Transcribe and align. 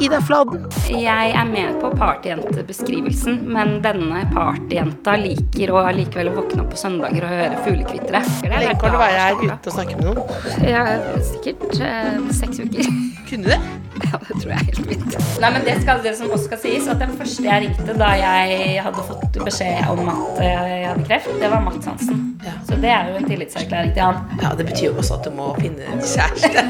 Ida 0.00 0.20
Fladen. 0.20 0.66
Jeg 0.90 1.30
er 1.32 1.44
med 1.48 1.78
på 1.80 1.88
partyjentebeskrivelsen, 1.96 3.38
men 3.52 3.78
denne 3.84 4.26
partyjenta 4.34 5.14
liker 5.20 5.72
å 5.72 5.84
likevel 5.96 6.34
våkne 6.36 6.64
opp 6.64 6.74
på 6.74 6.80
søndager 6.80 7.24
og 7.24 7.32
høre 7.32 7.62
fuglekvitre. 7.64 8.20
Hvor 8.42 8.52
lenge 8.52 8.74
kan 8.82 8.92
du 8.92 9.00
være 9.00 9.22
her 9.22 9.40
ute 9.40 9.56
og 9.56 9.76
snakke 9.78 9.96
med 9.96 10.10
noen? 10.10 10.20
Ja, 10.68 10.84
sikkert 11.30 11.80
eh, 11.80 12.20
seks 12.36 12.60
uker. 12.60 12.90
Kunne 13.30 13.48
du 13.48 13.52
det? 13.54 13.60
Ja, 14.06 14.18
det 14.20 14.34
tror 14.42 14.50
jeg 14.50 14.58
er 14.60 14.66
helt 14.66 14.88
fint. 14.90 15.14
Nei, 15.40 15.48
men 15.54 15.62
det, 15.64 15.74
skal, 15.80 16.02
det 16.04 16.10
som 16.18 16.28
også 16.28 16.50
skal 16.50 16.58
sies, 16.60 16.88
at 16.92 17.00
den 17.00 17.14
første 17.16 17.46
jeg 17.46 17.62
ringte 17.64 17.94
da 17.96 18.10
jeg 18.20 18.82
hadde 18.84 19.04
fått 19.08 19.38
beskjed 19.40 19.88
om 19.88 20.10
at 20.12 20.42
jeg 20.44 20.84
hadde 20.84 21.06
kreft, 21.08 21.32
det 21.40 21.50
var 21.50 21.64
Mats 21.64 21.88
Hansen. 21.88 22.20
Ja. 22.44 22.52
Så 22.68 22.76
det 22.84 22.92
er 22.92 23.08
jo 23.08 23.16
en 23.22 23.28
tillitserklæring 23.30 23.96
til 23.96 24.04
han. 24.04 24.20
Ja, 24.44 24.52
det 24.58 24.68
betyr 24.68 24.90
jo 24.90 24.98
også 25.00 25.16
at 25.16 25.24
du 25.24 25.32
må 25.38 25.48
finne 25.56 25.88
en 25.88 26.04
kjæreste. 26.04 26.66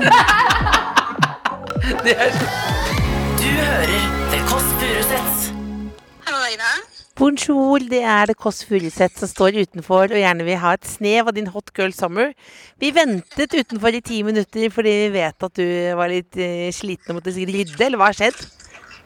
det 2.07 2.15
er 2.15 2.86
Du 3.47 3.51
hører 3.55 3.91
The 4.33 4.39
Kåss 4.49 4.65
Furuseths. 4.81 5.43
Hallo, 6.27 6.39
Ida. 6.51 6.71
Bonjour, 7.21 7.79
det 7.93 8.01
er 8.03 8.27
det 8.27 8.35
Kåss 8.43 8.65
Furuseth 8.67 9.21
som 9.21 9.31
står 9.31 9.61
utenfor 9.63 10.11
og 10.11 10.19
gjerne 10.19 10.43
vil 10.49 10.59
ha 10.59 10.73
et 10.75 10.89
snev 10.91 11.31
av 11.31 11.37
din 11.37 11.47
hot 11.55 11.71
girl 11.77 11.95
summer. 11.95 12.33
Vi 12.83 12.91
ventet 12.97 13.55
utenfor 13.55 13.95
i 13.95 14.01
ti 14.03 14.19
minutter 14.27 14.67
fordi 14.75 14.97
vi 15.05 15.13
vet 15.21 15.47
at 15.47 15.61
du 15.61 15.63
var 16.01 16.11
litt 16.11 16.35
eh, 16.43 16.73
sliten 16.75 17.15
og 17.15 17.21
måtte 17.21 17.37
rydde, 17.37 17.79
eller 17.87 18.03
hva 18.03 18.11
har 18.11 18.19
skjedd? 18.19 18.43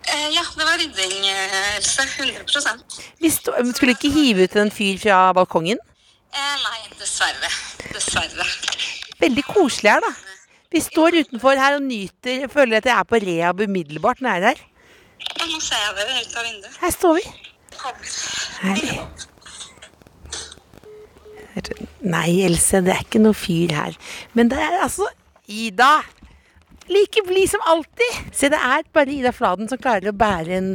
Eh, 0.08 0.26
ja, 0.32 0.46
det 0.56 0.70
var 0.70 0.80
rydding, 0.80 1.14
eh, 1.34 1.76
Else. 1.76 2.08
100 2.16 2.80
Vi 3.20 3.34
stå, 3.36 3.58
skulle 3.76 3.92
ikke 3.98 4.14
hive 4.16 4.48
ut 4.48 4.56
en 4.64 4.72
fyr 4.72 4.96
fra 5.04 5.20
balkongen? 5.36 5.84
eh, 6.32 6.56
Nei, 6.64 6.80
dessverre. 6.96 7.52
Dessverre. 7.92 8.48
Veldig 9.20 9.44
koselig 9.52 9.98
her, 9.98 10.00
da. 10.08 10.14
Vi 10.70 10.80
står 10.82 11.16
utenfor 11.24 11.58
her 11.58 11.76
og 11.80 11.82
nyter. 11.82 12.44
Jeg 12.44 12.50
føler 12.52 12.78
at 12.78 12.86
jeg 12.86 12.94
er 12.94 13.06
på 13.08 13.18
rehab 13.22 13.60
umiddelbart 13.64 14.20
når 14.22 14.30
jeg 14.30 14.38
er 14.38 14.46
her. 14.50 14.60
Ja, 15.20 15.46
nå 15.50 15.58
ser 15.62 15.80
jeg 15.82 15.96
dere 15.98 16.20
ut 16.20 16.36
av 16.38 16.46
vinduet. 16.46 16.76
Her 16.80 16.92
står 16.94 17.12
vi. 17.18 17.24
Her. 18.60 18.76
Nei, 22.06 22.30
Else, 22.46 22.80
det 22.86 22.94
er 22.94 23.02
ikke 23.02 23.22
noe 23.22 23.34
fyr 23.36 23.74
her. 23.74 23.98
Men 24.38 24.52
det 24.52 24.60
er 24.62 24.78
altså 24.84 25.10
Ida! 25.50 26.00
Like 26.90 27.22
blid 27.26 27.50
som 27.50 27.62
alltid. 27.70 28.22
Se, 28.34 28.48
det 28.50 28.58
er 28.58 28.86
bare 28.94 29.12
Ida 29.14 29.34
Fladen 29.34 29.68
som 29.70 29.78
klarer 29.78 30.10
å 30.10 30.16
bære 30.16 30.56
en 30.56 30.72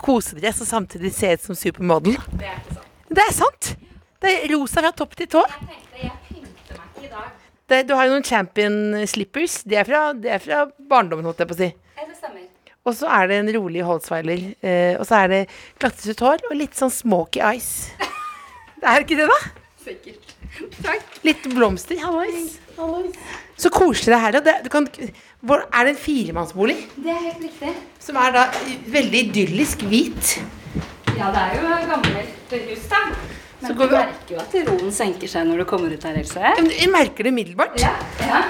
kosedress 0.00 0.60
og 0.64 0.68
samtidig 0.68 1.12
se 1.16 1.36
ut 1.36 1.44
som 1.44 1.56
supermodel. 1.56 2.16
Det 2.32 2.48
er 2.48 2.58
ikke 2.60 2.80
sant. 2.80 2.92
Det 3.14 3.24
er 3.28 3.34
sant! 3.36 3.74
Det 4.24 4.30
er 4.32 4.52
rosa 4.56 4.80
fra 4.80 4.92
topp 4.96 5.16
til 5.20 5.28
tå. 5.36 5.44
Jeg 5.44 5.68
tenkte, 5.68 5.96
jeg 6.00 6.16
pynter 6.28 6.80
meg 6.80 6.86
ikke 6.88 7.04
i 7.04 7.12
dag. 7.12 7.43
Det, 7.70 7.84
du 7.88 7.94
har 7.96 8.08
jo 8.08 8.16
noen 8.16 8.26
champion 8.26 9.06
slippers. 9.08 9.62
De 9.64 9.78
er 9.80 9.88
fra, 9.88 10.10
de 10.12 10.28
er 10.36 10.42
fra 10.42 10.66
barndommen, 10.90 11.24
holdt 11.24 11.40
jeg 11.40 11.50
på 11.50 11.56
å 11.56 11.60
si. 11.62 11.70
Det 12.04 12.18
stemmer. 12.18 12.44
Og 12.84 12.92
så 12.98 13.08
er 13.08 13.30
det 13.30 13.36
en 13.40 13.52
rolig 13.56 13.84
Holtzweiler. 13.86 14.42
Eh, 14.60 14.94
og 15.00 15.06
så 15.08 15.22
er 15.22 15.30
det 15.32 15.42
glattet 15.80 16.20
hår 16.20 16.44
og 16.50 16.56
litt 16.58 16.76
sånn 16.76 16.92
smoky 16.92 17.40
eyes. 17.40 17.70
Det 18.84 18.90
er 18.90 19.00
ikke 19.00 19.16
det, 19.16 19.24
da? 19.30 19.36
Sikkert. 19.80 20.32
Takk. 20.84 21.14
Litt 21.24 21.46
blomster. 21.54 21.96
Hallois. 22.02 22.50
Så 23.56 23.70
koselig 23.72 24.12
det 24.12 24.18
her. 24.20 24.36
Det, 24.44 24.54
du 24.66 24.68
kan, 24.68 24.88
hvor, 25.40 25.62
er 25.72 25.86
det 25.86 25.94
en 25.94 26.00
firemannsbolig? 26.02 26.76
Det 26.98 27.14
er 27.14 27.22
helt 27.22 27.46
riktig. 27.46 27.72
Som 28.02 28.18
er 28.20 28.34
da 28.34 28.42
veldig 28.92 29.22
idyllisk 29.30 29.86
hvit. 29.88 30.34
Ja, 31.16 31.30
det 31.32 31.46
er 31.46 31.56
jo 31.56 31.72
gammelt 31.94 32.52
hus, 32.68 32.84
da. 32.92 33.00
Så 33.64 33.72
Men 33.72 33.78
går 33.78 33.88
du 33.88 33.96
merker 33.96 34.34
jo 34.34 34.40
at 34.42 34.54
roen 34.68 34.92
senker 34.92 35.30
seg 35.30 35.46
når 35.48 35.62
du 35.62 35.64
kommer 35.68 35.92
ut 35.94 36.02
her, 36.04 36.18
Else. 36.20 36.52
Jeg 36.68 36.90
merker 36.92 37.24
det 37.24 37.32
umiddelbart. 37.32 37.78
Ja, 37.80 37.94
ja. 38.20 38.42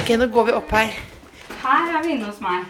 Ok, 0.00 0.14
Nå 0.16 0.28
går 0.32 0.48
vi 0.48 0.54
opp 0.56 0.72
her. 0.72 0.94
Her 1.60 1.90
er 1.98 2.04
vi 2.06 2.14
inne 2.14 2.30
hos 2.30 2.40
meg. 2.40 2.64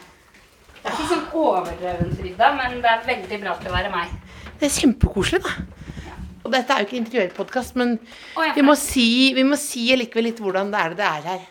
Det 0.81 0.91
er 0.91 0.97
ikke 0.97 1.09
sånn 1.12 1.25
overdreven 1.39 2.12
Frida, 2.19 2.51
men 2.59 2.79
det 2.83 2.91
er 2.91 3.07
veldig 3.07 3.39
bra 3.45 3.55
til 3.61 3.71
å 3.71 3.77
være 3.77 3.93
meg. 3.95 4.15
Det 4.59 4.67
er 4.67 4.75
kjempekoselig, 4.75 5.43
da. 5.47 6.12
Og 6.47 6.53
dette 6.55 6.73
er 6.75 6.83
jo 6.83 6.89
ikke 6.89 6.99
interiørpodkast, 7.03 7.77
men 7.78 7.97
ja, 8.39 8.53
vi 8.55 8.63
må 8.67 8.75
si, 8.78 9.07
vi 9.34 9.43
må 9.47 9.59
si 9.59 9.89
likevel 9.99 10.28
litt 10.31 10.43
hvordan 10.43 10.71
det 10.75 10.83
er 10.83 10.95
det 10.99 11.07
er 11.07 11.28
her. 11.31 11.47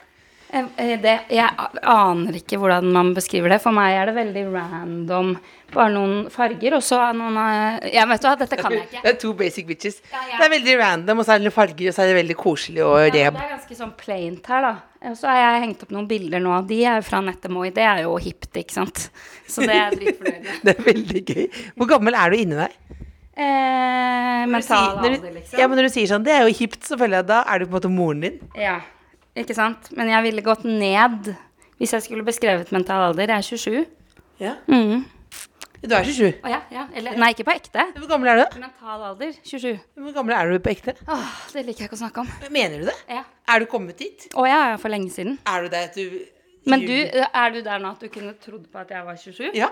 Eh, 0.50 0.68
eh, 0.80 0.94
Det, 1.04 1.16
jeg 1.36 1.68
aner 1.96 2.40
ikke 2.40 2.60
hvordan 2.62 2.92
man 2.96 3.14
beskriver 3.16 3.52
det. 3.52 3.62
For 3.64 3.76
meg 3.76 3.96
er 4.00 4.12
det 4.12 4.18
veldig 4.20 4.46
random. 4.54 5.36
Bare 5.74 5.92
noen 5.92 6.30
farger, 6.32 6.76
og 6.78 6.84
så 6.86 7.00
er 7.04 7.16
noen 7.18 7.36
eh, 7.42 7.88
Jeg 7.96 8.08
vet 8.08 8.26
hva, 8.28 8.34
dette 8.40 8.58
kan 8.60 8.72
jeg 8.72 8.86
ikke. 8.86 9.02
Det 9.04 9.10
er 9.12 9.18
to 9.20 9.32
basic 9.36 9.66
bitches. 9.68 9.98
Ja, 10.12 10.22
ja. 10.30 10.38
Det 10.40 10.46
er 10.46 10.52
veldig 10.54 10.76
random, 10.80 11.20
og 11.20 11.26
så 11.28 11.34
er 11.34 11.42
det 11.42 11.48
noen 11.48 11.56
farger, 11.56 11.90
og 11.90 11.96
så 11.98 12.04
er 12.04 12.12
det 12.12 12.18
veldig 12.20 12.38
koselig 12.40 12.84
og 12.86 12.98
Ja, 13.02 13.10
det 13.16 13.24
er 13.26 13.50
ganske 13.56 13.78
sånn 13.80 13.94
plaint 14.00 14.52
her, 14.52 14.68
da. 14.70 14.74
Og 15.10 15.18
så 15.20 15.30
har 15.30 15.42
jeg 15.42 15.64
hengt 15.66 15.84
opp 15.86 15.92
noen 15.94 16.08
bilder 16.10 16.42
nå. 16.42 16.54
De 16.70 16.80
er 16.86 17.02
jo 17.02 17.06
fra 17.06 17.20
Nette 17.22 17.50
Moi. 17.54 17.68
Det 17.76 17.84
er 17.86 18.04
jo 18.06 18.16
hipt, 18.18 18.50
ikke 18.58 18.74
sant. 18.74 19.10
Så 19.48 19.62
det 19.66 19.74
er 19.76 19.82
jeg 19.92 20.00
dritfornøyd 20.02 20.48
med. 20.48 20.62
Det 20.66 20.74
er 20.76 20.88
veldig 20.88 21.24
gøy. 21.30 21.46
Hvor 21.78 21.92
gammel 21.92 22.18
er 22.18 22.34
du 22.34 22.38
inni 22.40 22.58
deg? 22.62 22.78
Eh, 23.36 24.46
mental 24.48 24.96
alder, 25.04 25.18
liksom. 25.36 25.60
Ja, 25.60 25.68
men 25.68 25.78
når 25.78 25.90
du 25.90 25.94
sier 25.98 26.08
sånn, 26.10 26.24
det 26.26 26.34
er 26.38 26.46
jo 26.48 26.54
hipt, 26.56 26.82
så 26.88 26.98
føler 26.98 27.20
jeg 27.20 27.28
da 27.34 27.42
er 27.52 27.60
du 27.62 27.66
på 27.68 27.74
en 27.74 27.78
måte 27.78 27.92
moren 27.92 28.24
din. 28.24 28.40
Ja, 28.58 28.78
ikke 29.36 29.58
sant? 29.58 29.92
Men 29.98 30.10
jeg 30.14 30.24
ville 30.30 30.46
gått 30.46 30.64
ned 30.66 31.34
hvis 31.82 31.92
jeg 31.98 32.06
skulle 32.06 32.24
beskrevet 32.26 32.72
mental 32.72 33.10
alder. 33.10 33.28
Jeg 33.28 33.44
er 33.44 33.50
27. 33.52 33.86
Ja. 34.40 34.56
Mhm. 34.72 35.04
Du 35.86 35.94
er 35.94 36.08
27. 36.08 36.40
Å 36.42 36.50
ja, 36.50 36.60
ja. 36.74 36.84
Eller, 36.98 37.18
nei, 37.22 37.30
ikke 37.36 37.46
på 37.48 37.54
ekte. 37.54 37.84
Hvor 38.00 38.10
gammel 38.10 38.32
er 38.32 38.42
du? 38.42 38.60
Mental 38.64 39.04
alder 39.12 39.34
27. 39.38 39.76
Hvor 40.02 40.16
gammel 40.16 40.36
er 40.38 40.52
du 40.54 40.64
på 40.66 40.72
ekte? 40.74 40.96
Åh, 41.06 41.26
det 41.54 41.66
liker 41.68 41.86
jeg 41.86 41.92
ikke 41.92 41.98
å 42.00 42.02
snakke 42.02 42.24
om. 42.24 42.32
Mener 42.54 42.82
du 42.82 42.90
det? 42.90 42.96
Ja. 43.12 43.22
Er 43.54 43.62
du 43.62 43.68
kommet 43.70 44.02
dit? 44.02 44.28
Å 44.34 44.46
ja, 44.50 44.60
for 44.82 44.94
lenge 44.94 45.14
siden. 45.14 45.38
Er 45.50 45.66
du 45.66 45.74
der 45.74 45.90
at 45.92 45.98
du 45.98 46.22
Men 46.66 46.82
du, 46.82 46.96
er 46.96 47.54
du 47.54 47.60
der 47.62 47.82
nå 47.84 47.94
at 47.94 48.02
du 48.02 48.10
kunne 48.10 48.34
trodd 48.42 48.66
på 48.72 48.82
at 48.82 48.94
jeg 48.96 49.06
var 49.06 49.20
27? 49.22 49.52
Ja. 49.58 49.70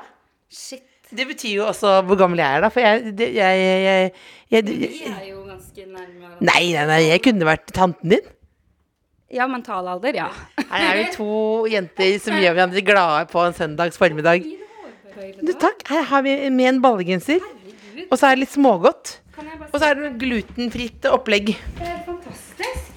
Shit. 0.53 0.85
Det 1.13 1.25
betyr 1.29 1.57
jo 1.57 1.65
også 1.67 1.97
hvor 2.07 2.17
gammel 2.17 2.39
jeg 2.41 2.57
er, 2.57 2.63
da. 2.63 2.69
For 2.73 2.81
jeg, 2.81 3.13
det, 3.17 3.27
jeg, 3.35 3.65
jeg, 3.83 4.13
jeg, 4.53 4.65
Vi 4.69 5.01
er 5.09 5.27
jo 5.27 5.43
ganske 5.49 5.85
nærme. 5.89 6.31
Nei, 6.41 6.63
nei, 6.73 6.85
nei, 6.89 7.01
jeg 7.09 7.21
kunne 7.25 7.49
vært 7.49 7.73
tanten 7.75 8.15
din. 8.15 8.31
Ja, 9.33 9.47
mental 9.49 9.87
alder, 9.89 10.13
ja. 10.13 10.27
Her 10.69 10.83
er 10.91 10.99
vi 10.99 11.05
to 11.15 11.29
jenter 11.69 12.19
som 12.21 12.37
gjør 12.37 12.53
hverandre 12.53 12.83
glade 12.85 13.25
på 13.33 13.41
en 13.41 13.57
søndags 13.57 13.97
formiddag. 14.01 14.45
Du, 15.13 15.51
takk. 15.61 15.83
Her 15.89 16.07
har 16.09 16.23
vi 16.25 16.33
med 16.49 16.69
en 16.69 16.81
ballegenser. 16.81 17.43
Og 18.09 18.17
så 18.17 18.27
er 18.31 18.35
det 18.37 18.45
litt 18.45 18.53
smågodt. 18.55 19.17
Og 19.71 19.75
så 19.79 19.89
er 19.91 19.99
det 19.99 20.13
glutenfritt 20.21 21.05
opplegg. 21.09 21.53
Det 21.77 21.87
er 21.89 21.99
fantastisk. 22.05 22.89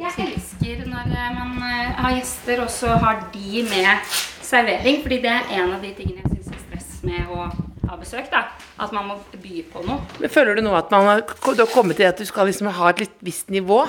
Jeg 0.00 0.26
elsker 0.30 0.84
når 0.88 1.10
eh, 1.12 1.32
man 1.36 1.56
eh, 1.66 1.90
har 2.00 2.14
gjester, 2.16 2.62
og 2.64 2.70
så 2.72 2.94
har 3.02 3.26
de 3.34 3.64
med 3.68 4.12
servering. 4.46 5.02
Fordi 5.04 5.18
det 5.24 5.32
er 5.34 5.50
en 5.58 5.74
av 5.74 5.82
de 5.84 5.90
tingene 5.98 6.22
jeg 6.22 6.38
syns 6.38 6.54
er 6.54 6.62
stress 6.62 7.02
med 7.06 7.34
å 7.34 7.48
ha 7.90 7.98
besøk. 8.00 8.30
da. 8.32 8.44
At 8.80 8.94
man 8.96 9.10
må 9.10 9.18
by 9.42 9.60
på 9.72 9.82
noe. 9.84 9.98
Men 10.22 10.32
Føler 10.32 10.56
du 10.56 10.64
nå 10.64 10.72
at 10.78 10.94
man 10.94 11.08
har 11.10 11.26
du 11.26 11.60
har 11.64 11.68
kommet 11.74 11.98
til 12.00 12.08
at 12.08 12.16
du 12.22 12.24
skal 12.28 12.48
liksom 12.48 12.70
ha 12.78 12.94
et 12.94 13.02
litt 13.04 13.18
visst 13.26 13.50
nivå? 13.52 13.82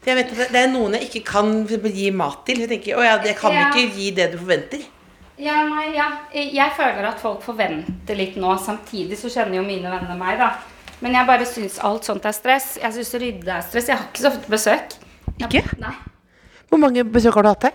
For 0.00 0.10
jeg 0.10 0.18
vet 0.18 0.32
at 0.48 0.56
Det 0.56 0.64
er 0.64 0.72
noen 0.72 0.96
jeg 0.98 1.10
ikke 1.10 1.24
kan 1.28 1.52
gi 1.68 2.08
mat 2.10 2.42
til. 2.48 2.64
Jeg 2.64 2.72
tenker, 2.72 2.98
å 2.98 3.04
ja, 3.06 3.18
jeg 3.22 3.36
kan 3.38 3.52
Ja. 3.54 3.68
ikke 3.70 3.86
gi 3.94 4.10
det 4.16 4.32
du 4.32 4.38
forventer. 4.42 4.82
Ja, 5.40 5.62
nei, 5.68 5.94
ja. 5.96 6.08
Jeg 6.34 6.74
føler 6.76 7.06
at 7.08 7.20
folk 7.22 7.40
forventer 7.42 8.16
litt 8.18 8.36
nå. 8.40 8.52
Samtidig 8.60 9.16
så 9.18 9.30
kjenner 9.32 9.60
jo 9.60 9.64
mine 9.66 9.90
venner 9.90 10.18
meg, 10.20 10.38
da. 10.38 10.50
Men 11.02 11.16
jeg 11.16 11.26
bare 11.26 11.46
syns 11.48 11.78
alt 11.82 12.04
sånt 12.06 12.26
er 12.28 12.36
stress. 12.36 12.76
Jeg 12.82 12.92
syns 12.94 13.14
rydde 13.18 13.48
er 13.56 13.64
stress. 13.66 13.88
Jeg 13.90 13.96
har 13.98 14.06
ikke 14.10 14.22
så 14.22 14.30
ofte 14.30 14.52
besøk. 14.52 14.98
Jeg- 15.38 15.48
Ikke? 15.48 15.78
Nei. 15.80 15.94
Hvor 16.68 16.78
mange 16.78 17.02
besøk 17.04 17.34
har 17.34 17.42
du 17.42 17.48
hatt 17.48 17.62
her? 17.62 17.72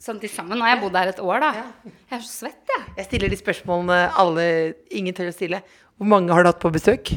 Sånn 0.00 0.18
til 0.20 0.30
sammen. 0.30 0.58
Nå 0.58 0.64
har 0.64 0.74
jeg 0.76 0.80
bodd 0.82 0.96
her 0.96 1.08
et 1.08 1.20
år, 1.20 1.40
da. 1.40 1.52
Jeg 1.52 2.18
er 2.18 2.18
så 2.24 2.46
svett, 2.46 2.66
jeg. 2.66 2.82
Jeg 2.96 3.04
stiller 3.06 3.28
de 3.28 3.36
spørsmålene 3.36 4.12
alle 4.16 4.74
ingen 4.90 5.14
tør 5.14 5.28
å 5.28 5.34
stille. 5.36 5.62
Hvor 5.98 6.06
mange 6.08 6.32
har 6.32 6.42
du 6.42 6.48
hatt 6.48 6.60
på 6.60 6.72
besøk? 6.72 7.12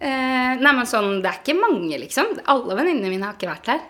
Eh, 0.00 0.54
nei, 0.54 0.72
men 0.72 0.86
sånn, 0.86 1.20
det 1.20 1.26
er 1.26 1.38
ikke 1.42 1.58
mange, 1.60 1.98
liksom. 1.98 2.38
Alle 2.46 2.76
venninnene 2.78 3.10
mine 3.10 3.24
har 3.26 3.34
ikke 3.34 3.50
vært 3.50 3.66
her. 3.66 3.80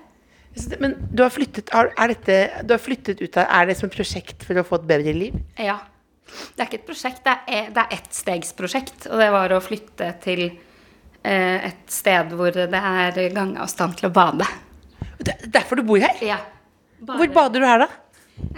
Men 0.81 0.97
du 1.13 1.23
har 1.25 1.33
flyttet, 1.35 1.71
er 1.75 1.93
er 1.95 2.13
dette, 2.15 2.39
du 2.67 2.75
har 2.75 2.83
flyttet 2.83 3.23
ut 3.23 3.39
her, 3.39 3.47
er 3.47 3.71
det 3.71 3.79
som 3.79 3.89
et 3.89 3.97
prosjekt 3.97 4.45
for 4.47 4.59
å 4.59 4.67
få 4.67 4.81
et 4.81 4.89
bedre 4.91 5.15
liv? 5.17 5.37
Ja. 5.61 5.79
Det 6.29 6.61
er 6.61 6.69
ikke 6.69 6.81
et 6.83 6.89
prosjekt, 6.89 7.23
det 7.25 7.35
er, 7.49 7.69
det 7.75 7.85
er 7.85 7.95
ett 7.97 8.11
stegsprosjekt. 8.15 9.09
Og 9.09 9.21
det 9.21 9.29
var 9.33 9.55
å 9.55 9.63
flytte 9.65 10.11
til 10.25 10.45
eh, 10.49 11.69
et 11.71 11.85
sted 11.93 12.35
hvor 12.37 12.53
det 12.55 12.69
er 12.69 13.23
gangavstand 13.35 13.97
til 14.01 14.11
å 14.11 14.15
bade. 14.15 14.49
Det 15.19 15.35
er 15.35 15.55
derfor 15.59 15.81
du 15.81 15.87
bor 15.89 16.03
her? 16.03 16.21
Ja. 16.25 16.43
Hvor 16.99 17.31
bader 17.33 17.63
du 17.63 17.67
her, 17.67 17.87
da? 17.87 17.89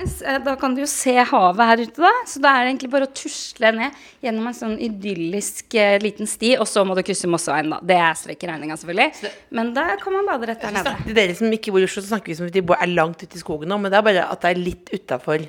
Eh, 0.00 0.38
Da 0.44 0.54
kan 0.56 0.74
du 0.74 0.80
jo 0.82 0.86
se 0.88 1.12
havet 1.24 1.66
her 1.70 1.82
ute, 1.84 2.00
da. 2.02 2.10
Så 2.28 2.40
da 2.42 2.52
er 2.56 2.64
det 2.64 2.70
egentlig 2.74 2.90
bare 2.92 3.06
å 3.08 3.12
tusle 3.16 3.70
ned 3.76 3.96
gjennom 4.24 4.46
en 4.50 4.56
sånn 4.56 4.76
idyllisk 4.80 5.74
eh, 5.80 5.98
liten 6.02 6.28
sti, 6.28 6.54
og 6.60 6.66
så 6.68 6.84
må 6.88 6.96
du 6.96 7.02
krysse 7.06 7.28
Mosseveien, 7.30 7.70
da. 7.74 7.80
Det 7.82 7.96
er 8.00 8.18
strekk 8.20 8.44
i 8.46 8.50
regninga, 8.52 8.76
selvfølgelig. 8.80 9.32
Men 9.56 9.72
da 9.76 9.86
kan 10.00 10.16
man 10.16 10.28
bade 10.28 10.50
rett 10.52 10.60
der 10.64 10.76
nede. 10.78 10.96
Til 11.06 11.16
dere 11.20 11.34
som 11.38 11.52
ikke 11.56 11.72
bor 11.74 11.80
i 11.84 11.88
Oslo, 11.88 12.02
så 12.04 12.14
snakker 12.14 12.32
vi 12.32 12.38
som 12.40 12.50
de 12.50 12.62
bor- 12.62 12.80
er 12.80 12.92
langt 12.92 13.22
ute 13.24 13.36
i 13.36 13.42
skogen 13.42 13.68
nå, 13.72 13.80
men 13.80 13.90
det 13.92 13.98
er 14.00 14.06
bare 14.10 14.26
at 14.30 14.40
det 14.44 14.52
er 14.54 14.62
litt 14.64 14.92
utafor 14.96 15.46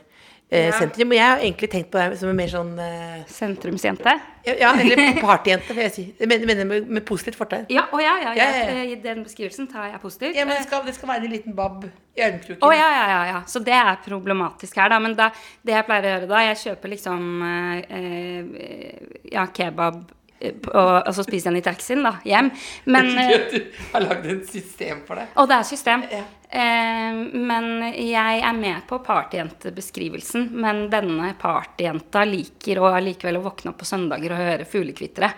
Ja. 0.51 0.71
sentrum. 0.75 1.13
Og 1.13 1.15
jeg 1.15 1.23
har 1.23 1.39
egentlig 1.39 1.69
tenkt 1.71 1.91
på 1.93 1.99
deg 2.01 2.17
som 2.19 2.31
en 2.31 2.35
mer 2.35 2.49
sånn 2.51 2.73
uh... 2.75 3.21
Sentrumsjente. 3.31 4.15
Ja, 4.47 4.71
eller 4.73 4.99
partyjente, 5.21 5.75
vil 5.75 5.85
jeg 5.85 5.93
si. 5.95 6.03
Mener, 6.19 6.47
mener 6.49 6.67
med, 6.67 6.89
med 6.97 7.05
positivt 7.07 7.37
fortegn. 7.39 7.67
Ja, 7.71 7.85
å 7.93 8.01
ja, 8.01 8.15
ja, 8.23 8.33
ja. 8.35 8.47
Eh, 8.73 8.95
Den 9.03 9.23
beskrivelsen 9.23 9.69
tar 9.71 9.91
jeg 9.91 10.01
positivt. 10.03 10.35
Ja, 10.35 10.47
men 10.47 10.57
det 10.57 10.61
Eh, 10.61 10.67
skal, 10.67 10.85
det 10.85 10.95
skal 10.95 11.09
være 11.09 11.25
en 11.25 11.33
liten 11.33 11.55
bab 11.55 11.85
i 11.85 12.23
armkroken. 12.25 12.61
Å 12.61 12.71
ja, 12.73 12.87
ja, 12.93 13.03
ja, 13.09 13.21
ja. 13.31 13.41
Så 13.47 13.61
det 13.63 13.75
er 13.75 13.99
problematisk 14.05 14.77
her, 14.77 14.91
da. 14.93 14.99
Men 14.99 15.15
da, 15.17 15.29
det 15.65 15.75
jeg 15.75 15.87
pleier 15.87 16.07
å 16.07 16.13
gjøre 16.15 16.31
da, 16.31 16.41
jeg 16.49 16.59
kjøper 16.65 16.93
liksom 16.95 17.45
eh, 17.47 17.99
eh, 17.99 19.21
ja, 19.31 19.47
kebab 19.55 20.01
eh, 20.03 20.17
og, 20.41 20.93
og 21.07 21.13
så 21.15 21.25
spiser 21.25 21.49
jeg 21.49 21.53
den 21.53 21.61
i 21.61 21.65
taxien, 21.65 22.03
da, 22.05 22.15
hjem. 22.25 22.51
Men 22.91 23.11
Du 23.51 23.59
har 23.93 24.05
lagd 24.05 24.29
et 24.31 24.45
system 24.49 25.03
for 25.07 25.21
det. 25.21 25.27
Og 25.41 25.49
det 25.49 25.57
er 25.57 25.67
system. 25.67 26.05
Ja. 26.11 26.23
Eh, 26.51 27.21
men 27.37 27.69
jeg 27.95 28.41
er 28.43 28.57
med 28.57 28.83
på 28.89 28.99
partijentebeskrivelsen. 29.05 30.49
Men 30.63 30.87
denne 30.91 31.33
partyjenta 31.39 32.25
liker 32.27 32.81
å 32.81 32.91
likevel 32.99 33.39
å 33.39 33.45
våkne 33.45 33.71
opp 33.71 33.79
på 33.83 33.87
søndager 33.87 34.35
og 34.35 34.43
høre 34.43 34.67
fuglekvitre. 34.67 35.31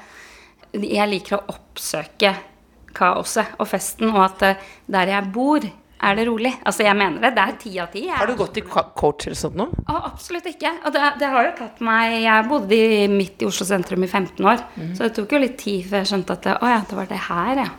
Jeg 0.73 1.09
liker 1.11 1.37
å 1.37 1.45
oppsøke 1.53 2.33
kaoset 2.93 3.57
og 3.61 3.69
festen, 3.69 4.09
og 4.13 4.23
at 4.25 4.45
eh, 4.47 4.67
der 4.93 5.13
jeg 5.15 5.31
bor, 5.33 5.65
er 6.03 6.17
det 6.19 6.25
rolig. 6.27 6.51
Altså, 6.67 6.83
jeg 6.85 6.97
mener 6.99 7.23
det. 7.23 7.31
Det 7.37 7.43
er 7.43 7.55
ti 7.61 7.73
av 7.81 7.91
ti. 7.93 8.03
Har 8.11 8.29
du 8.29 8.35
gått 8.39 8.59
i 8.59 8.63
coach 8.67 9.27
eller 9.29 9.39
sånt 9.39 9.57
nå? 9.59 9.67
Å, 9.87 9.99
absolutt 10.11 10.49
ikke. 10.51 10.73
Og 10.83 10.95
det, 10.95 11.03
det 11.21 11.29
har 11.33 11.47
jo 11.47 11.53
tatt 11.61 11.83
meg 11.85 12.17
Jeg 12.23 12.47
bodde 12.49 12.77
i, 12.77 13.05
midt 13.11 13.43
i 13.43 13.49
Oslo 13.49 13.67
sentrum 13.69 14.03
i 14.05 14.09
15 14.09 14.49
år. 14.53 14.65
mm. 14.75 14.91
Så 14.97 15.07
det 15.07 15.13
tok 15.17 15.35
jo 15.35 15.41
litt 15.43 15.57
tid 15.61 15.87
før 15.89 16.03
jeg 16.03 16.11
skjønte 16.13 16.37
at 16.37 16.47
det, 16.47 16.57
å 16.59 16.71
ja, 16.73 16.81
det 16.89 16.99
var 16.99 17.09
det 17.11 17.21
her, 17.29 17.63
ja. 17.65 17.69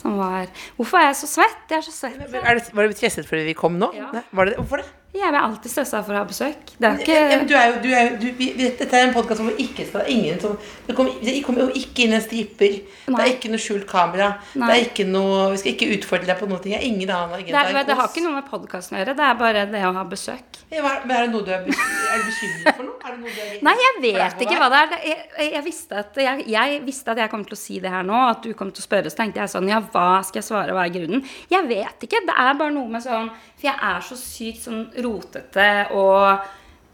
Som 0.00 0.16
var 0.20 0.48
Hvorfor 0.78 1.00
er 1.00 1.10
jeg 1.10 1.18
så 1.20 1.28
svett? 1.34 1.60
Jeg 1.68 1.80
er 1.80 1.86
så 1.88 1.96
svett. 1.96 2.20
Er 2.40 2.60
det, 2.60 2.70
var 2.76 2.88
du 2.88 2.96
stresset 2.96 3.28
fordi 3.28 3.48
vi 3.50 3.56
kom 3.58 3.78
nå? 3.80 3.90
Ja. 3.96 4.10
Var 4.30 4.50
det, 4.50 4.56
hvorfor 4.60 4.82
det? 4.82 4.88
Jeg 5.10 5.26
er 5.26 5.36
alltid 5.40 5.72
stressa 5.72 6.00
for 6.06 6.14
å 6.14 6.20
ha 6.20 6.26
besøk. 6.28 6.70
Det 6.78 6.86
er 6.86 7.00
ikke 7.02 7.38
du 7.50 7.54
er 7.58 7.64
jo, 7.66 7.78
du 7.82 7.88
er 7.90 8.04
jo 8.04 8.18
du, 8.20 8.26
vi, 8.38 8.46
Dette 8.54 8.86
er 8.94 9.08
en 9.08 9.14
podkast 9.14 9.42
hvor 9.42 9.56
ikke 9.58 9.82
skal 9.88 10.06
ingen 10.12 10.38
som 10.38 10.54
Det 10.86 10.94
kommer 10.94 11.18
kommer 11.46 11.66
jo 11.66 11.80
ikke 11.80 12.04
inn 12.06 12.14
en 12.14 12.22
stripper. 12.22 12.76
Det 13.08 13.18
er 13.18 13.32
ikke 13.32 13.50
noe 13.50 13.62
skjult 13.62 13.88
kamera. 13.90 14.30
Det 14.54 14.68
er 14.70 14.84
ikke 14.84 15.06
noe 15.08 15.50
Vi 15.54 15.62
skal 15.64 15.74
ikke 15.74 15.90
utfordre 15.96 16.30
deg 16.30 16.38
på 16.38 16.46
noe. 16.50 16.62
Jeg 16.62 16.78
er 16.78 16.86
ingen 16.86 17.10
annen 17.10 17.34
agenda. 17.40 17.64
det, 17.66 17.80
er, 17.80 17.88
det 17.88 17.98
har 17.98 18.10
ikke 18.12 18.24
noe 18.24 18.36
med 18.38 18.46
podkasten 18.52 18.96
å 18.96 19.02
gjøre. 19.02 19.16
Det 19.18 19.26
er 19.26 19.40
bare 19.40 19.66
det 19.72 19.82
å 19.88 19.92
ha 19.98 20.06
besøk. 20.06 20.60
Ja, 20.70 20.84
Men 20.86 21.16
er 21.16 21.26
det 21.26 21.32
noe 21.34 21.42
du 21.42 21.50
er, 21.50 21.66
er 21.66 22.24
bekymret 22.28 22.76
for 22.78 22.86
noe? 22.86 23.00
Det 23.00 23.16
noe 23.18 23.32
er 23.34 23.64
Nei, 23.66 23.74
jeg 23.82 24.14
vet 24.14 24.44
ikke 24.46 24.58
hva 24.60 24.68
det 24.70 24.80
er. 24.84 24.92
Jeg, 25.10 25.48
jeg, 25.56 25.62
visste 25.66 25.98
at, 26.04 26.20
jeg, 26.22 26.44
jeg 26.54 26.80
visste 26.86 27.10
at 27.10 27.22
jeg 27.24 27.32
kom 27.32 27.42
til 27.48 27.56
å 27.56 27.58
si 27.58 27.80
det 27.82 27.90
her 27.90 28.06
nå, 28.06 28.20
at 28.30 28.44
du 28.46 28.54
kom 28.54 28.70
til 28.70 28.84
å 28.84 28.86
spørre. 28.86 29.10
Så 29.10 29.18
tenkte 29.18 29.42
jeg 29.42 29.50
sånn 29.50 29.70
Ja, 29.70 29.80
hva 29.82 30.20
skal 30.26 30.38
jeg 30.38 30.46
svare? 30.46 30.76
Hva 30.76 30.86
er 30.86 30.94
grunnen? 30.94 31.24
Jeg 31.50 31.66
vet 31.66 32.06
ikke. 32.06 32.22
Det 32.28 32.36
er 32.38 32.54
bare 32.60 32.74
noe 32.76 32.92
med 32.92 33.02
sånn 33.02 33.32
For 33.58 33.66
jeg 33.66 33.76
er 33.90 34.06
så 34.06 34.18
sykt 34.20 34.62
sånn 34.68 34.84
rotete 35.04 35.66
og 35.96 36.40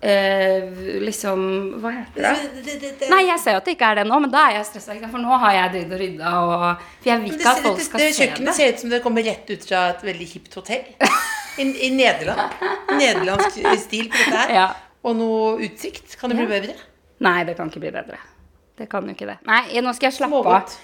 eh, 0.03 0.67
liksom 1.03 1.41
Hva 1.83 1.91
heter 1.95 2.23
det? 2.23 2.65
Det- 2.65 2.81
det- 2.81 2.99
det- 3.01 3.11
Nei, 3.11 3.23
jeg 3.27 3.41
ser 3.41 3.57
jo 3.57 3.61
at 3.63 3.65
det 3.65 3.77
ikke 3.77 3.91
er 3.91 3.95
det 4.01 4.07
nå, 4.07 4.21
men 4.21 4.31
da 4.31 4.47
er 4.49 4.57
jeg 4.59 4.67
stressa. 4.67 4.97
For 5.11 5.19
nå 5.19 5.39
har 5.39 5.53
jeg 5.53 5.73
drevet 5.73 5.93
og 5.93 6.01
rydda, 6.05 6.33
og 6.43 6.85
For 7.03 7.11
jeg 7.11 7.21
vil 7.23 7.33
ikke 7.33 7.49
at 7.51 7.63
folk 7.65 7.81
skal 7.81 7.85
skal 7.85 8.01
det, 8.01 8.15
se 8.15 8.27
kjøkkenet 8.27 8.55
ser 8.55 8.73
ut 8.73 8.81
som 8.81 8.91
det 8.91 9.03
kommer 9.03 9.25
rett 9.25 9.51
ut 9.51 9.65
fra 9.69 9.89
et 9.91 10.03
veldig 10.03 10.29
hipt 10.35 10.55
hotell. 10.55 10.85
I, 11.59 11.63
i 11.87 11.91
Nederland. 11.91 12.53
Nederlandsk 12.99 13.79
stil 13.81 14.11
på 14.13 14.17
dette 14.19 14.37
her. 14.37 14.51
Ja. 14.55 14.67
Og 15.05 15.17
noe 15.17 15.57
utsikt. 15.65 16.19
Kan 16.21 16.31
det 16.31 16.37
bli 16.37 16.47
bedre? 16.47 16.75
Nei, 17.25 17.45
det 17.45 17.57
kan 17.57 17.71
ikke 17.71 17.81
bli 17.81 17.91
bedre. 17.95 18.19
Det 18.77 18.89
kan 18.91 19.07
jo 19.09 19.15
ikke 19.15 19.27
det. 19.31 19.39
Nei, 19.49 19.63
nå 19.81 19.95
skal 19.97 20.11
jeg 20.11 20.19
slappe 20.19 20.43
av. 20.45 20.75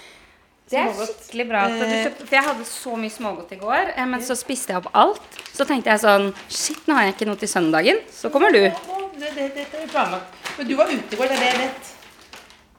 Det 0.73 0.81
er 0.81 0.93
skikkelig 0.97 1.47
bra. 1.51 1.65
Eh. 1.69 2.07
for 2.23 2.37
jeg 2.37 2.47
hadde 2.49 2.67
så 2.69 2.97
mye 2.99 3.13
smågodt 3.13 3.53
i 3.53 3.61
går, 3.61 3.93
eh, 3.95 4.07
men 4.09 4.25
så 4.25 4.37
spiste 4.39 4.73
jeg 4.73 4.81
opp 4.81 4.89
alt. 4.97 5.41
Så 5.53 5.67
tenkte 5.69 5.93
jeg 5.93 6.03
sånn 6.03 6.31
Shit, 6.49 6.81
nå 6.89 6.97
har 6.97 7.09
jeg 7.09 7.17
ikke 7.19 7.29
noe 7.29 7.41
til 7.41 7.51
søndagen. 7.53 8.01
Så 8.13 8.33
kommer 8.33 8.55
du. 8.55 8.63
Det, 8.65 9.35
det, 9.37 9.53
det, 9.55 9.67
det 9.69 9.85
er 9.85 9.93
planlagt. 9.93 10.41
Men 10.57 10.69
du 10.69 10.75
var 10.79 10.91
ute 10.91 11.15
i 11.15 11.21
går, 11.21 11.31
det 11.31 11.37
er 11.37 11.45
det 11.45 11.53
jeg 11.53 11.61
vet. 11.67 11.93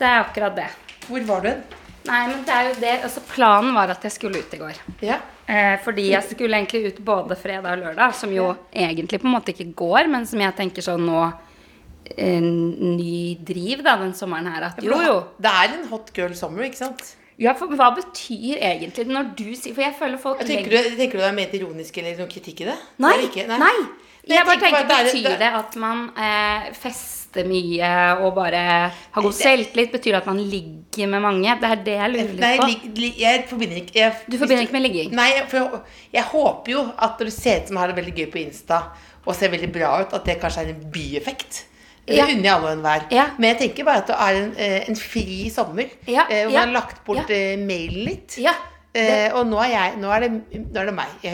Det 0.01 0.09
er 0.09 0.19
akkurat 0.23 0.57
det. 0.57 0.67
Hvor 1.07 1.29
var 1.29 1.43
du 1.43 1.49
hen? 1.51 1.63
Nei, 2.03 2.19
men 2.27 2.41
det 2.43 2.51
er 2.51 2.65
jo 2.67 2.73
det. 2.81 2.93
Altså, 3.07 3.21
planen 3.29 3.71
var 3.75 3.93
at 3.93 4.03
jeg 4.03 4.11
skulle 4.17 4.41
ut 4.43 4.53
i 4.55 4.59
går. 4.59 4.79
Ja. 5.05 5.21
Eh, 5.47 5.77
fordi 5.83 6.09
jeg 6.09 6.23
skulle 6.27 6.59
egentlig 6.59 6.91
ut 6.91 6.99
både 7.05 7.37
fredag 7.39 7.77
og 7.77 7.83
lørdag, 7.85 8.15
som 8.15 8.31
jo 8.33 8.49
egentlig 8.71 9.21
på 9.21 9.27
en 9.29 9.35
måte 9.37 9.53
ikke 9.53 9.71
går, 9.79 10.09
men 10.11 10.27
som 10.27 10.43
jeg 10.43 10.55
tenker 10.59 10.85
sånn 10.85 11.07
nå 11.07 11.25
En 12.19 12.47
ny 12.97 13.37
driv 13.47 13.79
da, 13.79 13.93
den 14.01 14.11
sommeren 14.13 14.49
her. 14.51 14.65
At 14.67 14.81
jo, 14.83 14.97
jo. 14.99 15.13
Det 15.39 15.47
er 15.47 15.71
en 15.77 15.85
hot 15.87 16.09
girl 16.13 16.33
summer, 16.35 16.65
ikke 16.67 16.81
sant? 16.81 17.13
Ja, 17.43 17.53
for 17.59 17.67
hva 17.75 17.89
betyr 17.97 18.61
egentlig 18.63 19.03
det 19.03 19.11
når 19.11 19.33
du 19.37 19.49
sier 19.59 19.75
For 19.75 19.83
jeg 19.83 19.95
føler 19.99 20.21
folk 20.21 20.39
Jeg 20.43 20.47
tenker, 20.53 20.71
du, 20.89 20.95
tenker 21.01 21.19
du 21.19 21.23
det 21.25 21.29
er 21.31 21.35
ment 21.41 21.53
ironisk 21.59 21.97
eller 21.99 22.15
noe 22.23 22.31
kritikk 22.31 22.63
i 22.63 22.69
det? 22.71 22.77
Nei. 23.03 23.13
Det 23.19 23.29
ikke- 23.31 23.47
nei. 23.51 23.73
Men 24.23 24.37
Jeg 24.37 24.45
bare 24.47 24.59
tenker 24.61 24.87
bare 24.87 25.09
Betyr 25.09 25.37
det 25.41 25.49
at 25.59 25.75
man 25.83 26.03
eh, 26.15 26.69
fester 26.79 27.47
mye 27.49 27.89
og 28.23 28.35
bare 28.37 28.61
har 29.11 29.21
god 29.25 29.33
selvtillit? 29.35 29.91
Betyr 29.91 30.13
det 30.13 30.19
at 30.21 30.29
man 30.29 30.37
ligger 30.39 31.07
med 31.11 31.21
mange? 31.25 31.55
Det 31.59 31.71
er 31.73 31.81
det 31.89 31.95
jeg 31.97 32.13
lurer 32.13 32.29
litt 32.37 32.61
på. 32.61 32.67
Lig, 32.69 32.97
lig, 33.01 33.11
jeg 33.19 33.43
forbinder 33.49 33.81
ikke 33.81 33.97
jeg, 33.99 34.13
Du 34.29 34.37
forbinder 34.37 34.63
ikke 34.63 34.77
med 34.77 34.85
ligging? 34.87 35.11
Nei, 35.17 35.27
for 35.49 35.57
jeg, 35.59 35.81
jeg 36.13 36.23
håper 36.31 36.71
jo 36.77 36.85
at 36.97 37.19
når 37.19 37.25
du 37.25 37.35
ser 37.35 37.59
ut 37.63 37.67
som 37.73 37.81
har 37.81 37.87
det 37.91 37.97
veldig 37.99 38.15
gøy 38.21 38.29
på 38.31 38.41
Insta 38.45 38.79
og 39.25 39.35
ser 39.35 39.49
veldig 39.51 39.71
bra 39.73 39.91
ut, 40.05 40.13
at 40.13 40.25
det 40.27 40.37
kanskje 40.39 40.63
er 40.65 40.71
en 40.75 40.91
bieffekt. 40.93 41.63
Det 42.05 42.15
Ja. 42.17 42.25
unner 42.25 42.43
jeg 42.43 42.51
alle 42.51 42.67
og 42.67 42.77
enhver. 42.77 43.05
Ja. 43.11 43.25
Men 43.37 43.49
jeg 43.55 43.57
tenker 43.69 43.85
bare 43.85 43.97
at 44.03 44.07
det 44.07 44.15
er 44.19 44.35
en, 44.43 44.53
eh, 44.57 44.89
en 44.89 44.95
fri 44.95 45.49
sommer. 45.49 45.89
Ja, 46.07 46.25
eh, 46.29 46.43
Hvor 46.45 46.51
man 46.53 46.67
har 46.67 46.73
lagt 46.81 47.03
bort 47.05 47.29
eh, 47.29 47.55
mailen 47.57 48.05
litt. 48.05 48.37
Ja, 48.37 48.53
Eh, 48.95 49.31
og 49.33 49.47
nå 49.49 49.57
er, 49.57 49.69
jeg, 49.71 49.93
nå, 49.97 50.09
er 50.13 50.19
det, 50.19 50.29
nå 50.71 50.79
er 50.79 50.85
det 50.85 50.93
meg 50.93 51.07
i 51.23 51.29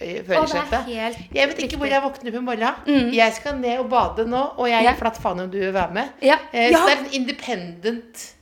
er 0.00 0.22
førersetet. 0.24 0.86
Jeg 0.88 1.48
vet 1.50 1.58
ikke 1.60 1.76
hvor 1.76 1.86
jeg 1.86 2.00
våkner 2.00 2.30
opp 2.32 2.38
i 2.38 2.40
morgen. 2.40 3.10
Jeg 3.12 3.34
skal 3.34 3.58
ned 3.60 3.80
og 3.82 3.90
bade 3.90 4.24
nå, 4.26 4.40
og 4.56 4.66
jeg 4.70 4.86
er 4.86 4.94
flatt 4.96 5.18
faen 5.20 5.40
om 5.44 5.50
du 5.50 5.58
vil 5.58 5.74
være 5.74 5.92
med. 5.92 6.08
Ja. 6.22 6.38
Eh, 6.54 6.72
Så 6.72 6.86
det 6.86 6.94
er 6.96 7.02
en 7.04 7.12
independent 7.12 8.32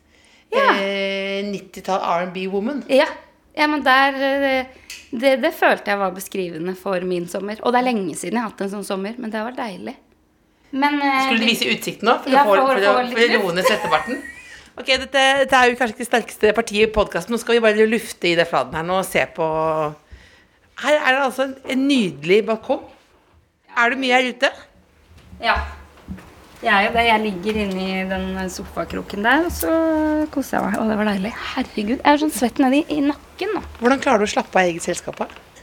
Ja. 0.52 0.70
eh, 0.78 1.42
90-tall 1.50 2.00
R&B-woman. 2.00 2.84
ja. 2.88 3.06
ja 3.58 3.66
men 3.66 3.82
der 3.82 4.12
det, 5.10 5.42
det 5.42 5.52
følte 5.54 5.90
jeg 5.90 5.98
var 5.98 6.12
beskrivende 6.14 6.76
for 6.76 7.00
min 7.00 7.26
sommer. 7.26 7.56
Og 7.64 7.72
det 7.72 7.80
er 7.80 7.90
lenge 7.92 8.14
siden 8.14 8.34
jeg 8.38 8.42
har 8.42 8.50
hatt 8.50 8.60
en 8.60 8.70
sånn 8.70 8.84
sommer, 8.86 9.14
men 9.18 9.30
det 9.30 9.42
var 9.42 9.50
deilig. 9.58 9.96
Men 10.70 11.00
eh, 11.02 11.22
Skulle 11.26 11.42
du 11.42 11.48
vise 11.50 11.70
utsikten 11.72 12.06
nå? 12.10 12.18
For, 12.24 12.32
Ja, 12.34 12.44
for 12.46 12.60
for, 12.62 12.82
for 12.84 13.24
å 13.24 13.40
roe 13.40 13.56
ned 13.56 13.66
svettebarten? 13.68 14.20
Ok, 14.80 14.86
dette, 14.86 15.22
dette 15.42 15.58
er 15.58 15.68
jo 15.68 15.74
kanskje 15.76 15.92
ikke 15.92 16.00
det 16.00 16.06
sterkeste 16.08 16.50
partiet 16.56 16.86
i 16.86 16.92
podkasten. 16.94 17.34
Nå 17.34 17.40
skal 17.42 17.58
vi 17.58 17.62
bare 17.64 17.88
lufte 17.90 18.30
i 18.30 18.36
det 18.38 18.46
fladen 18.48 18.78
her 18.78 18.86
nå 18.86 19.00
og 19.02 19.04
se 19.04 19.26
på 19.36 19.44
Her 20.80 20.94
er 20.96 21.10
det 21.10 21.24
altså 21.26 21.44
en, 21.48 21.52
en 21.74 21.82
nydelig 21.84 22.38
balkong. 22.48 22.86
Er 23.76 23.92
du 23.92 24.00
mye 24.00 24.14
her 24.16 24.30
ute? 24.30 24.50
Ja. 25.42 25.58
Jeg 26.60 26.72
er 26.72 26.86
jo 26.86 26.94
det. 26.96 27.04
Jeg 27.10 27.24
ligger 27.26 27.60
inni 27.66 27.88
den 28.08 28.50
sofakroken 28.52 29.24
der, 29.26 29.46
og 29.50 29.52
så 29.52 29.70
koser 30.32 30.58
jeg 30.58 30.66
meg. 30.70 30.78
Å, 30.80 30.88
det 30.88 30.98
var 31.02 31.10
deilig. 31.10 31.34
Herregud. 31.54 31.94
Jeg 31.98 32.10
er 32.14 32.22
sånn 32.24 32.34
svett 32.34 32.60
nedi 32.62 32.82
i 32.92 33.02
nakken 33.04 33.54
nå. 33.56 33.62
Hvordan 33.82 34.02
klarer 34.06 34.24
du 34.24 34.30
å 34.30 34.32
slappe 34.32 34.60
av 34.60 34.68
i 34.68 34.74
eget 34.74 34.86
selskap? 34.88 35.20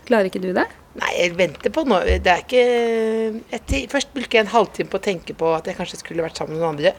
Klarer 0.07 0.29
ikke 0.29 0.39
du 0.43 0.49
det? 0.55 0.63
Nei, 0.97 1.09
jeg 1.19 1.33
venter 1.37 1.73
på 1.75 1.83
noe. 1.87 1.99
Det 2.23 2.31
er 2.31 2.43
ikke 2.45 2.61
jeg, 3.51 3.89
Først 3.91 4.13
bruker 4.15 4.39
jeg 4.39 4.45
en 4.45 4.53
halvtime 4.53 4.89
på 4.91 4.99
å 5.01 5.03
tenke 5.03 5.35
på 5.37 5.49
at 5.57 5.67
jeg 5.67 5.75
kanskje 5.77 5.99
skulle 5.99 6.23
vært 6.25 6.39
sammen 6.39 6.55
med 6.55 6.63
noen 6.63 6.77
andre. 6.77 6.93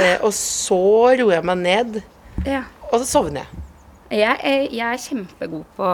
Eh, 0.00 0.16
og 0.24 0.32
så 0.32 0.78
roer 1.20 1.34
jeg 1.36 1.44
meg 1.44 1.58
ned, 1.60 1.98
Ja. 2.48 2.62
og 2.88 3.02
så 3.02 3.06
sovner 3.10 3.44
jeg. 3.44 3.62
Jeg 4.22 4.36
er, 4.44 4.62
jeg 4.72 4.86
er 4.92 5.00
kjempegod 5.00 5.64
på 5.76 5.90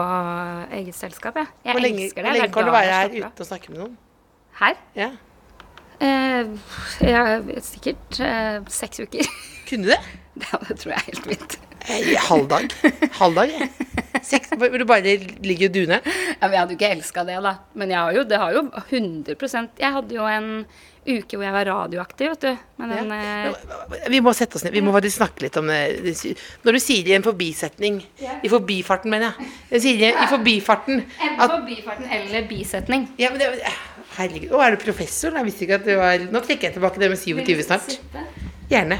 eget 0.75 0.95
selskap, 0.95 1.35
jeg. 1.39 1.47
Jeg 1.65 1.75
Hvor 1.75 1.83
lenge, 1.83 2.03
elsker 2.07 2.23
det. 2.23 2.31
hvor 2.31 2.39
lenge 2.39 2.53
kan 2.55 2.65
du 2.67 2.71
være 2.75 2.95
her 2.95 3.13
uten 3.15 3.43
å 3.45 3.47
snakke 3.47 3.71
med 3.71 3.79
noen? 3.83 3.97
Her? 4.59 4.79
Ja. 4.95 5.09
Eh, 5.99 6.47
ja 7.07 7.23
sikkert 7.63 8.19
eh, 8.23 8.59
seks 8.71 9.03
uker. 9.03 9.27
Kunne 9.69 9.87
du 9.87 9.93
det? 9.93 9.99
Ja, 10.39 10.55
det 10.69 10.77
tror 10.79 10.93
jeg 10.93 10.99
er 11.01 11.07
helt 11.09 11.25
fint. 11.27 11.55
Eh, 11.87 12.15
Halv 12.27 12.47
dag. 12.51 12.73
Halv 13.19 13.35
dag, 13.39 13.49
jeg. 13.55 13.69
Seks, 14.25 14.49
hvor 14.59 14.73
du 14.77 14.83
bare 14.85 15.13
ligger 15.45 15.69
og 15.69 15.73
duner? 15.73 16.01
Ja, 16.03 16.43
men 16.47 16.51
jeg 16.53 16.59
hadde 16.59 16.73
jo 16.73 16.77
ikke 16.77 16.89
elska 16.97 17.23
det, 17.25 17.37
da. 17.45 17.53
Men 17.79 17.89
jeg 17.93 17.97
har 18.01 18.13
jo, 18.17 18.23
det 18.27 18.39
har 18.41 18.51
jo 18.57 18.63
100% 18.91 19.79
Jeg 19.79 19.93
hadde 19.95 20.15
jo 20.17 20.25
en 20.27 20.49
uke 21.09 21.37
hvor 21.39 21.45
jeg 21.47 21.53
var 21.55 21.65
radioaktiv, 21.69 22.33
vet 22.35 22.43
du. 22.43 22.57
Men 22.81 22.91
den 22.91 23.13
Ja. 23.15 23.53
eh, 23.95 24.09
Vi 24.11 24.19
må 24.21 24.33
sette 24.35 24.59
oss 24.59 24.65
ned. 24.67 24.73
Vi 24.75 24.81
må 24.85 24.91
bare 24.93 25.09
snakke 25.09 25.41
litt 25.47 25.57
om 25.57 25.67
det. 25.71 25.79
Når 26.67 26.77
du 26.77 26.79
sier 26.83 27.07
i 27.07 27.15
en 27.15 27.23
forbisetning 27.25 28.01
I 28.43 28.51
forbifarten, 28.51 29.09
mener 29.09 29.31
jeg. 29.39 29.47
Jeg 29.71 29.81
sier 29.87 30.03
i 30.11 30.27
forbifarten 30.29 30.99
Enten 31.05 31.39
at 31.39 31.49
forbifarten 31.55 32.11
eller 32.19 32.45
bisetning. 32.51 33.07
ja, 33.17 33.29
men 33.31 33.39
det, 33.39 33.49
Herregud. 34.19 34.51
Å, 34.51 34.59
er 34.67 34.75
du 34.75 34.83
professor? 34.83 35.31
Jeg 35.37 35.45
visste 35.47 35.63
ikke 35.65 35.79
at 35.79 35.85
du 35.87 35.95
var 35.95 36.17
Nå 36.29 36.41
trekker 36.43 36.67
jeg 36.69 36.75
tilbake 36.75 36.99
det 36.99 37.09
med 37.13 37.17
27 37.23 37.63
snart. 37.63 37.97
Gjerne. 38.69 38.99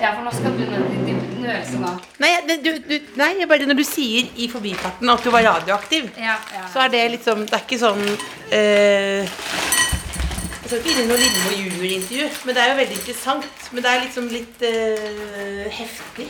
Ja, 0.00 0.14
for 0.16 0.24
nå 0.24 0.32
skal 0.32 0.56
du 0.56 0.64
ned 0.64 0.99
nøse 1.42 1.80
nå. 1.80 1.90
Nei, 2.22 2.30
du, 2.48 2.70
du, 2.86 2.94
nei, 3.20 3.32
bare 3.50 3.66
når 3.68 3.78
du 3.80 3.84
sier 3.86 4.28
i 4.36 4.46
forbifarten 4.52 5.10
at 5.14 5.24
du 5.24 5.30
var 5.34 5.46
radioaktiv, 5.46 6.10
Ja, 6.18 6.36
ja. 6.54 6.66
så 6.72 6.84
er 6.84 6.92
det 6.94 7.02
liksom 7.16 7.46
Det 7.48 7.56
er 7.58 7.64
ikke 7.66 7.80
sånn 7.80 8.04
eh, 8.52 9.26
Jeg 9.26 10.70
skal 10.70 10.78
ikke 10.78 10.92
inn 10.94 11.02
i 11.02 11.08
noe 11.10 11.18
Lindmo 11.18 11.52
junior-intervju, 11.56 12.30
men 12.44 12.54
det 12.56 12.62
er 12.62 12.70
jo 12.70 12.78
veldig 12.80 12.98
interessant. 13.00 13.68
Men 13.72 13.84
det 13.84 13.90
er 13.92 14.02
liksom 14.04 14.28
litt 14.30 14.64
eh, 14.68 15.66
heftig. 15.80 16.28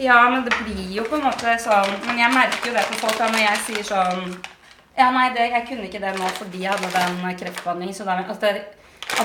Ja, 0.00 0.18
men 0.30 0.44
det 0.46 0.54
blir 0.64 0.86
jo 0.96 1.04
på 1.04 1.18
en 1.18 1.26
måte 1.26 1.52
sånn 1.60 1.90
Men 2.06 2.16
jeg 2.22 2.32
merker 2.32 2.70
jo 2.70 2.76
det 2.78 2.84
på 2.88 2.94
folk 3.02 3.18
da 3.20 3.26
når 3.28 3.42
jeg 3.42 3.58
sier 3.66 3.84
sånn 3.90 4.22
Ja, 4.96 5.10
nei, 5.12 5.26
det, 5.36 5.50
jeg 5.52 5.66
kunne 5.68 5.84
ikke 5.88 6.00
det 6.00 6.14
nå 6.16 6.30
fordi 6.38 6.62
jeg 6.64 6.72
hadde 6.72 6.92
den 6.96 7.36
kreftbehandlingen. 7.42 7.96
Så 7.96 8.06
da, 8.08 8.16
altså, 8.22 8.40
det, 8.52 8.64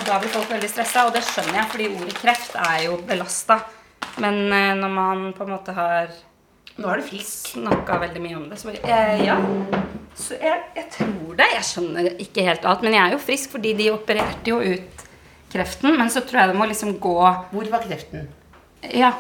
da 0.08 0.20
blir 0.20 0.32
folk 0.32 0.52
veldig 0.52 0.70
stressa, 0.72 1.06
og 1.08 1.16
det 1.16 1.24
skjønner 1.28 1.60
jeg, 1.62 1.70
fordi 1.74 1.88
ordet 1.96 2.16
kreft 2.20 2.56
er 2.60 2.78
jo 2.86 2.98
belasta. 3.08 3.60
Men 4.24 4.40
eh, 4.54 4.74
når 4.80 4.90
man 4.94 5.22
på 5.38 5.46
en 5.46 5.54
måte 5.56 5.74
har 5.78 6.10
Nå 6.78 6.88
har 6.88 7.00
du 7.02 7.08
frisk. 7.08 7.54
snakka 7.56 7.96
veldig 8.04 8.22
mye 8.22 8.36
om 8.38 8.44
det, 8.52 8.58
så 8.62 8.70
bare 8.70 8.82
eh, 8.86 9.24
Ja. 9.26 9.38
Så 10.18 10.34
jeg, 10.42 10.62
jeg 10.76 10.90
tror 10.94 11.36
det. 11.38 11.48
Jeg 11.54 11.66
skjønner 11.66 12.08
ikke 12.22 12.44
helt 12.46 12.66
alt. 12.66 12.82
Men 12.86 12.94
jeg 12.98 13.04
er 13.06 13.16
jo 13.16 13.22
frisk 13.22 13.52
fordi 13.54 13.74
de 13.78 13.92
opererte 13.94 14.50
jo 14.50 14.60
ut 14.62 15.04
kreften. 15.54 15.94
Men 15.98 16.10
så 16.14 16.22
tror 16.26 16.42
jeg 16.44 16.52
det 16.54 16.58
må 16.58 16.66
liksom 16.70 16.96
gå 17.02 17.16
Hvor 17.52 17.70
var 17.74 17.86
kreften? 17.86 18.28
Ja. 18.94 19.12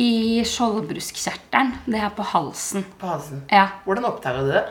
I 0.00 0.40
skjoldbruskkjertelen. 0.48 1.74
Det 1.86 2.00
er 2.00 2.12
på 2.16 2.24
halsen. 2.24 2.84
På 3.00 3.10
halsen. 3.12 3.42
Ja. 3.52 3.66
Hvordan 3.84 4.06
oppdaga 4.08 4.44
du 4.46 4.52
det? 4.54 4.64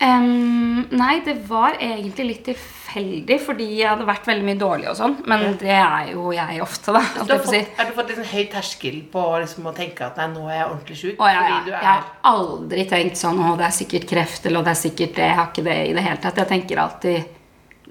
Em, 0.00 0.84
nei, 0.94 1.14
det 1.26 1.34
var 1.48 1.74
egentlig 1.74 2.26
litt 2.28 2.44
tilfeldig, 2.46 3.38
fordi 3.42 3.64
jeg 3.80 3.88
hadde 3.90 4.04
vært 4.06 4.28
veldig 4.30 4.44
mye 4.46 4.58
dårlig 4.60 4.86
og 4.92 4.94
sånn. 5.00 5.16
Men 5.26 5.56
det 5.58 5.74
er 5.74 6.12
jo 6.12 6.30
jeg 6.36 6.60
ofte, 6.62 6.94
da. 6.94 7.02
Du 7.18 7.32
har 7.34 7.42
fått, 7.42 7.50
si. 7.50 7.62
har 7.80 7.90
du 7.90 7.96
fått 7.96 8.12
litt 8.12 8.20
sånn 8.20 8.30
høy 8.30 8.44
terskel 8.52 9.00
på 9.10 9.24
liksom, 9.42 9.66
å 9.66 9.74
tenke 9.74 10.06
at 10.06 10.20
nei, 10.22 10.28
nå 10.36 10.46
er 10.46 10.60
jeg 10.60 10.68
ordentlig 10.68 11.00
sjuk? 11.00 11.18
Ja, 11.18 11.32
ja. 11.34 11.58
Er... 11.58 11.74
Jeg 11.74 11.88
har 11.88 12.06
aldri 12.30 12.86
tenkt 12.94 13.18
sånn 13.18 13.42
Å, 13.42 13.52
det 13.58 13.66
er 13.66 13.76
sikkert 13.80 14.08
kreft, 14.14 14.46
eller 14.46 14.62
«Å, 14.62 14.68
det 14.68 14.74
er 14.76 14.80
sikkert 14.84 15.18
det. 15.18 15.26
Jeg 15.26 15.38
har 15.40 15.50
ikke 15.50 15.66
det 15.66 15.78
i 15.82 15.92
det 15.98 16.06
hele 16.06 16.22
tatt. 16.22 16.42
Jeg 16.44 16.52
tenker 16.54 16.84
alltid 16.84 17.36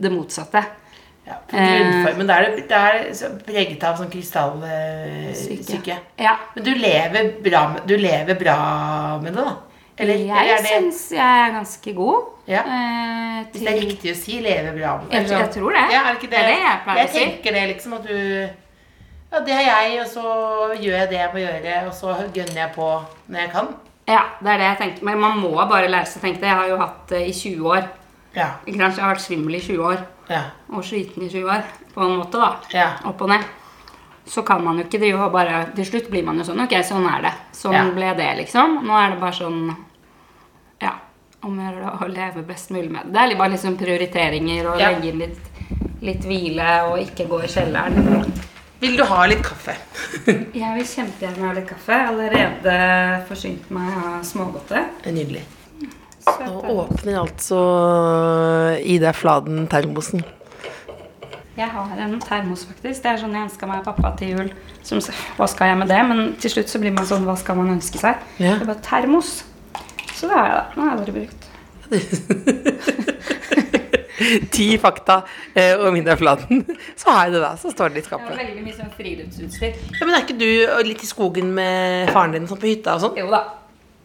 det 0.08 0.14
motsatte. 0.14 0.64
ja, 1.28 1.42
grunnformen. 1.52 2.30
Er 2.32 2.48
det, 2.48 2.68
det 2.72 2.82
er 2.88 3.40
preget 3.44 3.84
av 3.84 4.00
sånn 4.00 4.12
krystallsyke. 4.14 6.02
Ja. 6.24 6.38
Men 6.56 6.64
du 6.64 6.72
lever, 6.72 7.34
bra 7.44 7.68
du 7.84 7.98
lever 8.00 8.40
bra 8.40 8.60
med 9.20 9.36
det, 9.36 9.44
da? 9.44 9.67
Eller, 10.00 10.14
eller 10.14 10.26
jeg 10.26 10.50
er 10.54 10.58
det, 10.62 10.68
syns 10.72 11.12
jeg 11.12 11.48
er 11.48 11.52
ganske 11.56 11.94
god. 11.96 12.26
Ja. 12.48 12.60
eh, 12.62 13.46
hvis 13.52 13.62
det 13.64 13.72
er 13.74 13.82
riktig 13.82 14.12
å 14.14 14.16
si 14.16 14.40
'leve 14.42 14.72
bra 14.78 15.02
Jeg- 15.12 15.28
jeg 15.28 15.50
tror 15.52 15.72
det. 15.74 15.92
Ja, 15.92 16.02
er 16.10 16.14
det 16.14 16.22
det? 16.22 16.30
Det 16.30 16.40
er 16.40 16.48
det 16.48 16.60
jeg 16.64 16.80
pleier 16.86 17.06
å 17.06 17.10
si. 17.10 17.20
tenker 17.20 17.52
det, 17.54 17.68
liksom, 17.76 17.94
at 17.94 18.08
du 18.08 18.50
Ja, 19.32 19.40
det 19.40 19.54
har 19.54 19.62
jeg, 19.84 20.00
og 20.00 20.08
så 20.08 20.24
gjør 20.80 20.98
jeg 21.00 21.10
det 21.10 21.18
jeg 21.20 21.30
må 21.34 21.40
gjøre, 21.40 21.88
og 21.88 21.94
så 21.94 22.16
gønner 22.34 22.56
jeg 22.56 22.72
på 22.76 23.04
når 23.30 23.40
jeg 23.40 23.52
kan. 23.52 23.68
Ja, 24.08 24.22
det 24.42 24.48
er 24.50 24.58
det 24.58 24.68
jeg 24.68 24.78
tenker. 24.78 25.04
Men 25.04 25.20
man 25.20 25.38
må 25.38 25.52
bare 25.68 25.88
lære 25.90 26.06
seg 26.08 26.22
å 26.22 26.26
tenke 26.26 26.40
det. 26.40 26.48
Jeg 26.48 26.56
har 26.56 26.68
jo 26.70 26.78
hatt 26.78 27.08
det 27.10 27.28
i 27.28 27.32
20 27.34 27.68
år. 27.68 27.84
Ja. 28.36 28.48
Ikke 28.66 28.78
sant? 28.78 28.96
Jeg 28.96 29.04
har 29.04 29.16
vært 29.16 29.26
svimmel 29.28 29.56
i 29.56 29.60
20 29.60 29.84
år. 29.84 29.98
Ja. 30.30 30.42
Og 30.74 30.84
sliten 30.84 31.24
i 31.24 31.30
20 31.30 31.50
år. 31.50 31.64
På 31.94 32.02
en 32.06 32.18
måte, 32.20 32.32
da. 32.40 32.56
Ja. 32.72 32.90
Opp 33.04 33.22
og 33.22 33.30
ned. 33.30 33.44
Så 34.26 34.46
kan 34.46 34.64
man 34.64 34.78
jo 34.78 34.84
ikke 34.84 35.00
drive 35.00 35.20
og 35.26 35.32
bare 35.32 35.66
Til 35.76 35.86
slutt 35.86 36.10
blir 36.10 36.24
man 36.24 36.38
jo 36.38 36.44
sånn. 36.44 36.62
Ok, 36.64 36.72
sånn 36.84 37.06
er 37.18 37.22
det. 37.22 37.34
Sånn 37.52 37.94
ble 37.96 38.14
det, 38.16 38.38
liksom. 38.46 38.84
Nå 38.86 38.94
er 38.94 39.12
det 39.12 39.20
bare 39.20 39.32
sånn. 39.34 39.76
Om 41.48 41.60
å 42.04 42.08
leve 42.12 42.44
best 42.48 42.72
mulig 42.76 42.90
med 42.92 43.06
det. 43.08 43.14
Det 43.16 43.22
er 43.24 43.28
litt- 43.32 43.40
bare 43.40 43.54
liksom 43.56 43.78
prioriteringer 43.80 44.68
og 44.74 44.80
Ja. 44.82 44.90
legge 44.92 45.10
inn 45.14 45.20
litt, 45.20 45.40
litt 46.02 46.24
hvile 46.28 46.70
og 46.92 46.98
ikke 47.00 47.28
gå 47.30 47.42
i 47.44 47.48
kjelleren. 47.48 48.32
Vil 48.82 48.98
du 48.98 49.04
ha 49.10 49.26
litt 49.26 49.42
kaffe? 49.42 49.74
Jeg 50.54 50.76
vil 50.76 50.86
kjempegjerne 50.86 51.48
ha 51.48 51.54
litt 51.58 51.68
kaffe. 51.70 51.96
Allerede 52.12 53.26
forsynt 53.30 53.72
meg 53.74 53.94
av 54.04 54.20
smågodtet. 54.28 55.06
Nydelig. 55.08 55.42
Så 56.28 56.36
Nå 56.44 56.62
åpner 56.84 57.22
altså 57.24 57.60
Ida 58.84 59.14
Fladen 59.16 59.66
termosen. 59.72 60.24
Jeg 61.58 61.70
har 61.74 61.98
en 62.04 62.20
termos, 62.22 62.68
faktisk. 62.70 63.02
Det 63.02 63.10
er 63.16 63.18
sånn 63.18 63.34
jeg 63.34 63.48
ønska 63.48 63.66
meg 63.70 63.84
pappa 63.88 64.12
til 64.20 64.36
jul. 64.36 64.50
Som, 64.86 65.00
hva 65.40 65.48
skal 65.50 65.72
jeg 65.72 65.78
med 65.80 65.88
det? 65.90 66.02
Men 66.06 66.20
til 66.38 66.52
slutt 66.54 66.70
så 66.70 66.80
blir 66.84 66.94
man 66.94 67.08
sånn 67.10 67.26
Hva 67.26 67.34
skal 67.40 67.56
man 67.58 67.72
ønske 67.80 67.98
seg? 67.98 68.20
Ja. 68.38 68.54
Det 68.60 68.62
er 68.68 68.70
bare 68.76 68.84
termos. 68.86 69.40
Så 70.18 70.26
det 70.26 70.34
har 70.34 70.48
jeg, 70.50 70.58
da. 70.58 70.66
Nå 70.74 70.80
har 70.82 70.90
jeg 70.90 70.98
aldri 71.00 71.14
brukt. 71.20 71.42
Ti 74.52 74.78
fakta 74.82 75.22
eh, 75.54 75.88
om 75.88 75.96
Ida 75.96 76.18
Flaten, 76.18 76.66
Så 76.96 77.10
har 77.12 77.26
jeg 77.28 77.34
det, 77.36 77.42
da. 77.44 77.58
Så 77.58 77.72
står 77.72 77.90
det 77.94 78.00
i 78.02 78.04
skapet. 78.08 78.26
Det 78.26 78.34
skapet. 78.34 78.48
veldig 78.48 78.64
mye 78.66 78.78
sånn 78.80 78.92
friluftsutstyr. 78.98 79.74
Ja, 80.00 80.06
men 80.08 80.16
er 80.18 80.22
ikke 80.26 80.42
du 80.42 80.52
litt 80.88 81.04
i 81.06 81.10
skogen 81.10 81.48
med 81.56 82.10
faren 82.16 82.34
din 82.34 82.50
sånn 82.50 82.62
på 82.62 82.72
hytta 82.72 82.90
og 82.98 83.02
sånn? 83.06 83.16
Jo 83.22 83.28
da. 83.32 83.42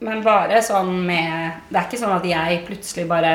Men 0.03 0.17
bare 0.25 0.63
sånn 0.67 0.93
med 1.07 1.31
Det 1.71 1.79
er 1.79 1.85
ikke 1.87 2.01
sånn 2.01 2.17
at 2.17 2.25
jeg 2.27 2.65
plutselig 2.67 3.05
bare 3.07 3.33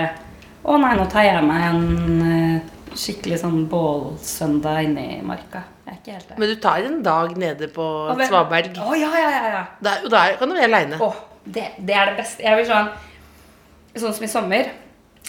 Å 0.67 0.75
nei, 0.81 0.96
nå 1.00 1.05
tar 1.07 1.24
jeg 1.24 1.43
meg 1.48 1.62
en 1.69 1.86
eh, 2.27 2.57
skikkelig 2.98 3.38
sånn 3.39 3.69
bålsøndag 3.72 4.84
inne 4.89 5.03
i 5.15 5.17
marka. 5.25 5.62
Ikke 6.08 6.16
helt 6.16 6.30
det. 6.30 6.38
Men 6.40 6.50
du 6.50 6.56
tar 6.64 6.86
en 6.88 7.02
dag 7.04 7.34
nede 7.36 7.68
på 7.76 7.86
Svaberg. 8.30 8.78
Å 8.80 8.96
ja, 8.96 9.10
ja, 9.20 9.32
ja, 9.34 9.48
ja. 9.58 9.64
Der, 9.84 10.06
og 10.06 10.14
der 10.14 10.38
kan 10.40 10.48
du 10.48 10.56
være 10.56 10.70
aleine. 10.70 11.00
Det, 11.44 11.66
det 11.84 11.96
er 11.96 12.12
det 12.14 12.14
beste. 12.22 12.44
Jeg 12.48 12.62
vil 12.62 12.68
sånn 12.70 12.90
Sånn 13.98 14.14
som 14.14 14.24
i 14.24 14.30
sommer, 14.30 14.68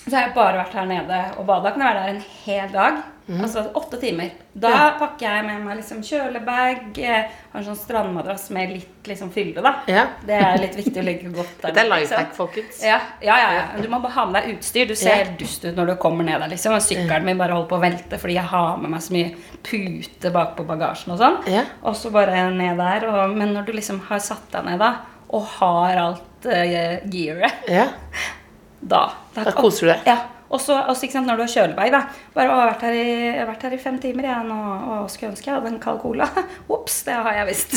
så 0.07 0.15
har 0.15 0.27
jeg 0.29 0.35
bare 0.37 0.61
vært 0.63 0.75
her 0.79 0.87
nede 0.89 1.21
og 1.39 1.47
bada. 1.49 1.73
Kan 1.75 1.83
jeg 1.85 1.95
være 1.95 2.03
der 2.03 2.15
en 2.17 2.27
hel 2.45 2.69
dag. 2.73 3.01
Altså 3.29 3.61
åtte 3.77 3.99
timer. 4.01 4.31
Da 4.57 4.69
Ja. 4.73 4.85
pakker 4.99 5.21
jeg 5.29 5.45
med 5.45 5.61
meg 5.67 5.77
liksom 5.77 5.99
kjølebag, 6.01 6.97
eh, 6.99 7.27
har 7.53 7.59
en 7.61 7.65
sånn 7.67 7.77
strandmadrass 7.77 8.47
med 8.57 8.71
litt 8.73 9.05
liksom 9.05 9.29
fylde, 9.31 9.61
da. 9.63 9.75
Ja. 9.87 10.07
Det 10.25 10.33
er 10.39 10.57
litt 10.63 10.75
viktig 10.79 10.97
å 11.03 11.05
legge 11.05 11.29
godt 11.35 11.59
der. 11.63 11.75
Det 11.77 11.83
er 11.83 11.91
life 11.91 12.17
hack, 12.17 12.33
folkens. 12.35 12.81
Ja, 12.83 12.97
ja, 13.21 13.37
ja, 13.37 13.51
ja. 13.59 13.83
Du 13.83 13.89
må 13.93 14.01
bare 14.01 14.13
ha 14.17 14.25
med 14.31 14.39
deg 14.47 14.57
utstyr. 14.57 14.89
Du 14.89 14.95
ser 14.97 15.15
helt 15.27 15.37
dust 15.39 15.63
ut 15.69 15.77
når 15.77 15.87
du 15.93 15.95
kommer 15.97 16.25
ned 16.25 16.41
der. 16.41 16.49
liksom 16.55 16.73
Og 16.79 16.81
Sykkelen 16.81 17.25
min 17.29 17.37
bare 17.43 17.53
holder 17.53 17.69
på 17.69 17.77
å 17.77 17.85
velte 17.85 18.19
fordi 18.19 18.39
jeg 18.39 18.49
har 18.49 18.77
med 18.81 18.91
meg 18.97 19.05
så 19.05 19.13
mye 19.13 19.35
pute 19.63 20.33
bak 20.33 20.57
på 20.57 20.65
bagasjen 20.65 21.13
og 21.13 21.21
sånn. 21.21 21.39
Ja. 21.53 21.67
Og 21.85 21.95
så 22.01 22.11
bare 22.15 22.47
ned 22.55 22.79
der. 22.81 23.05
Og, 23.13 23.37
men 23.37 23.53
når 23.53 23.67
du 23.69 23.73
liksom 23.77 24.01
har 24.09 24.25
satt 24.25 24.49
deg 24.57 24.65
ned 24.73 24.81
da, 24.81 24.95
og 25.29 25.45
har 25.59 26.01
alt 26.01 26.47
uh, 26.49 26.97
gearet, 27.13 27.53
Ja. 28.81 29.05
da 29.35 29.45
Da 29.45 29.55
koser 29.57 29.87
du 29.87 29.93
deg. 29.93 30.07
Ja. 30.07 30.19
Og 30.49 30.61
så 30.65 30.79
når 30.81 31.37
du 31.37 31.43
har 31.45 31.51
kjølevei. 31.53 31.91
da. 31.93 32.01
Bare, 32.35 32.49
å, 32.49 32.57
jeg, 32.57 32.63
har 32.63 32.71
vært 32.71 32.85
her 32.87 32.95
i, 32.97 33.09
jeg 33.27 33.39
har 33.39 33.51
vært 33.51 33.67
her 33.67 33.75
i 33.77 33.81
fem 33.83 33.99
timer, 34.01 34.29
jeg 34.31 34.47
nå. 34.49 34.61
Og 34.95 35.11
skulle 35.13 35.33
ønske 35.35 35.51
jeg 35.51 35.59
hadde 35.59 35.73
en 35.75 35.81
kald 35.83 36.01
cola. 36.01 36.29
Ops, 36.75 37.03
det 37.05 37.17
har 37.19 37.37
jeg 37.37 37.49
visst. 37.51 37.77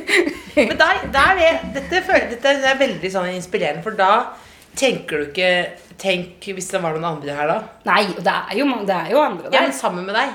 Men 0.56 0.78
da, 0.80 0.88
da 1.12 1.26
er 1.34 1.40
det, 1.42 1.50
dette, 1.76 2.00
føler, 2.06 2.30
dette 2.32 2.54
er 2.70 2.80
veldig 2.80 3.10
sånn 3.12 3.34
inspirerende, 3.34 3.84
for 3.84 3.98
da 3.98 4.12
tenker 4.76 5.22
du 5.22 5.28
ikke 5.30 5.50
Tenk 5.96 6.44
hvis 6.52 6.66
det 6.68 6.82
var 6.84 6.92
noen 6.92 7.06
andre 7.08 7.32
her 7.32 7.48
da. 7.48 7.54
Nei, 7.88 8.02
det 8.20 8.28
er 8.28 8.58
jo, 8.58 8.66
det 8.84 8.92
er 8.92 9.12
jo 9.14 9.20
andre 9.22 9.46
Ja, 9.46 9.52
der. 9.54 9.70
men 9.70 9.72
sammen 9.72 10.04
med 10.04 10.12
deg. 10.12 10.34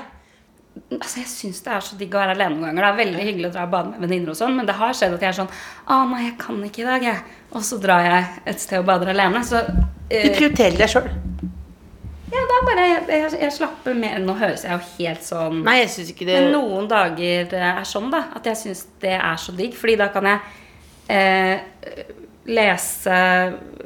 Altså, 0.72 1.20
Jeg 1.20 1.28
syns 1.28 1.60
det 1.64 1.72
er 1.72 1.84
så 1.84 1.96
digg 2.00 2.14
å 2.14 2.20
være 2.20 2.34
alene 2.36 2.56
noen 2.56 2.70
ganger. 2.70 2.84
Det 2.84 2.90
er 2.90 3.00
veldig 3.00 3.24
hyggelig 3.26 3.48
å 3.50 3.54
dra 3.54 3.64
og 3.66 3.72
bade 3.74 3.92
med 3.92 4.04
venninner 4.06 4.32
og 4.32 4.38
sånn, 4.38 4.54
men 4.56 4.68
det 4.68 4.76
har 4.78 4.94
skjedd 4.96 5.16
at 5.16 5.24
jeg 5.24 5.32
er 5.32 5.38
sånn 5.42 5.50
Å 5.52 5.98
nei, 6.08 6.22
jeg 6.26 6.36
kan 6.40 6.62
ikke 6.68 6.84
i 6.84 6.86
dag, 6.88 7.04
jeg. 7.08 7.24
Og 7.52 7.66
så 7.68 7.78
drar 7.82 8.06
jeg 8.06 8.30
et 8.52 8.62
sted 8.62 8.80
og 8.80 8.86
bader 8.88 9.12
alene. 9.12 9.42
Så 9.44 9.60
Du 9.68 10.16
eh, 10.16 10.30
prioriterer 10.36 10.78
deg 10.80 10.92
sjøl. 10.92 11.10
ja, 12.32 12.44
da 12.48 12.60
bare 12.68 12.86
jeg, 12.88 13.28
jeg 13.40 13.52
slapper 13.52 13.96
mer 13.96 14.16
Nå 14.24 14.36
høres 14.40 14.64
jeg 14.64 14.72
jo 14.72 14.88
helt 14.96 15.24
sånn 15.26 15.58
Nei, 15.66 15.74
jeg 15.82 15.90
syns 15.92 16.12
ikke 16.14 16.28
det 16.28 16.38
Men 16.38 16.54
noen 16.56 16.88
dager 16.88 17.52
eh, 17.58 17.68
er 17.74 17.84
sånn, 17.88 18.08
da. 18.12 18.24
At 18.38 18.48
jeg 18.48 18.60
syns 18.62 18.86
det 19.04 19.14
er 19.18 19.36
så 19.40 19.52
digg. 19.56 19.76
Fordi 19.76 19.98
da 20.00 20.08
kan 20.14 20.30
jeg 20.30 20.40
uh, 21.12 22.08
lese 22.48 23.20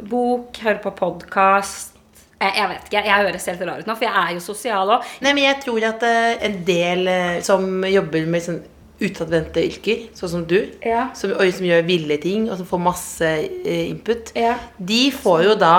bok, 0.07 0.63
høre 0.63 0.81
på 0.87 0.95
podkast 1.03 1.96
jeg, 2.41 2.53
jeg 2.57 2.69
vet 2.69 2.89
ikke. 2.91 3.03
Jeg 3.07 3.27
høres 3.27 3.47
helt 3.51 3.61
rar 3.67 3.81
ut 3.81 3.87
nå, 3.89 3.95
for 3.97 4.05
jeg 4.09 4.15
er 4.23 4.33
jo 4.37 4.41
sosial 4.45 4.91
òg. 4.97 5.05
Nei, 5.25 5.33
men 5.33 5.45
jeg 5.47 5.61
tror 5.65 5.87
at 5.89 6.03
eh, 6.05 6.33
en 6.49 6.57
del 6.69 7.07
eh, 7.09 7.37
som 7.47 7.85
jobber 7.89 8.27
med 8.29 8.45
sånn 8.45 8.63
utadvendte 9.01 9.61
yrker, 9.61 10.07
sånn 10.17 10.31
som 10.33 10.45
du, 10.49 10.57
Ja. 10.85 11.11
som, 11.17 11.33
og 11.37 11.51
som 11.53 11.67
gjør 11.69 11.83
ville 11.89 12.17
ting, 12.23 12.47
og 12.51 12.57
som 12.61 12.69
får 12.69 12.81
masse 12.81 13.29
eh, 13.29 13.89
input, 13.91 14.33
Ja. 14.37 14.55
de 14.79 15.11
får 15.13 15.43
jo 15.51 15.55
da 15.61 15.75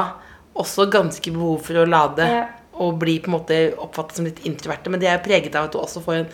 også 0.57 0.85
ganske 0.93 1.31
behov 1.33 1.61
for 1.65 1.73
å 1.81 1.85
lade 1.89 2.25
Ja. 2.29 2.43
og 2.77 2.99
bli 3.01 3.19
på 3.19 3.29
en 3.31 3.37
måte 3.39 3.57
oppfattet 3.77 4.15
som 4.19 4.25
litt 4.25 4.43
introverte. 4.45 4.89
Men 4.93 4.99
det 5.01 5.09
er 5.09 5.17
preget 5.25 5.55
av 5.57 5.65
at 5.65 5.71
du 5.73 5.79
også 5.81 6.01
får 6.05 6.19
en 6.19 6.27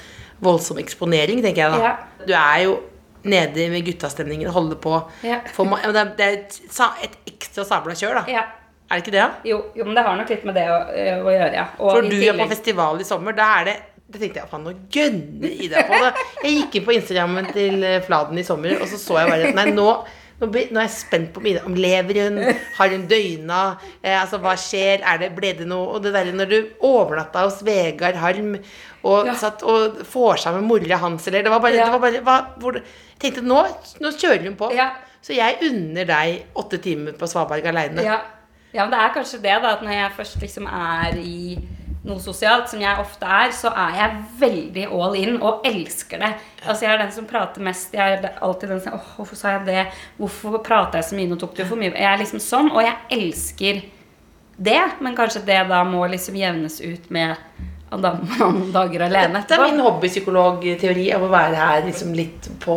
voldsom 0.43 0.77
eksponering, 0.79 1.39
tenker 1.43 1.63
jeg 1.63 1.71
da. 1.71 1.79
Ja. 1.79 1.93
Du 2.27 2.33
er 2.33 2.63
jo 2.65 2.79
nede 3.23 3.69
med 3.71 3.85
guttastemningen 3.87 4.51
holder 4.51 4.75
på. 4.75 4.97
Ja. 5.23 5.39
For 5.55 5.63
det 5.65 6.19
er 6.19 6.33
et, 6.39 6.59
et 7.03 7.17
ekstra 7.31 7.63
sabla 7.67 7.95
kjør, 7.95 8.23
da. 8.25 8.43
Er 8.93 8.99
det 8.99 9.07
ikke 9.07 9.15
det? 9.15 9.49
Jo, 9.49 9.57
jo, 9.73 9.85
men 9.87 9.95
det 9.97 10.03
har 10.05 10.17
nok 10.19 10.29
litt 10.29 10.43
med 10.45 10.53
det 10.59 10.67
å, 10.69 10.75
eh, 10.93 11.15
å 11.17 11.31
gjøre, 11.33 11.53
ja. 11.57 11.63
Og 11.79 11.95
For 11.95 12.05
i 12.05 12.09
du 12.13 12.19
er 12.29 12.37
på 12.37 12.49
festival 12.51 13.01
i 13.01 13.07
sommer, 13.07 13.33
da 13.33 13.47
er 13.61 13.65
det 13.71 13.75
det 14.13 14.19
tenkte 14.21 14.41
jeg 14.43 14.49
faen, 14.51 14.65
nå 14.67 14.73
gønner 14.93 15.53
Ida 15.65 15.81
på 15.89 15.97
det. 16.03 16.09
Jeg 16.43 16.57
gikk 16.59 16.75
inn 16.77 16.83
på 16.85 16.93
Instagrammen 16.93 17.47
til 17.55 17.79
eh, 17.87 18.01
Fladen 18.05 18.37
i 18.37 18.43
sommer, 18.45 18.75
og 18.77 18.85
så 18.91 18.99
så 19.01 19.15
jeg 19.23 19.31
bare 19.31 19.53
Nei, 19.57 19.71
nå, 19.73 19.87
nå, 20.43 20.49
nå 20.51 20.59
er 20.77 20.83
jeg 20.83 20.91
spent 20.93 21.31
på 21.33 21.41
om 21.41 21.47
Om 21.71 21.77
lever 21.81 22.19
hun? 22.21 22.37
Har 22.77 22.93
hun 22.93 23.07
døgna? 23.09 23.61
Eh, 24.03 24.13
altså, 24.19 24.37
hva 24.43 24.53
skjer? 24.59 25.01
Er 25.01 25.17
det, 25.23 25.31
ble 25.33 25.55
det 25.57 25.65
noe? 25.71 25.95
Og 25.95 26.05
det 26.05 26.13
der 26.13 26.29
når 26.35 26.51
du 26.51 26.57
overnatta 26.85 27.47
hos 27.47 27.63
Vegard 27.65 28.19
Harm 28.21 28.53
og 29.03 29.31
Ja. 29.31 29.33
satt 29.39 29.65
og 29.65 30.03
får 30.05 30.43
sammen 30.45 30.67
mora 30.69 31.01
hans, 31.01 31.25
eller 31.27 31.41
Det 31.41 31.49
var 31.55 31.59
bare, 31.59 31.73
Ja. 31.79 31.85
det 31.89 31.95
var 31.97 32.05
bare 32.05 32.21
hva, 32.21 32.37
hvor, 32.61 32.77
Jeg 32.77 33.19
tenkte 33.19 33.41
nå, 33.47 33.63
nå 34.03 34.13
kjører 34.13 34.43
hun 34.45 34.55
på. 34.59 34.69
Ja. 34.75 34.91
Så 35.23 35.33
jeg 35.33 35.57
unner 35.63 36.05
deg 36.05 36.43
åtte 36.59 36.77
timer 36.83 37.13
på 37.17 37.25
Svaberg 37.31 37.65
aleine. 37.65 38.03
Ja. 38.03 38.21
Ja, 38.73 38.83
men 38.83 38.91
det 38.93 38.99
er 38.99 39.15
kanskje 39.15 39.41
det, 39.43 39.55
da. 39.61 39.75
At 39.77 39.85
når 39.85 39.95
jeg 39.95 40.17
først 40.17 40.41
liksom 40.41 40.67
er 40.67 41.17
i 41.21 41.57
noe 42.03 42.19
sosialt, 42.19 42.67
som 42.71 42.81
jeg 42.83 42.99
ofte 42.99 43.27
er, 43.27 43.51
så 43.55 43.71
er 43.79 43.97
jeg 43.99 44.23
veldig 44.41 44.85
all 44.91 45.17
in 45.19 45.37
og 45.39 45.63
elsker 45.67 46.19
det. 46.19 46.31
Altså 46.65 46.85
Jeg 46.85 46.93
er 46.93 47.03
den 47.05 47.13
som 47.15 47.27
prater 47.29 47.63
mest. 47.63 47.93
Jeg 47.95 48.17
er 48.17 48.39
alltid 48.43 48.73
den 48.73 48.81
som 48.83 48.97
Åh, 48.97 49.11
hvorfor 49.17 49.39
sa 49.39 49.55
jeg 49.57 49.67
det? 49.69 49.85
Hvorfor 50.17 50.59
prata 50.65 50.99
jeg 50.99 51.09
så 51.09 51.19
mye? 51.19 51.31
Nå 51.31 51.39
tok 51.39 51.55
du 51.57 51.63
for 51.63 51.79
mye. 51.79 51.93
Jeg 51.93 52.09
er 52.09 52.19
liksom 52.19 52.43
sånn, 52.43 52.73
og 52.73 52.83
jeg 52.83 52.97
elsker 53.19 53.83
det. 54.57 54.81
Men 54.99 55.15
kanskje 55.15 55.45
det 55.47 55.61
da 55.71 55.83
må 55.87 56.03
liksom 56.11 56.35
jevnes 56.39 56.81
ut 56.83 57.07
med 57.13 57.37
noen 57.93 58.71
dager 58.73 59.03
alene 59.05 59.43
Dette 59.43 59.53
er 59.53 59.67
min 59.67 59.83
hobbypsykologteori 59.85 61.11
av 61.13 61.27
å 61.27 61.29
være 61.29 61.59
her 61.59 61.83
liksom 61.85 62.15
litt 62.17 62.47
på 62.63 62.75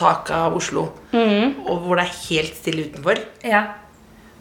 taket 0.00 0.32
av 0.38 0.56
Oslo. 0.56 0.88
Mm. 1.12 1.66
Og 1.66 1.84
hvor 1.84 2.00
det 2.00 2.06
er 2.06 2.22
helt 2.22 2.56
stille 2.56 2.86
utenfor. 2.88 3.20
Ja. 3.46 3.66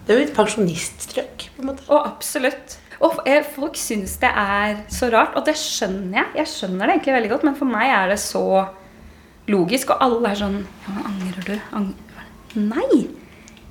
Det 0.06 0.14
er 0.14 0.20
jo 0.22 0.26
et 0.28 0.36
pensjoniststrøk. 0.38 1.46
på 1.56 1.64
en 1.64 1.70
måte. 1.72 1.86
Og 1.90 2.02
absolutt. 2.06 2.78
Og 3.04 3.20
eh, 3.28 3.44
folk 3.56 3.76
syns 3.80 4.16
det 4.22 4.30
er 4.30 4.78
så 4.94 5.10
rart, 5.12 5.36
og 5.36 5.46
det 5.48 5.56
skjønner 5.60 6.22
jeg. 6.22 6.32
Jeg 6.42 6.52
skjønner 6.54 6.86
det 6.88 6.96
egentlig 6.96 7.16
veldig 7.18 7.32
godt, 7.34 7.46
men 7.50 7.58
for 7.60 7.70
meg 7.70 7.92
er 7.92 8.14
det 8.14 8.20
så 8.24 8.44
logisk, 9.52 9.92
og 9.94 10.02
alle 10.06 10.32
er 10.32 10.40
sånn 10.40 10.58
Ja, 10.64 10.94
men 10.96 11.10
angrer 11.12 11.50
du? 11.50 11.56
Angrer. 11.82 12.30
Nei! 12.56 13.02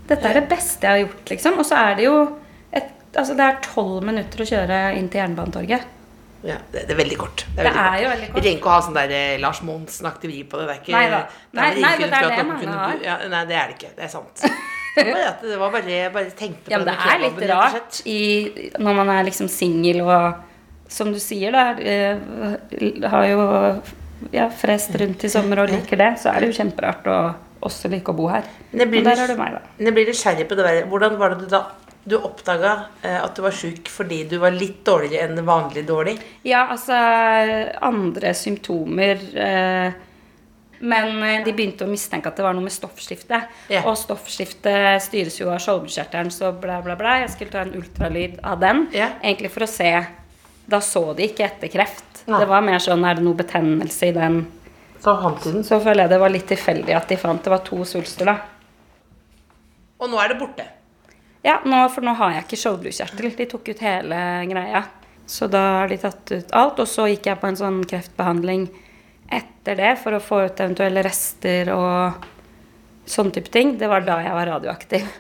Dette 0.05 0.29
er 0.29 0.37
det 0.43 0.49
beste 0.51 0.85
jeg 0.85 0.93
har 0.93 1.03
gjort, 1.07 1.31
liksom. 1.33 1.57
Og 1.63 1.67
så 1.67 1.79
er 1.81 1.97
det 1.99 2.05
jo 2.11 2.17
et, 2.75 2.93
Altså, 3.15 3.37
det 3.39 3.47
er 3.47 3.61
tolv 3.65 4.05
minutter 4.05 4.43
å 4.43 4.49
kjøre 4.51 4.79
inn 4.99 5.09
til 5.09 5.23
Jernbanetorget. 5.23 5.91
Ja, 6.45 6.59
det, 6.75 6.83
det 6.85 6.93
er 6.93 6.99
veldig 6.99 7.17
kort. 7.17 7.47
Det 7.57 7.65
er 7.65 7.99
jo 8.03 8.09
veldig 8.11 8.27
kort. 8.29 8.37
Vi 8.37 8.43
trenger 8.45 8.59
ikke 8.59 8.69
å 8.69 8.75
ha 8.75 8.81
sånn 8.85 8.99
der 8.99 9.15
eh, 9.17 9.39
Lars 9.41 9.63
Monsen-aktig 9.65 10.29
vri 10.29 10.43
på 10.45 10.61
det. 10.61 10.67
Det 10.69 10.75
er 10.75 10.83
ikke 10.83 10.97
Nei 10.99 11.05
da. 11.09 11.21
det 11.31 11.63
er 11.63 11.63
Nei, 11.63 11.81
nei, 11.81 11.93
men 12.03 12.11
det 12.11 12.19
er 12.19 12.35
det 12.35 12.47
mange 12.51 12.75
har. 12.83 12.99
Ja, 13.07 13.17
nei, 13.33 13.45
det 13.49 13.57
er 13.57 13.71
det 13.71 13.79
ikke. 13.79 13.93
Det 13.97 14.05
er 14.05 14.13
sant. 14.13 14.45
Det 14.95 15.05
var, 15.11 15.21
at 15.33 15.41
det 15.43 15.59
var 15.59 15.73
bare, 15.75 15.91
jeg 15.91 16.13
bare 16.15 16.31
tenkte 16.39 16.65
på 16.69 16.71
Ja, 16.71 16.79
men 16.79 16.87
det 16.87 16.95
den 16.95 17.11
er 17.11 17.23
litt 17.25 17.51
rart 17.51 18.01
i, 18.07 18.19
når 18.79 18.99
man 19.01 19.11
er 19.17 19.25
liksom 19.27 19.49
singel 19.51 20.03
og 20.07 20.35
Som 20.89 21.11
du 21.13 21.19
sier, 21.19 21.51
da. 21.51 21.73
eh, 21.81 23.09
Har 23.11 23.25
jo 23.27 23.47
ja, 24.31 24.49
frest 24.51 24.95
rundt 25.01 25.25
i 25.27 25.31
sommer 25.33 25.65
og 25.65 25.73
liker 25.73 25.99
det. 25.99 26.13
Så 26.23 26.31
er 26.31 26.41
det 26.45 26.53
jo 26.53 26.59
kjemperart 26.63 27.09
å 27.11 27.17
også 27.65 27.89
like 27.91 28.13
å 28.13 28.17
bo 28.17 28.29
her. 28.29 28.45
Men 28.73 28.93
Og 28.93 29.05
der 29.09 29.17
har 29.19 29.31
du 29.33 29.39
meg, 29.41 29.57
da. 29.57 29.61
Jeg 29.81 29.95
blir 29.97 30.07
nysgjerrig 30.11 30.47
på 30.51 30.57
det 30.59 30.67
der. 30.69 30.85
Hvordan 30.91 31.17
var 31.19 31.35
det 31.35 31.47
du 31.47 31.51
da 31.51 31.65
du 32.05 32.19
oppdaga 32.21 32.73
eh, 33.03 33.17
at 33.17 33.33
du 33.35 33.41
var 33.41 33.55
sjuk 33.57 33.89
fordi 33.89 34.27
du 34.29 34.37
var 34.43 34.53
litt 34.53 34.83
dårligere 34.85 35.25
enn 35.25 35.41
vanlig 35.47 35.87
dårlig? 35.89 36.19
Ja, 36.45 36.67
altså 36.75 36.93
andre 37.81 38.35
symptomer 38.37 39.23
eh, 39.33 39.95
Men 40.85 41.23
eh, 41.25 41.41
de 41.47 41.55
begynte 41.57 41.87
å 41.87 41.91
mistenke 41.91 42.29
at 42.29 42.37
det 42.37 42.45
var 42.45 42.57
noe 42.57 42.67
med 42.67 42.75
stoffskiftet. 42.75 43.49
Yeah. 43.73 43.87
Og 43.89 43.97
stoffskiftet 43.99 45.03
styres 45.05 45.39
jo 45.41 45.49
av 45.53 45.63
skjoldbruskkjertelen, 45.65 46.33
så 46.35 46.53
bla, 46.53 46.81
bla, 46.85 46.97
bla. 47.01 47.17
Jeg 47.23 47.33
skulle 47.33 47.55
ta 47.55 47.63
en 47.65 47.73
ultralyd 47.79 48.37
av 48.45 48.61
den. 48.61 48.87
yeah. 48.93 49.17
Egentlig 49.23 49.53
for 49.55 49.67
å 49.67 49.71
se 49.71 49.95
Da 50.65 50.81
så 50.81 51.11
de 51.13 51.27
ikke 51.29 51.45
etter 51.45 51.69
kreft. 51.69 52.23
Nei. 52.25 52.39
Det 52.41 52.47
var 52.49 52.63
mer 52.65 52.81
sånn 52.81 53.03
Er 53.05 53.19
det 53.19 53.25
noe 53.27 53.37
betennelse 53.37 54.09
i 54.09 54.15
den? 54.17 54.39
Så. 55.05 55.13
Så 55.69 55.77
føler 55.85 56.07
jeg 56.07 56.13
det 56.15 56.19
var 56.23 56.33
litt 56.33 56.47
tilfeldig 56.49 56.95
at 56.97 57.11
de 57.13 57.19
fant 57.21 57.45
det 57.45 57.53
var 57.53 57.61
to 57.67 57.83
svulster, 57.85 58.31
da. 58.31 58.39
Og 60.01 60.09
nå 60.09 60.17
er 60.21 60.33
det 60.33 60.39
borte. 60.41 60.65
Ja, 61.45 61.59
nå, 61.69 61.83
for 61.93 62.01
nå 62.05 62.15
har 62.17 62.33
jeg 62.33 62.47
ikke 62.47 62.61
skjoldbruskkjertel. 62.63 63.35
De 63.37 63.47
tok 63.51 63.69
ut 63.69 63.83
hele 63.85 64.21
greia. 64.49 64.81
Så 65.29 65.49
da 65.53 65.61
har 65.83 65.93
de 65.93 65.99
tatt 66.01 66.33
ut 66.33 66.57
alt. 66.57 66.81
Og 66.81 66.89
så 66.89 67.05
gikk 67.13 67.29
jeg 67.29 67.41
på 67.41 67.51
en 67.51 67.61
sånn 67.61 67.83
kreftbehandling 67.89 68.65
etter 69.33 69.77
det 69.79 69.93
for 70.03 70.17
å 70.17 70.23
få 70.23 70.45
ut 70.47 70.61
eventuelle 70.61 71.03
rester 71.07 71.71
og 71.75 72.25
sånn 73.09 73.33
type 73.35 73.53
ting. 73.53 73.77
Det 73.81 73.89
var 73.91 74.05
da 74.07 74.21
jeg 74.25 74.37
var 74.37 74.51
radioaktiv. 74.55 75.13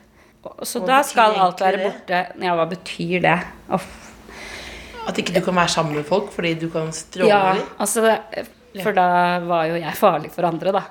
Så 0.63 0.83
Hva 0.83 0.89
da 0.91 1.03
skal 1.07 1.39
alt 1.41 1.63
være 1.65 1.81
borte. 1.87 2.19
Ja, 2.45 2.57
hva 2.59 2.67
betyr 2.69 3.23
det? 3.25 3.39
Uff. 3.73 3.87
At 5.09 5.19
ikke 5.21 5.35
du 5.37 5.41
kan 5.45 5.57
være 5.57 5.73
sammen 5.73 5.97
med 5.99 6.07
folk 6.09 6.31
fordi 6.33 6.55
du 6.61 6.69
kan 6.73 6.89
stråle 6.97 7.29
Ja, 7.29 7.57
altså 7.77 8.07
For 8.81 8.97
da 8.97 9.41
var 9.45 9.67
jo 9.69 9.77
jeg 9.77 9.97
farlig 9.99 10.31
for 10.33 10.49
andre, 10.49 10.73
da. 10.75 10.85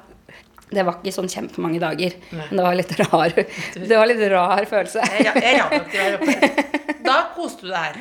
Det 0.73 0.85
var 0.85 0.99
ikke 1.01 1.13
sånn 1.13 1.29
kjempemange 1.29 1.79
dager. 1.83 2.15
Nei. 2.31 2.45
Men 2.49 2.59
det 2.59 2.63
var 2.65 2.77
litt 2.79 2.93
rar 3.03 3.33
Det 3.35 3.97
var 3.97 4.07
litt 4.09 4.23
rar 4.31 4.65
følelse. 4.69 5.03
Jeg 5.11 5.27
jeg, 5.27 5.43
jeg 5.43 5.93
jeg. 5.93 6.69
Da 7.03 7.17
koste 7.35 7.65
du 7.65 7.67
deg 7.67 7.75
her. 7.83 7.97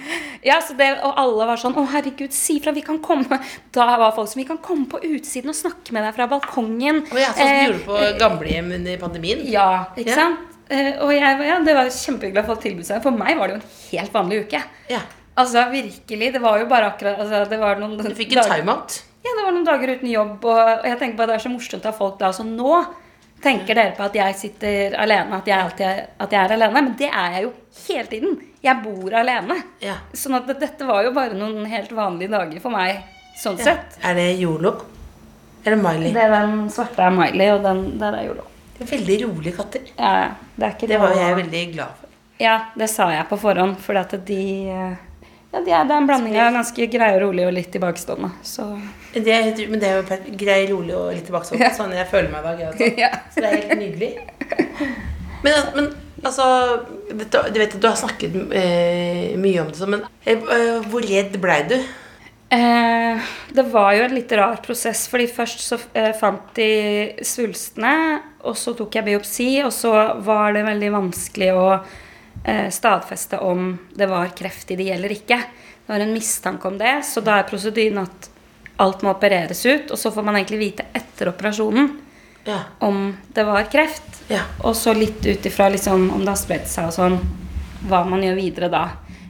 Ja, 0.47 0.61
så 0.63 0.77
det, 0.79 0.87
Og 1.03 1.17
alle 1.19 1.47
var 1.49 1.59
sånn 1.59 1.75
'Å, 1.75 1.83
herregud, 1.91 2.33
si 2.33 2.61
fra, 2.63 2.71
vi 2.73 2.85
kan 2.87 3.01
komme' 3.03 3.41
Da 3.75 3.87
var 3.99 4.13
folk 4.15 4.31
som 4.31 4.39
'Vi 4.41 4.47
kan 4.47 4.59
komme 4.63 4.87
på 4.87 5.01
utsiden 5.03 5.51
og 5.51 5.59
snakke 5.59 5.93
med 5.93 6.07
deg 6.07 6.15
fra 6.15 6.29
balkongen'. 6.31 7.03
Og 7.11 7.19
jeg 7.19 7.35
sånn 7.35 7.35
som 7.35 7.49
Eh, 7.49 7.67
du 7.67 7.73
gjorde 7.73 7.87
på 7.91 8.19
gamlehjem 8.23 8.73
under 8.79 8.97
pandemien. 9.03 9.43
Ja, 9.51 9.87
ikke 9.97 10.15
Ja. 10.15 10.15
sant? 10.15 10.39
Eh, 10.71 10.93
og 11.03 11.13
ja, 11.13 11.59
det 11.61 11.75
var 11.75 11.91
kjempehyggelig 11.91 12.47
folk 12.47 12.63
tilbød 12.63 12.87
seg. 12.87 13.03
For 13.03 13.11
meg 13.11 13.37
var 13.37 13.49
det 13.49 13.57
jo 13.57 13.61
en 13.61 13.71
helt 13.91 14.13
vanlig 14.13 14.47
uke. 14.47 14.63
Ja. 14.89 15.01
Altså, 15.37 15.65
virkelig. 15.73 16.33
Det 16.33 16.41
var 16.41 16.59
jo 16.61 16.67
bare 16.67 16.93
akkurat 16.93 17.19
altså, 17.19 17.49
det 17.49 17.59
var 17.59 17.77
noen 17.81 17.99
Du 17.99 18.15
fikk 18.15 18.37
en 18.37 18.45
timeout. 18.45 19.03
Ja, 19.23 19.31
det 19.39 19.45
var 19.47 19.55
noen 19.55 19.67
dager 19.67 19.95
uten 19.95 20.11
jobb, 20.11 20.45
og 20.51 20.87
jeg 20.89 20.99
tenker 20.99 21.19
på 21.19 21.25
at 21.25 21.31
det 21.31 21.39
er 21.39 21.45
så 21.45 21.53
morsomt 21.53 21.85
at 21.87 21.97
folk 21.99 22.19
da 22.19 22.33
Så 22.35 22.47
nå 22.47 22.81
tenker 23.43 23.75
dere 23.75 23.95
på 23.97 24.05
at 24.07 24.17
jeg 24.17 24.39
sitter 24.39 24.97
alene, 25.03 25.39
at 25.39 25.49
jeg 25.51 25.59
alltid 25.59 25.87
er, 25.87 26.01
at 26.23 26.35
jeg 26.35 26.41
er 26.45 26.55
alene. 26.57 26.75
Men 26.77 26.91
det 26.99 27.09
er 27.11 27.37
jeg 27.37 27.45
jo 27.47 27.53
hele 27.89 28.07
tiden. 28.11 28.37
Jeg 28.63 28.83
bor 28.85 29.17
alene. 29.19 29.59
Ja. 29.83 29.97
Sånn 30.15 30.39
at 30.39 30.51
dette 30.61 30.87
var 30.87 31.03
jo 31.07 31.11
bare 31.17 31.35
noen 31.39 31.67
helt 31.71 31.91
vanlige 31.97 32.31
dager 32.35 32.63
for 32.63 32.75
meg, 32.75 33.03
sånn 33.43 33.59
sett. 33.59 33.99
Er 34.03 34.19
det 34.19 34.29
Yolo? 34.39 34.77
Eller 35.65 35.79
Miley? 35.79 36.15
Det 36.15 36.23
er 36.23 36.33
den 36.35 36.67
svarte 36.75 37.03
er 37.07 37.15
Miley, 37.15 37.51
og 37.55 37.67
den 37.67 37.85
der 38.03 38.19
er 38.19 38.29
Yolo. 38.31 38.47
Det 38.77 38.87
er 38.87 38.93
veldig 38.97 39.19
rolige 39.27 39.57
katter. 39.59 39.91
Ja, 39.97 40.13
ja. 40.23 40.31
det 40.57 40.67
er 40.67 40.77
ikke 40.77 40.91
Det 40.91 41.03
var 41.03 41.17
jeg 41.19 41.39
veldig 41.43 41.65
glad 41.75 41.99
for. 41.99 42.15
Ja, 42.43 42.55
det 42.79 42.89
sa 42.91 43.11
jeg 43.13 43.27
på 43.31 43.39
forhånd, 43.39 43.77
fordi 43.83 44.03
at 44.03 44.15
de 44.27 44.45
eh, 44.75 45.03
Ja, 45.53 45.61
det 45.61 45.73
er, 45.77 45.85
det 45.85 45.93
er 45.93 45.99
en 46.01 46.07
blanding 46.09 46.37
av 46.41 46.55
ganske 46.57 46.87
grei 46.89 47.11
og 47.19 47.23
rolig 47.27 47.45
og 47.45 47.53
litt 47.53 47.69
tilbakestående. 47.75 48.31
Så 48.47 48.71
Det 49.13 49.29
er, 49.29 49.51
men 49.69 49.83
det 49.83 49.91
er 49.91 49.99
jo 50.01 50.37
grei, 50.41 50.63
rolig 50.71 50.95
og 50.97 51.11
litt 51.13 51.27
tilbakestående. 51.29 51.67
Ja. 51.67 51.75
Sånn 51.77 51.93
jeg 51.93 52.09
føler 52.09 52.31
meg 52.33 52.47
i 52.49 52.69
dag. 52.71 52.97
ja. 53.03 53.11
Så 53.35 53.43
det 53.45 53.51
er 53.51 53.59
helt 53.59 53.83
nydelig. 53.83 54.13
Men, 55.43 55.59
men 55.75 55.91
altså 56.23 56.47
Du 57.11 57.19
vet 57.19 57.37
at 57.37 57.81
du 57.83 57.89
har 57.89 57.99
snakket 58.01 58.39
eh, 58.57 59.35
mye 59.43 59.61
om 59.65 59.73
det, 59.75 59.91
men 59.93 60.07
eh, 60.25 60.39
eh, 60.39 60.79
hvor 60.89 61.05
redd 61.05 61.37
blei 61.43 61.59
du? 61.69 61.77
Eh, 62.53 63.33
det 63.53 63.65
var 63.73 63.93
jo 63.97 64.07
en 64.07 64.15
litt 64.17 64.33
rar 64.37 64.59
prosess, 64.65 65.07
fordi 65.09 65.29
først 65.33 65.63
så 65.65 65.79
eh, 65.99 66.13
fant 66.17 66.51
de 66.57 66.71
svulstene, 67.25 67.93
og 68.45 68.57
så 68.61 68.73
tok 68.77 68.97
jeg 68.99 69.07
biopsi, 69.09 69.51
og 69.65 69.73
så 69.73 69.93
var 70.25 70.57
det 70.57 70.65
veldig 70.69 70.91
vanskelig 70.97 71.53
å 71.57 71.67
stadfeste 72.75 73.39
om 73.39 73.79
det 73.95 74.07
var 74.11 74.29
kreft 74.37 74.71
i 74.71 74.77
de 74.77 74.89
eller 74.91 75.13
ikke. 75.15 75.37
Det 75.87 75.93
var 75.93 76.01
en 76.01 76.13
mistanke 76.15 76.69
om 76.69 76.79
det, 76.79 77.03
så 77.07 77.21
da 77.23 77.37
er 77.39 77.47
prosedyren 77.49 77.99
at 78.03 78.29
alt 78.83 79.03
må 79.05 79.13
opereres 79.15 79.61
ut, 79.67 79.91
og 79.95 79.99
så 79.99 80.11
får 80.15 80.25
man 80.27 80.39
egentlig 80.41 80.59
vite 80.59 80.87
etter 80.97 81.29
operasjonen 81.31 81.91
Ja. 82.45 82.59
om 82.81 83.17
det 83.35 83.45
var 83.47 83.63
kreft. 83.71 84.23
Ja. 84.29 84.41
Og 84.65 84.75
så 84.77 84.95
litt 84.97 85.27
ut 85.27 85.47
ifra 85.47 85.69
liksom, 85.71 86.09
om 86.11 86.21
det 86.25 86.33
har 86.33 86.41
spredt 86.41 86.67
seg 86.71 86.89
og 86.89 86.93
sånn, 86.97 87.19
hva 87.87 88.05
man 88.09 88.23
gjør 88.23 88.35
videre 88.41 88.69
da. 88.73 88.85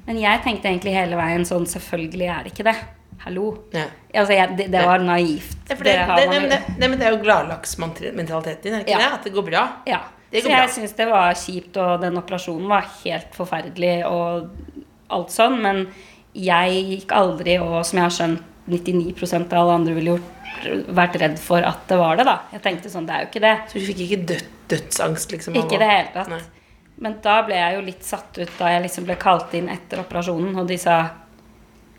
Men 0.07 0.19
jeg 0.21 0.41
tenkte 0.45 0.69
egentlig 0.71 0.95
hele 0.97 1.17
veien 1.17 1.45
sånn 1.47 1.67
Selvfølgelig 1.69 2.27
er 2.33 2.43
det 2.47 2.53
ikke 2.53 2.65
det. 2.71 2.77
Hallo. 3.23 3.51
Ja. 3.73 3.85
Altså, 4.15 4.33
jeg, 4.35 4.57
det, 4.59 4.67
det 4.73 4.81
var 4.87 4.99
naivt. 4.99 5.53
Det, 5.69 5.77
for 5.77 5.85
det, 5.85 5.93
det, 6.09 6.25
det, 6.33 6.41
det, 6.51 6.59
det, 6.81 6.89
det 6.99 7.07
er 7.07 7.13
jo 7.15 7.21
gladlaksmentaliteten 7.23 8.63
din, 8.65 8.75
er 8.75 8.83
det 8.83 8.89
ikke 8.89 8.97
Ja. 8.99 8.99
det? 9.05 9.13
At 9.21 9.25
det 9.29 9.33
går 9.37 9.43
bra? 9.51 9.69
ja. 9.87 10.01
Det 10.33 10.49
jeg 10.49 10.71
syns 10.73 10.95
det 10.97 11.09
var 11.11 11.35
kjipt, 11.37 11.77
og 11.77 12.01
den 12.01 12.17
operasjonen 12.21 12.71
var 12.71 12.89
helt 13.03 13.35
forferdelig 13.37 13.99
og 14.09 14.49
alt 15.13 15.35
sånn, 15.35 15.59
men 15.61 15.85
jeg 16.33 16.85
gikk 16.89 17.13
aldri, 17.13 17.59
og 17.61 17.83
som 17.85 18.01
jeg 18.01 18.07
har 18.07 18.17
skjønt 18.17 18.49
99% 18.73 19.53
av 19.53 19.59
alle 19.61 19.77
andre 19.81 19.95
ville 19.97 20.15
gjort, 20.15 20.41
vært 20.95 21.19
redd 21.21 21.39
for 21.43 21.65
at 21.67 21.85
det 21.91 21.99
var 21.99 22.19
det, 22.19 22.27
da. 22.29 22.37
Jeg 22.55 22.63
tenkte 22.65 22.91
sånn, 22.93 23.07
det 23.09 23.15
er 23.15 23.25
jo 23.25 23.31
ikke 23.33 23.45
det. 23.45 23.55
Så 23.69 23.81
du 23.81 23.87
fikk 23.89 24.03
ikke 24.07 24.21
død, 24.31 24.51
dødsangst, 24.73 25.33
liksom? 25.35 25.57
Ikke 25.59 25.77
i 25.77 25.83
det 25.83 25.89
hele 25.91 26.13
tatt. 26.15 26.31
Nei. 26.31 26.43
Men 27.03 27.17
da 27.25 27.41
ble 27.47 27.57
jeg 27.59 27.77
jo 27.77 27.87
litt 27.87 28.05
satt 28.07 28.39
ut 28.39 28.53
da 28.61 28.69
jeg 28.71 28.85
liksom 28.85 29.09
ble 29.09 29.17
kalt 29.21 29.55
inn 29.59 29.71
etter 29.73 30.05
operasjonen, 30.05 30.55
og 30.61 30.69
de 30.71 30.79
sa 30.81 30.99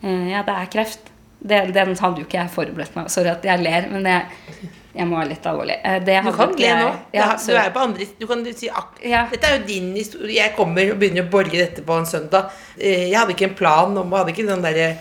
eh, 0.01 0.29
ja, 0.31 0.45
det 0.47 0.55
er 0.55 0.71
kreft. 0.71 1.11
Det, 1.43 1.59
den 1.75 1.97
hadde 1.99 2.23
jo 2.23 2.27
ikke 2.27 2.39
jeg 2.39 2.51
forberedt 2.53 2.93
meg 2.95 3.09
Sorry 3.11 3.27
at 3.33 3.43
jeg 3.43 3.59
ler, 3.59 3.89
men 3.91 4.05
jeg, 4.07 4.69
jeg 4.93 5.07
må 5.09 5.17
være 5.17 5.29
litt 5.31 5.45
alvorlig. 5.49 5.77
Eh, 5.83 5.99
Det 6.05 6.19
Du 6.23 6.31
kan 6.31 6.51
le 6.57 6.73
nå. 6.77 6.89
Ja, 7.13 7.35
du 7.35 7.51
er 7.53 7.63
er 7.63 7.71
på 7.73 7.79
andre 7.81 8.05
Du 8.19 8.27
kan 8.27 8.45
si 8.53 8.67
Ja. 8.67 9.27
Dette 9.31 9.43
er 9.47 9.57
jo 9.57 9.65
din 9.65 9.93
historie. 9.95 10.35
Jeg 10.35 10.55
kommer 10.55 10.91
og 10.91 10.99
begynner 10.99 11.25
å 11.25 11.29
borge 11.29 11.57
dette 11.57 11.81
på 11.81 11.97
en 11.97 12.05
søndag. 12.05 12.51
Eh, 12.77 13.09
Jeg 13.09 13.17
hadde 13.17 13.33
ikke 13.33 13.49
en 13.49 13.55
plan 13.55 13.97
om 13.97 14.11
Hadde 14.11 14.29
ikke 14.29 14.47
den 14.47 14.61
derre 14.61 14.97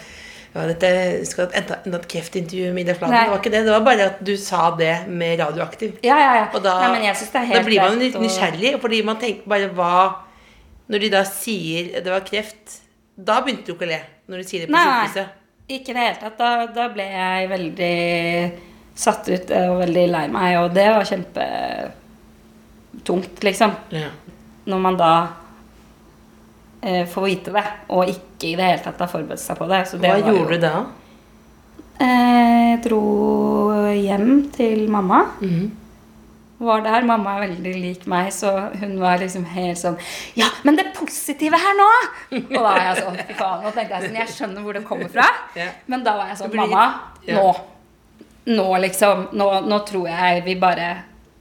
ja, 0.54 0.66
dette 0.68 0.88
skal 1.24 1.48
enda, 1.56 1.78
enda 1.86 1.96
et 1.96 2.08
kreftintervju 2.12 2.72
med 2.76 2.84
Ida 2.84 2.94
Fladen. 2.98 3.14
Det 3.16 3.30
var 3.30 3.38
ikke 3.40 3.52
det. 3.54 3.62
Det 3.64 3.72
var 3.72 3.84
bare 3.86 4.08
at 4.10 4.18
du 4.24 4.36
sa 4.36 4.70
det 4.76 5.08
med 5.08 5.40
radioaktiv. 5.40 5.94
Ja, 6.04 6.18
ja, 6.20 6.34
ja. 6.42 6.46
Og 6.52 6.62
da, 6.62 6.74
Nei, 6.92 7.12
da 7.54 7.62
blir 7.64 7.80
man 7.80 7.96
litt 7.98 8.18
nysgjerrig, 8.20 8.74
fordi 8.82 9.00
man 9.04 9.16
tenker 9.22 9.48
bare 9.48 9.70
hva 9.72 9.94
Når 10.92 11.00
de 11.00 11.08
da 11.08 11.22
sier 11.24 12.02
det 12.02 12.10
var 12.10 12.20
kreft, 12.26 12.80
da 13.16 13.40
begynte 13.40 13.70
du 13.70 13.72
ikke 13.72 13.86
å 13.86 13.92
le. 13.94 14.00
Når 14.28 14.42
de 14.42 14.44
sier 14.44 14.66
det 14.66 14.68
på 14.68 14.76
sykehuset. 14.76 15.30
Nei, 15.30 15.78
ikke 15.78 15.94
i 15.94 15.96
det 15.96 16.02
hele 16.02 16.20
tatt. 16.20 16.36
Da, 16.36 16.50
da 16.74 16.88
ble 16.92 17.06
jeg 17.06 17.48
veldig 17.48 18.71
satt 18.94 19.28
ut 19.28 19.50
og 19.56 19.78
veldig 19.82 20.06
lei 20.12 20.28
meg, 20.32 20.58
og 20.60 20.74
det 20.76 20.88
var 20.92 21.04
kjempetungt, 21.08 21.92
liksom. 23.44 23.70
Ja. 23.94 24.08
Når 24.68 24.78
man 24.84 24.96
da 25.00 25.12
eh, 26.82 27.06
får 27.08 27.22
vite 27.26 27.50
det, 27.54 27.64
og 27.88 28.08
ikke 28.10 28.46
i 28.52 28.56
det 28.58 28.66
hele 28.68 28.82
tatt 28.84 29.00
har 29.02 29.10
forberedt 29.10 29.42
seg 29.42 29.56
på 29.58 29.66
det. 29.70 29.80
Så 29.90 29.94
det 30.02 30.08
Hva 30.10 30.18
gjorde 30.20 30.38
jo, 30.38 30.48
du 30.50 30.58
da? 30.62 30.74
Eh, 32.02 32.72
dro 32.82 33.02
hjem 33.94 34.50
til 34.54 34.90
mamma. 34.90 35.20
Mhm. 35.40 35.70
Var 36.62 36.78
der. 36.84 37.02
Mamma 37.02 37.32
er 37.34 37.48
veldig 37.48 37.72
lik 37.82 38.04
meg, 38.06 38.28
så 38.30 38.70
hun 38.78 38.92
var 39.00 39.18
liksom 39.18 39.42
helt 39.50 39.80
sånn 39.80 39.96
Ja, 40.38 40.46
men 40.62 40.76
det 40.78 40.92
positive 40.94 41.58
her 41.58 41.74
nå! 41.74 41.88
Og 42.38 42.52
da 42.54 42.74
er 42.76 42.84
jeg 42.86 43.00
sånn 43.02 43.18
Fy 43.18 43.34
faen. 43.34 43.64
Nå 43.64 43.72
tenkte 43.74 43.96
jeg 43.96 44.04
sånn 44.04 44.18
Jeg 44.20 44.28
skjønner 44.30 44.62
hvor 44.62 44.78
det 44.78 44.84
kommer 44.86 45.10
fra. 45.10 45.26
Men 45.90 46.04
da 46.06 46.14
var 46.20 46.30
jeg 46.30 46.38
sånn 46.38 46.54
Mamma, 46.54 46.84
nå. 47.26 47.48
Nå 48.50 48.66
liksom 48.82 49.28
Nå, 49.38 49.46
nå 49.70 49.78
tror 49.86 50.08
jeg 50.10 50.42
vi 50.46 50.54
bare 50.58 50.90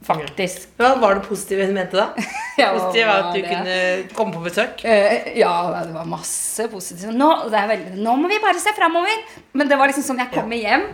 faktisk 0.06 0.72
Hva 0.78 0.92
var 1.02 1.14
det 1.18 1.24
positive 1.28 1.66
hun 1.68 1.74
mente 1.76 1.98
da? 1.98 2.08
Ja, 2.60 2.72
Positive 2.76 3.06
var 3.08 3.22
at 3.28 3.34
du 3.34 3.40
det? 3.40 3.48
kunne 3.48 3.76
komme 4.16 4.34
på 4.36 4.42
besøk? 4.44 4.82
Uh, 4.84 5.30
ja, 5.38 5.52
det 5.86 5.94
var 5.94 6.04
masse 6.10 6.66
positivt. 6.68 7.14
Nå, 7.16 7.28
det 7.50 7.62
veldig, 7.70 7.94
nå 8.02 8.16
må 8.20 8.28
vi 8.28 8.36
bare 8.42 8.60
se 8.60 8.74
framover! 8.76 9.22
Men 9.56 9.70
det 9.70 9.78
var 9.80 9.88
liksom 9.88 10.04
sånn 10.04 10.20
jeg 10.20 10.30
kommer 10.34 10.60
hjem. 10.60 10.84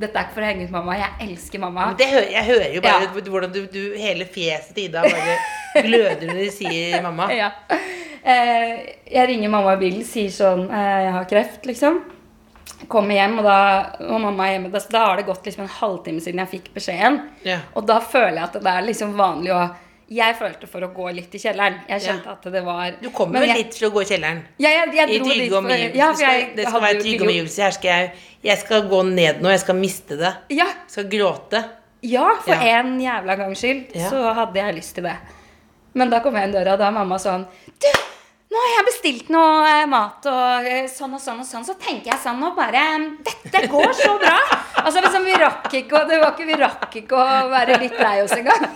Dette 0.00 0.16
er 0.16 0.26
ikke 0.28 0.36
for 0.36 0.44
å 0.44 0.50
henge 0.50 0.66
ut 0.68 0.74
mamma. 0.74 0.98
Jeg 1.00 1.26
elsker 1.28 1.60
mamma. 1.62 1.86
Hører, 1.96 2.28
jeg 2.34 2.44
hører 2.50 2.74
jo 2.76 2.82
bare 2.84 3.08
Ja. 3.08 3.24
hvordan 3.32 3.54
du, 3.56 3.62
du 3.72 3.80
Hele 4.00 4.26
fjeset 4.28 4.74
til 4.76 4.86
Ida 4.90 5.02
bare 5.08 5.38
gløder 5.88 6.28
når 6.30 6.38
du 6.44 6.52
sier 6.60 7.00
mamma. 7.04 7.26
Ja. 7.40 7.50
Eh, 8.20 8.72
jeg 9.08 9.28
ringer 9.32 9.48
mamma 9.56 9.72
i 9.78 9.80
bilen, 9.80 10.04
sier 10.04 10.28
sånn 10.34 10.66
eh, 10.68 10.96
Jeg 11.06 11.12
har 11.16 11.28
kreft, 11.32 11.64
liksom. 11.68 12.02
Kommer 12.88 13.14
hjem, 13.14 13.38
og 13.38 13.44
da 13.44 13.56
og 14.00 14.20
mamma 14.20 14.46
er 14.48 14.52
hjemme. 14.58 14.70
Da, 14.72 14.80
da 14.90 15.04
har 15.06 15.16
det 15.20 15.26
gått 15.26 15.44
liksom 15.46 15.62
en 15.66 15.68
halvtime 15.80 16.20
siden 16.24 16.40
jeg 16.44 16.48
fikk 16.54 16.70
beskjeden. 16.74 17.20
Yeah. 17.44 17.60
Og 17.76 17.86
da 17.86 18.00
føler 18.00 18.38
jeg 18.40 18.44
at 18.48 18.58
det 18.64 18.66
er 18.72 18.82
liksom 18.88 19.16
vanlig 19.18 19.52
å 19.54 19.62
Jeg 20.10 20.34
følte 20.34 20.66
for 20.66 20.82
å 20.82 20.88
gå 20.90 21.10
litt 21.14 21.34
i 21.34 21.38
kjelleren. 21.38 21.76
Jeg 21.88 22.02
kjente 22.02 22.30
at 22.32 22.42
det 22.50 22.62
var 22.66 22.96
Du 23.00 23.10
kommer 23.14 23.40
vel 23.44 23.52
litt 23.60 23.70
til 23.76 23.86
å 23.86 23.90
gå 23.94 24.02
i 24.02 24.08
kjelleren? 24.08 24.40
Ja, 24.58 24.70
jeg, 24.74 24.88
jeg 24.96 25.08
I 25.08 25.18
dro 25.20 25.24
dit 25.28 25.36
trygge 25.36 25.58
omgivelser. 25.60 25.98
Ja, 26.00 26.08
Det 26.10 26.16
skal, 26.18 26.32
jeg 26.34 26.48
det 26.56 26.64
skal 26.64 26.72
hadde 26.74 26.86
være 26.88 27.02
trygge 27.04 27.26
omgivelser. 27.28 27.62
Her 27.62 27.70
skal 27.76 27.90
jeg 27.90 28.10
Jeg 28.42 28.58
skal 28.64 28.88
gå 28.90 29.02
ned 29.06 29.40
nå. 29.44 29.50
Jeg 29.54 29.60
skal 29.60 29.78
miste 29.78 30.16
det. 30.18 30.32
Ja, 30.50 30.66
Jeg 30.66 30.90
skal 30.96 31.06
gråte. 31.12 31.62
Ja, 32.02 32.26
for 32.42 32.54
Ja. 32.56 32.78
en 32.80 32.98
jævla 33.00 33.36
gangs 33.36 33.58
skyld 33.62 33.94
Ja. 33.94 34.08
så 34.10 34.32
hadde 34.34 34.56
jeg 34.58 34.74
lyst 34.80 34.94
til 34.94 35.04
det. 35.04 35.14
Men 35.94 36.10
da 36.10 36.20
kom 36.20 36.34
jeg 36.34 36.48
inn 36.48 36.54
døra, 36.54 36.72
og 36.72 36.78
da 36.78 36.86
er 36.88 36.92
mamma 36.96 37.16
sånn 37.18 37.46
Du, 37.78 37.86
nå 38.50 38.58
har 38.58 38.72
jeg 38.72 38.86
bestilt 38.88 39.28
noe 39.30 39.66
eh, 39.68 39.84
mat 39.90 40.26
og 40.26 40.66
eh, 40.66 40.88
sånn 40.90 41.14
og 41.14 41.22
sånn 41.22 41.42
og 41.42 41.46
sånn. 41.46 41.66
Så 41.66 41.76
tenker 41.78 42.10
jeg 42.12 42.22
sånn 42.24 42.42
og 42.42 42.56
bare 42.58 42.82
Dette 43.22 43.66
går 43.70 43.92
så 43.94 44.16
bra! 44.18 44.36
Altså 44.80 45.02
liksom, 45.04 45.26
vi 45.28 45.36
rakk 45.38 45.68
ikke 45.82 46.04
det 46.10 46.18
var 46.22 46.34
ikke, 46.34 46.48
vi 46.48 46.58
rakk 46.58 46.96
ikke 47.02 47.20
å 47.20 47.48
være 47.52 47.78
litt 47.82 47.98
lei 48.00 48.16
oss 48.24 48.34
engang. 48.34 48.66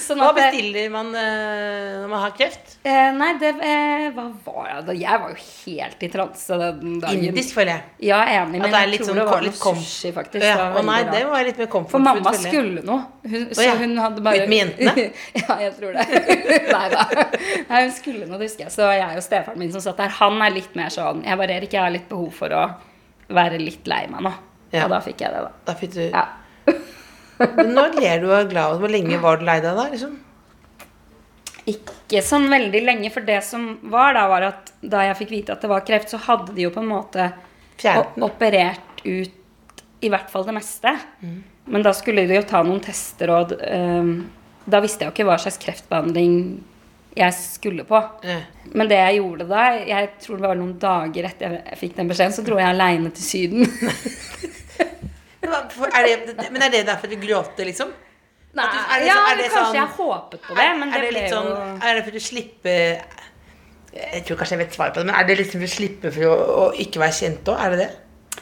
Sånn 0.00 0.20
Hva 0.20 0.30
bestiller 0.36 0.88
man 0.92 1.10
eh, 1.18 2.00
når 2.00 2.10
man 2.10 2.22
har 2.22 2.32
kreft? 2.36 2.76
Eh, 2.86 3.08
nei, 3.16 3.30
det 3.40 3.50
eh, 3.58 4.06
Hva 4.14 4.24
var 4.44 4.68
det? 4.68 4.78
da? 4.88 4.94
Jeg 4.96 5.22
var 5.22 5.32
jo 5.34 5.38
helt 5.42 6.04
i 6.06 6.10
transe 6.12 6.58
den 6.62 6.98
dagen. 7.02 7.24
Indisk, 7.28 7.56
føler 7.56 7.72
jeg. 7.74 7.84
Ja, 8.08 8.20
enig, 8.38 8.62
men 8.62 8.72
jeg 8.72 9.00
tror 9.00 9.10
sånn 9.10 9.20
det 9.20 9.26
var 9.28 9.44
litt 9.44 9.58
sushi, 9.58 10.12
faktisk. 10.16 10.46
Ja, 10.46 10.68
å 10.78 10.84
nei, 10.86 11.00
det 11.10 11.22
var 11.28 11.44
litt 11.48 11.60
mer 11.60 11.70
comfort 11.72 11.96
For 11.96 12.06
mamma 12.06 12.32
food, 12.34 12.46
skulle 12.48 12.84
noe. 12.86 13.08
Hun, 13.26 13.48
så 13.54 13.66
ja. 13.66 13.74
hun 13.80 13.96
hadde 14.02 14.24
bare 14.24 14.46
Ut 14.46 14.52
med 14.52 14.62
jentene? 14.62 15.08
ja, 15.42 15.58
jeg 15.66 15.74
tror 15.78 15.98
det. 15.98 16.06
Nei 16.76 16.86
da. 16.94 17.08
Nei, 17.68 17.82
hun 17.82 17.92
skulle 17.96 18.24
noe, 18.26 18.38
det 18.38 18.48
husker 18.48 18.66
jeg. 18.66 18.76
Så 18.76 18.88
jeg 18.92 19.20
og 19.20 19.26
stefaren 19.26 19.60
min 19.62 19.74
som 19.74 19.84
satt 19.84 20.00
der, 20.00 20.14
han 20.22 20.40
er 20.44 20.54
litt 20.54 20.78
mer 20.78 20.92
sånn 20.92 21.22
Jeg 21.26 21.38
bare 21.40 21.58
Erik, 21.60 21.76
jeg 21.76 21.84
har 21.84 21.92
litt 21.94 22.08
behov 22.10 22.32
for 22.36 22.56
å 22.56 22.64
være 23.32 23.60
litt 23.60 23.88
lei 23.90 24.04
meg 24.12 24.24
nå. 24.24 24.32
Ja. 24.72 24.86
Og 24.86 24.94
da 24.94 25.02
fikk 25.04 25.20
jeg 25.24 25.34
det, 25.34 25.44
da. 25.44 25.52
Da 25.68 25.76
fikk 25.78 25.94
du 25.98 26.04
Ja. 26.06 26.26
Men 27.56 27.72
nå 27.76 27.86
ler 27.96 28.22
du 28.22 28.28
og 28.30 28.36
er 28.40 28.50
glad. 28.50 28.78
Hvor 28.82 28.92
lenge 28.92 29.20
var 29.22 29.40
du 29.40 29.46
lei 29.48 29.58
deg 29.64 29.78
da? 29.78 29.86
liksom? 29.92 30.18
Ikke 31.70 32.22
sånn 32.26 32.48
veldig 32.50 32.82
lenge, 32.82 33.12
for 33.14 33.26
det 33.26 33.38
som 33.46 33.76
var 33.92 34.16
da, 34.16 34.26
var 34.30 34.48
at 34.48 34.72
da 34.80 35.04
jeg 35.06 35.20
fikk 35.20 35.32
vite 35.36 35.54
at 35.54 35.62
det 35.62 35.70
var 35.70 35.84
kreft, 35.86 36.10
så 36.10 36.18
hadde 36.24 36.56
de 36.56 36.66
jo 36.66 36.72
på 36.74 36.82
en 36.82 36.90
måte 36.90 37.30
operert 38.22 39.04
ut 39.04 39.82
i 40.02 40.10
hvert 40.10 40.30
fall 40.30 40.46
det 40.48 40.56
meste. 40.56 40.96
Men 41.70 41.84
da 41.86 41.92
skulle 41.94 42.26
de 42.26 42.40
jo 42.40 42.46
ta 42.48 42.64
noen 42.66 42.82
tester, 42.82 43.30
og 43.30 43.54
um, 43.54 44.16
da 44.66 44.82
visste 44.82 45.04
jeg 45.04 45.12
jo 45.12 45.14
ikke 45.14 45.28
hva 45.30 45.38
slags 45.38 45.60
kreftbehandling 45.62 46.34
jeg 47.14 47.36
skulle 47.36 47.84
på. 47.86 48.00
Mm. 48.24 48.72
Men 48.72 48.90
det 48.90 48.98
jeg 48.98 49.20
gjorde 49.20 49.46
da, 49.50 49.66
jeg 49.86 50.10
tror 50.24 50.40
det 50.40 50.48
var 50.48 50.58
noen 50.58 50.74
dager 50.82 51.28
etter 51.28 51.58
jeg 51.60 51.78
fikk 51.78 51.94
den 51.98 52.10
beskjeden, 52.10 52.34
så 52.34 52.44
dro 52.46 52.58
jeg 52.58 52.72
aleine 52.72 53.12
til 53.14 53.28
Syden. 53.28 53.68
Er 55.42 56.06
det, 56.06 56.50
men 56.52 56.62
er 56.62 56.70
det 56.70 56.84
derfor 56.86 57.10
du 57.10 57.16
gråter, 57.20 57.66
liksom? 57.66 57.90
Nei, 58.54 58.66
du- 58.68 58.78
er 58.78 59.00
det 59.00 59.06
ja, 59.08 59.16
er 59.30 59.36
det 59.36 59.48
kanskje 59.48 59.64
sånn- 59.64 59.74
jeg 59.74 59.88
håpet 59.96 60.42
på 60.46 60.54
det, 60.58 60.66
men 60.78 60.90
det, 60.92 61.00
ble 61.00 61.10
litt 61.16 61.30
jo 61.30 61.36
sånn, 61.36 61.82
Er 61.82 61.94
det 61.96 62.04
for 62.04 62.18
å 62.18 62.20
slippe 62.20 62.74
Jeg 63.92 64.24
tror 64.24 64.36
kanskje 64.40 64.56
jeg 64.56 64.62
vet 64.62 64.76
svaret 64.76 64.94
på 64.94 65.00
det, 65.00 65.06
men 65.06 65.14
er 65.16 65.24
det 65.28 65.38
liksom 65.38 65.60
for 65.60 65.68
å 65.68 65.74
slippe 65.76 66.12
for 66.12 66.22
å, 66.28 66.36
å 66.62 66.66
ikke 66.84 67.00
være 67.02 67.16
kjent 67.18 67.48
òg? 67.52 67.58
Er 67.60 67.70
det 67.70 67.78
det? 67.78 67.90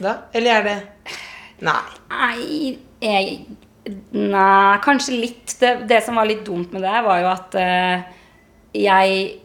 Da? 0.01 0.17
Eller 0.35 0.51
er 0.59 0.63
det 0.63 0.77
Nei. 1.61 1.81
Nei, 2.09 2.79
jeg, 3.05 3.47
nei 4.17 4.79
kanskje 4.81 5.19
litt. 5.21 5.57
Det, 5.61 5.87
det 5.91 5.99
som 6.07 6.17
var 6.17 6.29
litt 6.29 6.45
dumt 6.47 6.73
med 6.73 6.83
det, 6.87 7.03
var 7.05 7.21
jo 7.21 7.27
at 7.29 7.57
uh, 7.61 8.03
jeg 8.73 9.41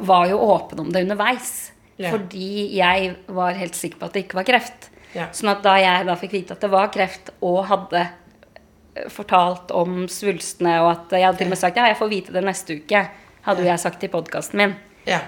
var 0.00 0.26
jo 0.26 0.40
åpen 0.42 0.80
om 0.82 0.90
det 0.90 1.04
underveis. 1.06 1.72
Ja. 1.98 2.10
Fordi 2.10 2.74
jeg 2.74 3.14
var 3.34 3.54
helt 3.58 3.78
sikker 3.78 4.00
på 4.00 4.08
at 4.08 4.16
det 4.16 4.24
ikke 4.26 4.40
var 4.40 4.48
kreft. 4.48 4.87
Ja. 5.14 5.28
Sånn 5.32 5.50
at 5.54 5.62
da 5.64 5.76
jeg 5.80 6.06
da 6.08 6.16
fikk 6.20 6.34
vite 6.36 6.56
at 6.56 6.60
det 6.64 6.70
var 6.72 6.90
kreft, 6.92 7.30
og 7.40 7.62
hadde 7.70 8.02
eh, 8.04 9.08
fortalt 9.12 9.70
om 9.76 10.02
svulstene, 10.12 10.78
og 10.84 10.90
at 10.92 11.16
jeg 11.16 11.24
hadde 11.26 11.38
til 11.40 11.48
og 11.48 11.54
med 11.54 11.62
sagt 11.62 11.80
ja, 11.80 11.86
jeg 11.88 11.98
får 12.00 12.12
vite 12.12 12.34
det 12.36 12.44
neste 12.44 12.76
uke, 12.82 13.04
hadde 13.48 13.64
jo 13.64 13.70
jeg 13.70 13.80
sagt 13.80 14.04
i 14.04 14.10
podkasten 14.12 14.60
min. 14.60 14.74
Ja. 15.08 15.22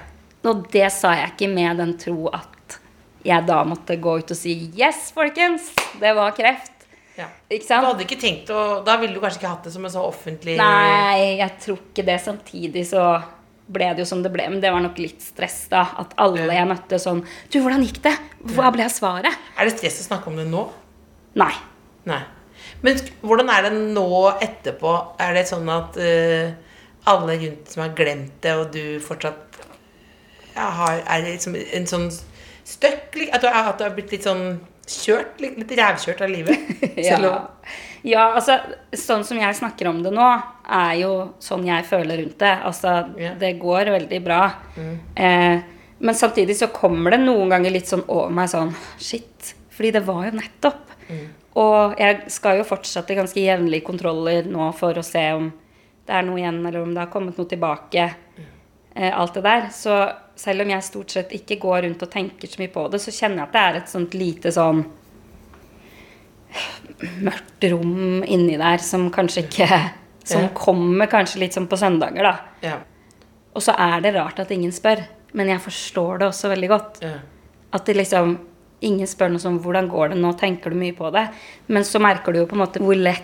Og 0.45 0.67
det 0.73 0.87
sa 0.93 1.15
jeg 1.17 1.35
ikke 1.35 1.49
med 1.53 1.81
den 1.81 1.97
tro 2.01 2.29
at 2.33 2.79
jeg 3.25 3.45
da 3.49 3.59
måtte 3.69 3.99
gå 4.01 4.15
ut 4.23 4.31
og 4.33 4.37
si 4.39 4.55
Yes, 4.77 5.11
folkens! 5.13 5.71
Det 6.01 6.13
var 6.17 6.33
kreft. 6.37 6.87
ja. 7.19 7.27
Ikke 7.53 7.81
Du 7.81 7.87
hadde 7.91 8.05
ikke 8.07 8.17
tenkt 8.21 8.49
å 8.55 8.61
Da 8.87 8.95
ville 8.97 9.13
du 9.13 9.21
kanskje 9.21 9.43
ikke 9.43 9.51
hatt 9.51 9.67
det 9.69 9.73
som 9.75 9.85
en 9.85 9.93
så 9.93 10.01
offentlig 10.09 10.55
Nei, 10.57 11.37
jeg 11.43 11.59
tror 11.61 11.83
ikke 11.83 12.05
det. 12.07 12.17
Samtidig 12.25 12.87
så 12.89 13.03
ble 13.71 13.93
det 13.95 14.05
jo 14.05 14.09
som 14.11 14.25
det 14.25 14.33
ble. 14.35 14.47
Men 14.51 14.63
det 14.63 14.73
var 14.75 14.83
nok 14.85 14.99
litt 15.01 15.23
stress, 15.25 15.63
da. 15.73 15.85
At 16.03 16.15
alle 16.21 16.49
jeg 16.49 16.69
møtte 16.71 17.01
sånn 17.03 17.23
Du, 17.51 17.61
hvordan 17.61 17.85
gikk 17.87 18.03
det? 18.07 18.17
Hva 18.55 18.71
ble 18.75 18.89
svaret? 18.93 19.49
Er 19.57 19.69
det 19.69 19.77
stress 19.79 20.01
å 20.03 20.09
snakke 20.11 20.31
om 20.31 20.39
det 20.41 20.49
nå? 20.51 20.67
Nei. 21.41 21.53
Nei. 22.11 22.23
Men 22.85 22.99
hvordan 23.21 23.53
er 23.53 23.69
det 23.69 23.75
nå 23.77 24.09
etterpå? 24.41 24.95
Er 25.21 25.37
det 25.37 25.47
sånn 25.51 25.69
at 25.73 25.99
uh, 26.01 26.51
alle 27.11 27.37
rundt 27.43 27.71
som 27.73 27.85
har 27.85 27.95
glemt 27.97 28.41
det, 28.45 28.57
og 28.57 28.73
du 28.75 29.01
fortsatt 29.05 29.61
ja, 30.55 30.67
har, 30.77 31.03
er 31.05 31.23
det 31.25 31.37
liksom 31.37 31.57
en 31.61 31.87
sånn 31.89 32.09
støkk? 32.11 33.21
At 33.31 33.45
du, 33.45 33.49
har 33.53 33.95
blitt 33.97 34.13
litt 34.17 34.27
sånn 34.27 34.59
kjørt? 34.89 35.39
Litt, 35.43 35.61
litt 35.61 35.77
rævkjørt 35.79 36.25
av 36.27 36.33
livet? 36.33 36.75
Ja. 37.01 37.21
Ja, 38.03 38.31
altså 38.33 38.57
sånn 38.97 39.25
som 39.29 39.41
jeg 39.41 39.57
snakker 39.59 39.91
om 39.91 40.01
det 40.05 40.13
nå, 40.15 40.29
er 40.71 40.95
jo 41.03 41.13
sånn 41.43 41.67
jeg 41.69 41.87
føler 41.89 42.23
rundt 42.23 42.39
det. 42.41 42.55
Altså, 42.67 42.95
yeah. 43.19 43.37
det 43.41 43.57
går 43.61 43.93
veldig 43.97 44.21
bra. 44.25 44.43
Eh, 45.15 45.61
men 46.01 46.17
samtidig 46.17 46.57
så 46.57 46.71
kommer 46.73 47.13
det 47.13 47.21
noen 47.25 47.53
ganger 47.53 47.75
litt 47.75 47.91
sånn 47.91 48.07
over 48.09 48.33
meg 48.33 48.49
sånn 48.53 48.73
Shit. 48.97 49.53
Fordi 49.75 49.91
det 49.99 50.05
var 50.07 50.27
jo 50.29 50.39
nettopp. 50.39 50.87
Og 51.61 51.99
jeg 51.99 52.31
skal 52.31 52.61
jo 52.61 52.69
fortsette 52.69 53.17
ganske 53.19 53.43
jevnlige 53.43 53.85
kontroller 53.87 54.47
nå 54.49 54.71
for 54.79 54.97
å 54.97 55.05
se 55.05 55.25
om 55.35 55.51
det 56.07 56.17
er 56.17 56.25
noe 56.27 56.41
igjen, 56.41 56.61
eller 56.67 56.83
om 56.83 56.95
det 56.95 57.05
har 57.05 57.11
kommet 57.13 57.37
noe 57.39 57.49
tilbake. 57.51 58.07
Eh, 58.95 59.11
alt 59.13 59.37
det 59.37 59.45
der. 59.47 59.69
Så 59.75 59.99
selv 60.41 60.65
om 60.65 60.73
jeg 60.73 60.87
stort 60.87 61.15
sett 61.15 61.35
ikke 61.37 61.61
går 61.63 61.85
rundt 61.87 62.03
og 62.03 62.11
tenker 62.11 62.51
så 62.51 62.63
mye 62.63 62.73
på 62.73 62.87
det, 62.91 63.03
så 63.03 63.15
kjenner 63.15 63.43
jeg 63.43 63.49
at 63.49 63.55
det 63.55 63.63
er 63.67 63.79
et 63.81 63.93
sånt 63.93 64.17
lite 64.19 64.53
sånn 64.55 64.83
mørkt 67.25 67.65
rom 67.73 68.23
inni 68.27 68.57
der 68.61 68.79
som 68.85 69.11
kanskje 69.11 69.47
ikke 69.47 69.91
Som 70.25 70.43
Ja. 70.43 70.49
kommer 70.55 71.07
kanskje 71.09 71.39
litt 71.41 71.55
sånn 71.57 71.67
på 71.67 71.79
søndager, 71.81 72.23
da. 72.23 72.39
Ja. 72.63 72.77
Og 73.57 73.63
så 73.63 73.73
er 73.77 74.01
det 74.05 74.15
rart 74.15 74.39
at 74.39 74.51
ingen 74.51 74.71
spør. 74.71 75.01
Men 75.33 75.49
jeg 75.49 75.59
forstår 75.61 76.19
det 76.21 76.29
også 76.29 76.51
veldig 76.55 76.69
godt. 76.69 77.01
ja. 77.03 77.19
At 77.73 77.85
det 77.87 77.97
liksom 77.97 78.39
Ingen 78.83 79.07
spør 79.07 79.29
noe 79.31 79.39
som 79.39 79.59
'Hvordan 79.61 79.91
går 79.91 80.09
det 80.11 80.19
nå?' 80.19 80.39
Tenker 80.39 80.71
du 80.71 80.77
mye 80.77 80.95
på 80.97 81.13
det? 81.13 81.29
Men 81.69 81.83
så 81.83 82.01
merker 82.01 82.33
du 82.33 82.39
jo 82.39 82.47
på 82.47 82.53
en 82.53 82.67
måte 82.67 82.81
hvor 82.81 82.97
lett 82.97 83.23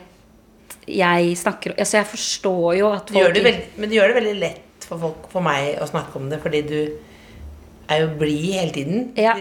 jeg 0.86 1.34
snakker 1.36 1.74
Altså, 1.78 1.92
jeg 1.98 2.06
forstår 2.06 2.76
jo 2.78 2.92
at 2.92 3.06
Du 3.06 3.14
gjør 3.14 3.32
det 3.32 3.42
veldig, 3.44 3.64
men 3.78 3.88
du 3.88 3.94
gjør 3.96 4.08
det 4.12 4.22
veldig 4.22 4.40
lett 4.40 4.60
for, 4.80 4.98
folk, 4.98 5.30
for 5.30 5.40
meg 5.40 5.78
å 5.80 5.88
snakke 5.88 6.16
om 6.16 6.28
det, 6.28 6.42
fordi 6.42 6.62
du 6.68 6.98
er 7.88 8.00
jo 8.00 8.08
blid 8.18 8.52
hele 8.52 8.72
tiden. 8.72 9.12
Ja. 9.16 9.34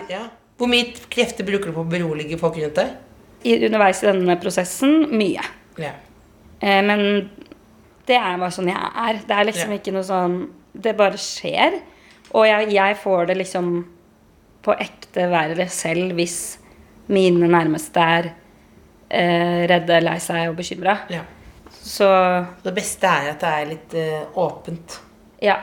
Hvor 0.57 0.67
mye 0.67 0.93
krefter 1.09 1.43
bruker 1.43 1.65
du 1.65 1.73
på 1.73 1.83
å 1.83 1.89
berolige 1.89 2.39
folk 2.39 2.55
rundt 2.55 2.75
deg? 2.75 2.87
Underveis 3.53 4.01
i 4.03 4.10
denne 4.10 4.38
prosessen 4.41 5.05
mye. 5.13 5.43
Yeah. 5.79 5.97
Eh, 6.60 6.81
men 6.86 7.03
det 8.08 8.17
er 8.17 8.39
bare 8.41 8.53
sånn 8.53 8.71
jeg 8.71 8.91
er. 9.08 9.19
Det 9.25 9.36
er 9.36 9.49
liksom 9.49 9.73
yeah. 9.73 9.81
ikke 9.81 9.95
noe 9.95 10.08
sånn 10.08 10.39
Det 10.75 10.95
bare 10.97 11.19
skjer. 11.21 11.77
Og 12.36 12.47
jeg, 12.47 12.71
jeg 12.75 12.97
får 12.99 13.29
det 13.29 13.38
liksom 13.39 13.75
på 14.65 14.73
ekte 14.81 15.27
verre 15.31 15.67
selv 15.71 16.15
hvis 16.17 16.39
mine 17.13 17.47
nærmeste 17.47 18.01
er 18.01 18.27
eh, 19.08 19.62
redde, 19.69 20.01
lei 20.01 20.17
seg 20.23 20.49
og 20.49 20.58
bekymra. 20.58 20.97
Yeah. 21.12 21.27
Så 21.69 22.10
Det 22.63 22.73
beste 22.75 23.08
er 23.08 23.31
at 23.36 23.43
det 23.43 23.53
er 23.53 23.69
litt 23.69 23.97
eh, 24.01 24.38
åpent. 24.41 24.99
ja. 25.43 25.60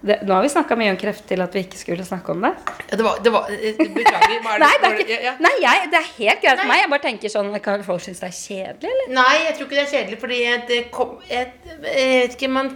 Det, 0.00 0.18
Nå 0.28 0.34
har 0.34 0.44
vi 0.44 0.50
snakka 0.52 0.76
mye 0.78 0.92
om 0.92 0.98
kreft 1.00 1.24
til 1.30 1.40
at 1.42 1.54
vi 1.56 1.62
ikke 1.64 1.78
skulle 1.80 2.04
snakke 2.06 2.34
om 2.34 2.44
det. 2.44 2.52
Ja, 2.90 2.98
det 2.98 3.04
var, 3.06 3.20
det 3.24 3.32
var 3.32 3.48
eh, 3.52 3.78
Beklager. 3.80 4.36
Var 4.44 4.60
Nei, 4.64 4.72
det 4.82 4.90
er, 4.90 4.98
ikke, 5.02 5.18
ja, 5.24 5.32
nei 5.42 5.52
jeg, 5.62 5.88
det 5.92 6.00
er 6.00 6.10
helt 6.18 6.42
greit 6.44 6.60
for 6.60 6.70
meg. 6.70 6.82
Jeg 6.82 6.90
bare 6.92 7.04
tenker 7.06 7.32
sånn 7.32 7.52
Kan 7.64 7.86
folk 7.86 8.04
synes 8.04 8.20
det 8.22 8.28
er 8.28 8.36
kjedelig, 8.36 8.92
eller? 8.92 9.14
Nei, 9.16 9.34
jeg 9.46 9.56
tror 9.56 9.68
ikke 9.68 9.78
det 9.78 9.84
er 9.84 9.92
kjedelig, 9.94 10.18
fordi 10.22 10.40
det 10.70 10.80
kom, 10.94 11.14
jeg, 11.30 11.52
jeg 11.70 11.80
vet 11.86 12.36
ikke, 12.36 12.52
man 12.58 12.74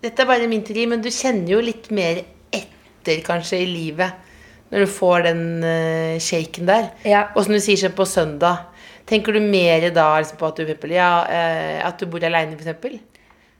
Dette 0.00 0.24
er 0.24 0.28
bare 0.28 0.48
min 0.48 0.62
teori, 0.64 0.86
men 0.88 1.02
du 1.04 1.10
kjenner 1.12 1.56
jo 1.56 1.62
litt 1.64 1.90
mer 1.92 2.22
etter, 2.56 3.18
kanskje, 3.24 3.58
i 3.60 3.68
livet. 3.68 4.28
Når 4.70 4.84
du 4.86 4.92
får 4.94 5.26
den 5.26 5.42
uh, 5.60 6.14
shaken 6.22 6.68
der. 6.70 6.86
Ja. 7.04 7.26
Og 7.34 7.44
som 7.44 7.52
du 7.52 7.60
sier 7.60 7.76
sånn 7.76 7.92
på 7.98 8.06
søndag. 8.08 8.70
Tenker 9.10 9.34
du 9.34 9.42
mer 9.42 9.88
da 9.92 10.06
liksom, 10.22 10.38
på 10.40 10.48
at 10.48 10.60
du, 10.60 10.62
eksempel, 10.64 10.94
ja, 10.94 11.10
uh, 11.26 11.80
at 11.88 12.00
du 12.00 12.08
bor 12.08 12.24
aleine, 12.24 12.56
f.eks.? 12.56 13.00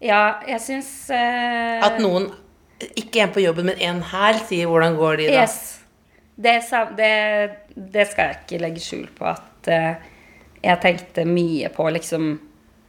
Ja, 0.00 0.22
jeg 0.48 0.62
syns 0.64 0.88
uh... 1.12 1.82
At 1.84 1.98
noen, 2.00 2.30
ikke 2.98 3.24
en 3.24 3.32
på 3.34 3.42
jobben, 3.44 3.70
men 3.70 3.78
en 3.78 4.02
her, 4.02 4.40
sier 4.48 4.66
'hvordan 4.66 4.96
går 4.96 5.16
de', 5.16 5.22
i 5.22 5.30
dag'? 5.30 5.42
Yes. 5.42 5.76
Det, 6.40 6.54
det, 6.96 7.50
det 7.76 8.06
skal 8.08 8.30
jeg 8.30 8.36
ikke 8.40 8.62
legge 8.62 8.80
skjul 8.80 9.08
på 9.12 9.26
at 9.28 9.68
uh, 9.68 9.94
jeg 10.62 10.80
tenkte 10.80 11.24
mye 11.24 11.68
på, 11.68 11.90
liksom 11.90 12.38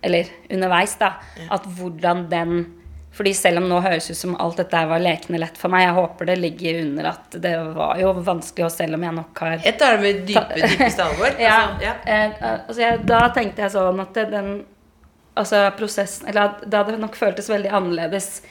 Eller 0.04 0.26
underveis, 0.50 0.96
da. 0.98 1.12
At 1.52 1.66
hvordan 1.66 2.30
den 2.30 2.66
fordi 3.12 3.34
selv 3.36 3.60
om 3.60 3.66
nå 3.68 3.80
høres 3.84 4.08
ut 4.08 4.18
som 4.18 4.38
alt 4.40 4.58
dette 4.62 4.82
var 4.88 5.02
lekende 5.04 5.42
lett 5.42 5.58
for 5.60 5.72
meg, 5.72 5.84
jeg 5.84 5.96
håper 5.98 6.30
det 6.30 6.38
ligger 6.40 6.78
under 6.86 7.10
at 7.10 7.36
det 7.44 7.52
var 7.76 8.00
jo 8.00 8.14
vanskelig, 8.24 8.66
og 8.70 8.72
selv 8.72 8.96
om 8.96 9.04
jeg 9.04 9.16
nok 9.18 9.42
har 9.44 9.66
Jeg 9.66 9.78
tar 9.82 9.98
det 9.98 10.02
med 10.06 10.22
dype, 10.30 10.62
dypeste 10.62 11.04
alvor. 11.04 11.36
ja, 11.50 11.58
Altså, 11.66 11.84
ja. 11.84 11.96
eh, 12.06 12.38
altså 12.56 12.82
jeg, 12.82 13.02
da 13.12 13.20
tenkte 13.36 13.66
jeg 13.66 13.74
sånn 13.76 14.00
at 14.06 14.22
den 14.32 14.54
Altså 15.32 15.62
prosessen 15.78 16.28
Eller 16.28 16.50
at 16.50 16.64
det 16.72 16.98
nok 17.00 17.16
føltes 17.16 17.48
veldig 17.52 17.70
annerledes 17.72 18.42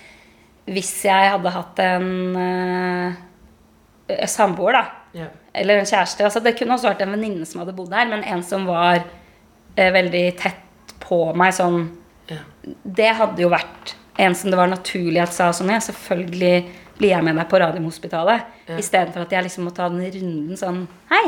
hvis 0.70 0.92
jeg 1.06 1.30
hadde 1.32 1.52
hatt 1.54 1.80
en 1.82 2.08
uh, 2.36 4.26
samboer, 4.30 4.78
da. 4.78 4.82
Yeah. 5.16 5.30
Eller 5.54 5.80
en 5.80 5.88
kjæreste. 5.88 6.24
Altså, 6.26 6.42
det 6.44 6.54
kunne 6.58 6.76
også 6.76 6.92
vært 6.92 7.02
en 7.04 7.14
venninne 7.16 7.46
som 7.48 7.62
hadde 7.64 7.74
bodd 7.76 7.94
her, 7.94 8.06
men 8.10 8.22
en 8.22 8.44
som 8.46 8.68
var 8.68 9.02
uh, 9.02 9.90
veldig 9.96 10.26
tett 10.38 10.94
på 11.02 11.22
meg 11.38 11.56
sånn 11.56 11.82
yeah. 12.30 12.44
Det 12.84 13.08
hadde 13.18 13.42
jo 13.42 13.50
vært 13.50 13.96
en 14.20 14.36
som 14.36 14.52
det 14.52 14.58
var 14.60 14.70
naturlig 14.70 15.22
at 15.22 15.34
sa 15.34 15.48
sånn 15.56 15.72
Ja, 15.72 15.80
selvfølgelig 15.82 16.54
blir 17.00 17.14
jeg 17.14 17.24
med 17.24 17.38
deg 17.40 17.48
på 17.50 17.58
Radiumhospitalet. 17.62 18.48
Ja. 18.68 18.78
Istedenfor 18.78 19.24
at 19.24 19.32
jeg 19.34 19.46
liksom 19.46 19.66
må 19.66 19.74
ta 19.74 19.88
den 19.90 20.04
runden 20.04 20.58
sånn 20.60 20.84
Hei, 21.10 21.24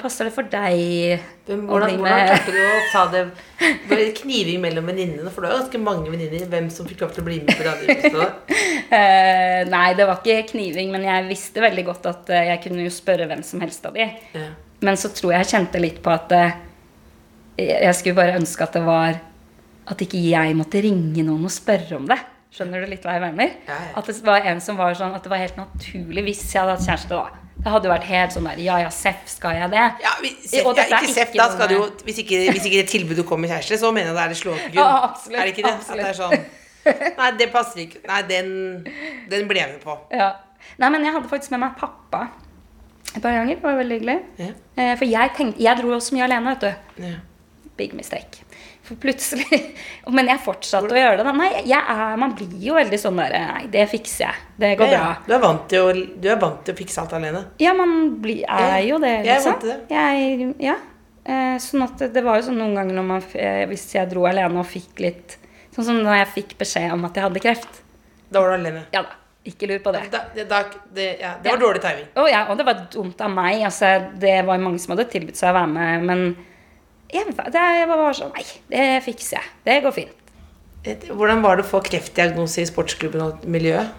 passer 0.00 0.26
det 0.26 0.32
for 0.34 0.48
deg 0.50 1.20
hvordan, 1.46 1.92
hvordan 2.00 2.00
klarte 2.02 2.52
du 2.54 2.58
å 2.58 2.78
ta 2.90 3.04
det 3.12 3.20
Kniving 4.18 4.58
mellom 4.64 4.88
venninnene? 4.90 5.30
For 5.30 5.44
du 5.44 5.48
har 5.48 5.60
ganske 5.60 5.78
mange 5.78 6.10
venninner. 6.10 6.48
Hvem 6.50 6.66
som 6.74 6.88
fikk 6.88 7.04
lov 7.04 7.12
til 7.14 7.22
å 7.22 7.26
bli 7.28 7.38
med 7.44 7.54
på 7.54 7.66
radioepisoden? 7.68 8.40
Eh, 8.86 9.64
Nei, 9.66 9.96
det 9.98 10.04
var 10.06 10.20
ikke 10.20 10.52
kniving, 10.52 10.92
men 10.94 11.02
jeg 11.02 11.24
visste 11.26 11.58
veldig 11.58 11.82
godt 11.88 12.04
at 12.06 12.28
eh, 12.30 12.44
jeg 12.52 12.60
kunne 12.62 12.84
jo 12.84 12.92
spørre 12.94 13.26
hvem 13.26 13.40
som 13.42 13.58
helst 13.64 13.88
av 13.88 13.96
de. 13.98 14.04
Ja. 14.36 14.44
Men 14.86 14.98
så 15.00 15.10
tror 15.10 15.32
jeg 15.34 15.42
jeg 15.42 15.50
kjente 15.56 15.80
litt 15.82 15.98
på 16.04 16.12
at 16.12 16.30
eh, 16.36 16.54
jeg 17.58 17.96
skulle 17.98 18.14
bare 18.20 18.36
ønske 18.38 18.62
at 18.62 18.76
det 18.78 18.84
var 18.86 19.18
At 19.90 20.02
ikke 20.02 20.18
jeg 20.22 20.54
måtte 20.58 20.82
ringe 20.82 21.24
noen 21.26 21.48
og 21.48 21.52
spørre 21.54 21.98
om 21.98 22.06
det. 22.10 22.18
Skjønner 22.54 22.82
du 22.84 22.90
litt 22.90 23.04
hva 23.06 23.16
jeg 23.16 23.24
mener? 23.26 23.58
Ja, 23.66 23.80
ja. 23.88 23.90
At 23.98 24.06
det 24.06 24.16
var 24.26 24.46
en 24.52 24.62
som 24.62 24.78
var 24.78 24.94
sånn 24.98 25.14
At 25.16 25.26
det 25.26 25.32
var 25.34 25.42
helt 25.42 25.58
naturlig 25.58 26.24
hvis 26.30 26.46
jeg 26.46 26.62
hadde 26.62 26.78
hatt 26.78 26.86
kjæreste, 26.86 27.18
da. 27.18 27.45
Det 27.66 27.72
hadde 27.74 27.88
jo 27.88 27.90
vært 27.90 28.04
helt 28.06 28.34
sånn 28.36 28.44
der 28.46 28.60
Ja 28.62 28.76
ja, 28.78 28.90
seff, 28.94 29.24
skal 29.26 29.56
jeg 29.58 29.70
det? 29.72 29.84
Ja, 30.04 30.12
hvis, 30.22 30.52
Og 30.62 30.78
ja, 30.78 30.84
ikke 30.86 31.10
seff, 31.10 31.32
da 31.34 31.48
skal 31.50 31.72
du 31.72 31.74
jo 31.74 31.88
hvis 32.06 32.20
ikke, 32.22 32.44
hvis 32.54 32.68
ikke 32.68 32.78
det 32.78 32.86
tilbudet 32.92 33.24
kommer 33.26 33.50
kjæreste, 33.50 33.80
så 33.80 33.90
mener 33.90 34.12
jeg 34.12 34.14
det 34.14 34.22
er 34.22 34.34
det 34.34 34.38
slågrunn. 34.38 34.76
Ja, 34.76 34.86
absolutt, 35.08 35.40
Er 35.40 35.48
det 35.50 35.54
ikke 35.56 35.64
det? 35.66 35.72
At 35.82 35.90
det 35.98 36.06
er 36.12 36.18
sånn 36.20 36.38
Nei, 37.18 37.30
det 37.40 37.48
passer 37.50 37.80
ikke. 37.82 37.98
Nei, 38.06 38.20
den, 38.30 38.50
den 39.32 39.48
ble 39.50 39.58
jeg 39.58 39.72
med 39.72 39.80
på. 39.82 39.96
Ja. 40.14 40.28
Nei, 40.78 40.90
men 40.94 41.02
jeg 41.02 41.16
hadde 41.16 41.26
faktisk 41.32 41.50
med 41.56 41.64
meg 41.64 41.74
pappa 41.80 42.28
et 43.16 43.18
par 43.24 43.34
ganger. 43.34 43.56
Det 43.56 43.64
var 43.66 43.80
veldig 43.80 43.96
hyggelig. 43.98 44.16
Ja. 44.38 44.52
Eh, 44.78 44.92
For 45.00 45.10
jeg 45.10 45.32
tenkte 45.34 45.64
Jeg 45.66 45.80
dro 45.80 45.90
også 45.96 46.14
mye 46.14 46.28
alene, 46.28 46.54
vet 46.54 46.62
du. 46.68 47.02
Ja. 47.08 47.16
Big 47.82 47.98
mistake. 47.98 48.45
For 48.86 48.98
plutselig 49.02 49.58
Men 50.16 50.28
jeg 50.30 50.42
fortsatte 50.44 50.94
å 50.94 50.98
gjøre 50.98 51.22
det. 51.22 51.32
Nei, 51.36 51.48
jeg 51.66 51.78
er, 51.80 52.16
man 52.22 52.34
blir 52.38 52.52
jo 52.62 52.76
veldig 52.78 53.00
sånn 53.02 53.18
der 53.18 53.34
Nei, 53.34 53.64
det 53.72 53.86
fikser 53.90 54.28
jeg. 54.28 54.44
Det 54.62 54.74
går 54.80 54.92
Ja, 54.92 55.00
bra. 55.02 55.14
Du, 55.26 55.32
er 55.36 55.42
vant 55.42 55.64
til 55.72 55.86
å, 55.86 55.94
du 56.22 56.28
er 56.30 56.38
vant 56.42 56.60
til 56.66 56.76
å 56.76 56.78
fikse 56.78 57.02
alt 57.02 57.16
alene. 57.18 57.42
Ja, 57.62 57.72
man 57.78 57.96
blir, 58.22 58.44
er 58.46 58.78
jo 58.86 59.00
det, 59.02 59.10
jeg 59.24 59.26
er 59.26 59.40
liksom. 59.40 59.56
vant 59.56 59.66
til 59.66 59.72
det. 59.74 59.80
Jeg, 59.96 60.52
ja. 60.68 60.76
Eh, 61.26 61.56
sånn 61.62 61.82
at 61.82 62.06
det, 62.14 62.22
var 62.22 62.38
jo 62.38 62.46
sånn 62.46 62.60
noen 62.62 62.76
ganger 62.78 62.94
når 63.00 63.06
man, 63.10 63.26
eh, 63.34 63.64
hvis 63.66 63.88
jeg 63.96 64.06
dro 64.12 64.28
alene 64.30 64.62
og 64.62 64.68
fikk 64.70 65.02
litt 65.02 65.38
Sånn 65.74 65.84
som 65.90 65.98
når 66.00 66.14
jeg 66.22 66.28
fikk 66.38 66.52
beskjed 66.62 66.92
om 66.94 67.02
at 67.04 67.18
jeg 67.18 67.26
hadde 67.26 67.40
kreft. 67.44 67.82
Da 68.32 68.40
var 68.40 68.54
du 68.54 68.62
alene. 68.62 68.86
Ja 68.94 69.02
da, 69.04 69.10
ikke 69.44 69.68
lur 69.68 69.82
på 69.84 69.92
det. 69.92 70.06
Da, 70.08 70.22
da, 70.48 70.60
det, 70.96 71.08
ja, 71.20 71.34
det 71.42 71.50
var 71.50 71.58
Ja. 71.58 71.62
dårlig 71.66 71.82
timing. 71.84 72.06
Og, 72.16 72.28
ja, 72.32 72.46
og 72.48 72.56
det 72.56 72.64
var 72.64 72.80
dumt 72.94 73.20
av 73.20 73.34
meg. 73.34 73.60
Altså, 73.68 73.90
det 74.22 74.38
var 74.48 74.62
mange 74.62 74.80
som 74.80 74.94
hadde 74.94 75.04
tilbudt 75.12 75.36
seg 75.36 75.50
å 75.52 75.56
være 75.58 75.68
med, 75.74 76.06
men 76.08 76.24
jeg, 77.12 77.88
var 77.90 78.16
sånn 78.16 78.32
Nei, 78.34 78.44
det 78.72 78.86
fikser 79.06 79.38
jeg. 79.38 79.52
Det 79.66 79.76
går 79.84 79.94
fint. 79.94 80.22
Hvordan 81.10 81.42
var 81.42 81.58
det 81.58 81.66
å 81.66 81.70
få 81.70 81.80
kreftdiagnose 81.86 82.62
i 82.62 82.68
sportsklubben 82.68 83.22
og 83.24 83.46
miljøet? 83.50 83.90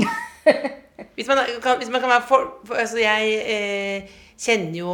Hvis 1.16 1.28
man 1.28 1.42
kan, 1.62 1.76
hvis 1.78 1.90
man 1.92 2.00
kan 2.00 2.10
være 2.14 2.24
for, 2.24 2.46
for 2.64 2.80
Altså, 2.80 2.96
jeg 3.02 3.34
eh, 3.44 4.19
kjenner 4.40 4.76
jo 4.78 4.92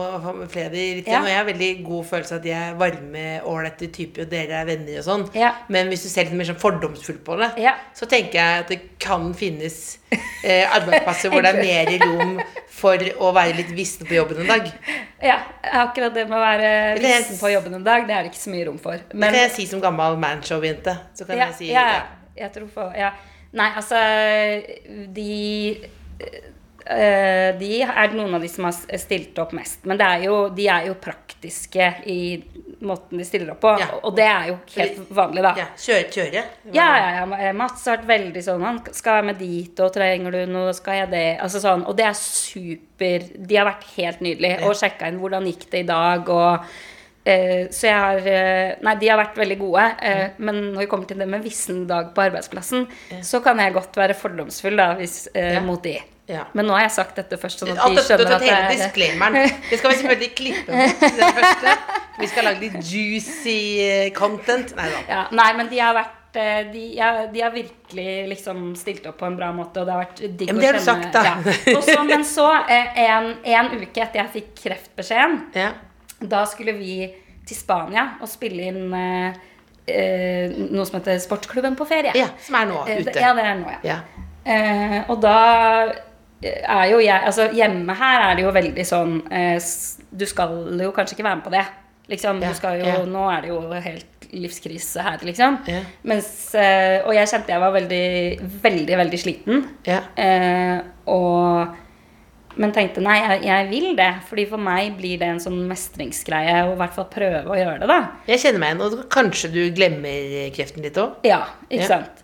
flere 0.50 0.72
litt, 0.74 1.06
Ja. 1.06 1.20
og 1.22 1.28
jeg 1.30 1.37
har 1.38 1.44
veldig 1.46 1.68
god 1.87 2.04
følelse 2.09 2.32
av 2.35 2.38
at 2.40 2.42
de 2.42 2.50
er 2.50 2.74
varme, 2.80 3.24
ålreite 3.46 3.87
typer, 3.94 4.24
og 4.24 4.30
dere 4.32 4.56
er 4.61 4.66
venner 4.66 4.98
og 4.98 5.04
sånn. 5.06 5.24
Ja. 5.38 5.52
Men 5.70 5.87
hvis 5.92 6.02
du 6.02 6.09
ser 6.11 6.24
litt 6.26 6.35
mer 6.35 6.48
sånn 6.48 6.59
fordomsfullt 6.59 7.22
på 7.24 7.37
det, 7.38 7.52
Ja. 7.62 7.76
så 7.94 8.09
tenker 8.11 8.32
jeg 8.40 8.61
at 8.64 8.68
det 8.68 8.80
kan 8.98 9.32
finnes 9.38 9.98
eh, 10.42 10.66
arbeidsplasser 10.66 11.30
hvor 11.30 11.42
det 11.46 11.54
er 11.54 11.62
mer 11.68 11.92
rom 12.02 12.40
for 12.76 12.98
å 12.98 13.30
være 13.32 13.54
litt 13.56 13.70
vissen 13.76 14.04
på 14.06 14.14
jobben 14.18 14.40
en 14.42 14.46
dag. 14.50 14.66
Ja, 15.22 15.38
akkurat 15.62 16.12
det 16.12 16.26
med 16.28 16.37
å 16.38 16.42
være 16.42 16.98
vissen 16.98 17.38
på 17.38 17.52
jobben 17.54 17.74
en 17.78 17.85
dag, 17.87 18.04
det 18.06 18.16
er 18.16 18.22
det 18.26 18.32
ikke 18.32 18.42
så 18.42 18.50
mye 18.50 18.66
rom 18.66 18.78
for. 18.82 18.98
Det 18.98 19.22
kan 19.22 19.35
jeg 19.35 19.50
si 19.54 19.66
som 19.70 19.80
gammel 19.80 20.18
manshow-jente. 20.18 20.98
Så 21.14 21.24
kan 21.24 21.38
jeg 21.38 21.54
si 21.54 21.70
ja, 21.70 21.87
ja. 21.94 22.02
jeg 22.37 22.52
tror 22.52 22.66
på 22.74 22.90
Ja. 22.98 23.12
Nei, 23.56 23.70
altså 23.78 23.96
De 25.14 25.78
eh, 26.20 26.40
De 26.87 27.70
er 27.83 28.12
noen 28.14 28.37
av 28.37 28.44
de 28.44 28.49
som 28.51 28.68
har 28.68 28.99
stilt 29.01 29.38
opp 29.42 29.55
mest. 29.57 29.83
Men 29.88 29.99
det 29.99 30.07
er 30.07 30.27
jo, 30.29 30.37
de 30.55 30.68
er 30.70 30.87
jo 30.87 30.99
praktiske 31.03 31.88
i 32.07 32.20
måten 32.81 33.18
de 33.18 33.25
stiller 33.25 33.53
opp 33.55 33.61
på. 33.61 33.72
Ja. 33.81 33.88
Og 34.03 34.16
det 34.16 34.27
er 34.29 34.51
jo 34.51 34.57
helt 34.77 34.99
vanlig, 35.14 35.44
da. 35.46 35.53
Ja, 35.59 35.68
kjøre, 35.81 36.09
kjøre. 36.12 36.42
Ja, 36.75 36.88
ja, 37.01 37.29
ja. 37.46 37.53
Mats 37.57 37.87
har 37.88 38.01
vært 38.01 38.11
veldig 38.11 38.42
sånn 38.44 38.64
Han 38.66 38.81
skal 38.94 39.20
jeg 39.20 39.29
med 39.31 39.40
dit, 39.40 39.85
og 39.85 39.94
trenger 39.94 40.35
du 40.35 40.42
noe, 40.51 40.75
skal 40.77 41.03
jeg 41.03 41.12
det? 41.14 41.29
Altså 41.42 41.62
sånn, 41.62 41.87
Og 41.87 41.96
det 41.99 42.09
er 42.09 42.18
super 42.18 43.31
De 43.37 43.59
har 43.59 43.68
vært 43.68 43.87
helt 43.96 44.20
nydelige. 44.25 44.61
Og 44.66 44.77
sjekka 44.79 45.11
inn 45.11 45.20
hvordan 45.22 45.49
gikk 45.51 45.68
det 45.72 45.85
i 45.85 45.88
dag, 45.88 46.33
og 46.33 46.66
eh, 47.25 47.68
Så 47.75 47.88
jeg 47.88 48.03
har 48.03 48.29
eh, 48.33 48.75
Nei, 48.87 48.96
de 49.01 49.12
har 49.12 49.22
vært 49.22 49.40
veldig 49.40 49.61
gode. 49.62 49.87
Eh, 50.11 50.27
men 50.38 50.61
når 50.72 50.85
vi 50.85 50.90
kommer 50.90 51.09
til 51.11 51.22
det 51.22 51.31
med 51.31 51.46
vissen 51.46 51.87
dag 51.88 52.12
på 52.16 52.27
arbeidsplassen, 52.29 52.87
så 53.25 53.42
kan 53.44 53.62
jeg 53.62 53.77
godt 53.77 53.96
være 53.96 54.18
fordomsfull 54.18 54.77
da, 54.79 54.92
hvis, 55.01 55.25
eh, 55.35 55.59
mot 55.64 55.83
de. 55.85 55.96
Ja. 56.26 56.44
Men 56.58 56.66
nå 56.66 56.74
har 56.74 56.82
jeg 56.88 56.90
sagt 56.96 57.14
dette 57.20 57.36
først, 57.38 57.60
sånn 57.62 57.70
at 57.76 57.84
de 57.94 58.02
skjønner 58.02 58.32
at 58.34 58.40
det 58.42 58.48
hele 58.50 58.66
er 58.66 58.72
disclaimeren. 58.80 59.50
Det 59.70 59.78
skal 59.78 59.92
vi 59.92 59.96
selvfølgelig 60.00 60.30
klippe 60.34 60.72
bort 60.74 61.04
i 61.06 61.10
det 61.20 61.28
første. 61.36 61.74
Vi 62.18 62.26
skal 62.32 62.48
lage 62.48 62.60
litt 62.64 62.78
juicy 62.90 63.58
eh, 63.84 64.08
content. 64.16 64.72
Nei 64.78 64.88
da. 64.90 65.02
Ja, 65.12 65.20
nei, 65.38 65.50
men 65.58 65.68
de 65.70 65.78
har 65.84 65.94
vært 65.94 66.38
eh, 66.40 66.62
de, 66.72 66.82
ja, 66.98 67.10
de 67.30 67.44
har 67.44 67.52
virkelig 67.54 68.08
liksom 68.32 68.64
stilt 68.80 69.06
opp 69.06 69.20
på 69.20 69.28
en 69.28 69.36
bra 69.38 69.52
måte, 69.54 69.84
og 69.84 69.86
det 69.86 69.94
har 69.94 70.02
vært 70.02 70.24
digg 70.40 70.50
å 70.50 70.56
det 70.58 70.72
kjenne. 70.72 70.82
sagt. 70.82 71.14
Ja. 71.14 71.76
Også, 71.78 71.98
men 72.08 72.24
så, 72.26 72.48
eh, 72.74 72.98
en, 73.06 73.30
en 73.44 73.70
uke 73.76 74.02
etter 74.08 74.24
jeg 74.24 74.32
fikk 74.40 74.50
kreftbeskjeden, 74.64 75.38
Ja. 75.54 75.70
da 76.18 76.42
skulle 76.50 76.74
vi 76.80 76.96
til 77.46 77.54
Spania 77.60 78.16
og 78.18 78.26
spille 78.32 78.66
inn 78.72 78.90
eh, 78.98 80.56
noe 80.56 80.86
som 80.88 80.98
heter 80.98 81.20
Sportsklubben 81.22 81.76
på 81.78 81.86
ferie. 81.86 82.10
ja, 82.18 82.32
som 82.42 82.58
er 82.58 82.66
nå 82.72 82.82
ute. 82.88 83.14
Ja, 83.14 83.30
det 83.38 83.44
er 83.46 83.60
nå, 83.62 83.70
ja. 83.76 83.80
Ja. 83.94 84.00
Eh, 84.46 84.98
og 85.10 85.20
da 85.22 85.36
er 86.66 86.85
jo 86.90 86.98
jeg 87.02 87.22
Altså 87.28 87.48
hjemme 87.54 87.94
her 87.98 88.20
er 88.30 88.37
det 88.38 88.44
jo 88.46 88.52
veldig 88.54 88.85
sånn 88.87 89.16
eh, 89.32 89.56
Du 90.16 90.24
skal 90.26 90.54
jo 90.80 90.92
kanskje 90.96 91.16
ikke 91.16 91.26
være 91.26 91.37
med 91.40 91.44
på 91.48 91.54
det. 91.54 91.64
Liksom, 92.09 92.38
Ja, 92.42 92.48
du 92.52 92.54
skal 92.59 92.78
jo, 92.80 92.87
ja. 92.87 92.98
Nå 93.04 93.24
er 93.32 93.40
det 93.42 93.48
jo 93.50 93.61
helt 93.72 94.28
livskrise 94.32 95.02
her, 95.02 95.18
liksom. 95.26 95.56
Ja. 95.70 95.80
Mens, 96.06 96.28
eh, 96.54 97.00
og 97.06 97.14
jeg 97.14 97.28
kjente 97.30 97.50
jeg 97.54 97.62
var 97.62 97.72
veldig, 97.74 98.06
veldig, 98.62 98.96
veldig 99.00 99.18
sliten. 99.22 99.64
Ja. 99.87 100.00
Eh, 100.18 100.80
og, 101.11 101.74
men 102.59 102.72
tenkte 102.74 103.02
nei, 103.04 103.16
jeg, 103.22 103.42
jeg 103.46 103.68
vil 103.70 103.88
det. 103.98 104.09
Fordi 104.28 104.44
for 104.50 104.62
meg 104.62 104.94
blir 104.98 105.18
det 105.22 105.28
en 105.35 105.42
sånn 105.42 105.59
mestringsgreie 105.70 106.61
å 106.68 106.74
i 106.74 106.78
hvert 106.80 106.94
fall 106.96 107.09
prøve 107.12 107.42
å 107.50 107.59
gjøre 107.59 107.80
det, 107.82 107.88
da. 107.90 107.98
Jeg 108.30 108.42
kjenner 108.44 108.62
meg 108.62 108.74
igjen, 108.74 108.85
og 108.87 109.09
kanskje 109.14 109.50
du 109.54 109.61
glemmer 109.76 110.50
kreften 110.56 110.87
litt 110.87 110.98
òg? 111.02 111.18
Ja, 111.26 111.42
ikke 111.70 111.82
Ja. 111.82 111.90
sant. 111.96 112.22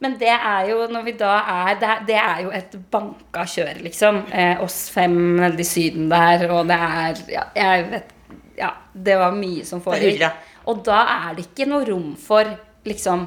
Men 0.00 0.14
det 0.18 0.30
er 0.32 0.68
jo 0.70 0.86
når 0.88 1.02
vi 1.04 1.12
da 1.12 1.32
er 1.46 1.74
Det, 1.80 1.88
er- 1.88 2.04
det 2.06 2.16
er 2.16 2.38
jo 2.42 2.50
et 2.56 2.76
banka 2.90 3.42
kjør, 3.44 3.82
liksom. 3.84 4.22
Eh, 4.32 4.62
oss 4.64 4.88
fem 4.90 5.36
nede 5.36 5.60
i 5.60 5.64
Syden 5.68 6.08
der, 6.08 6.46
og 6.50 6.66
det 6.68 6.76
er 6.76 7.14
Ja, 7.28 7.42
jeg 7.54 7.90
vet 7.90 8.14
Ja, 8.58 8.70
det 8.94 9.18
var 9.18 9.32
mye 9.32 9.64
som 9.64 9.80
foregikk. 9.80 10.30
Og 10.66 10.82
da 10.84 11.02
er 11.30 11.34
det 11.36 11.46
ikke 11.54 11.66
noe 11.68 11.84
rom 11.88 12.14
for 12.16 12.44
liksom 12.84 13.26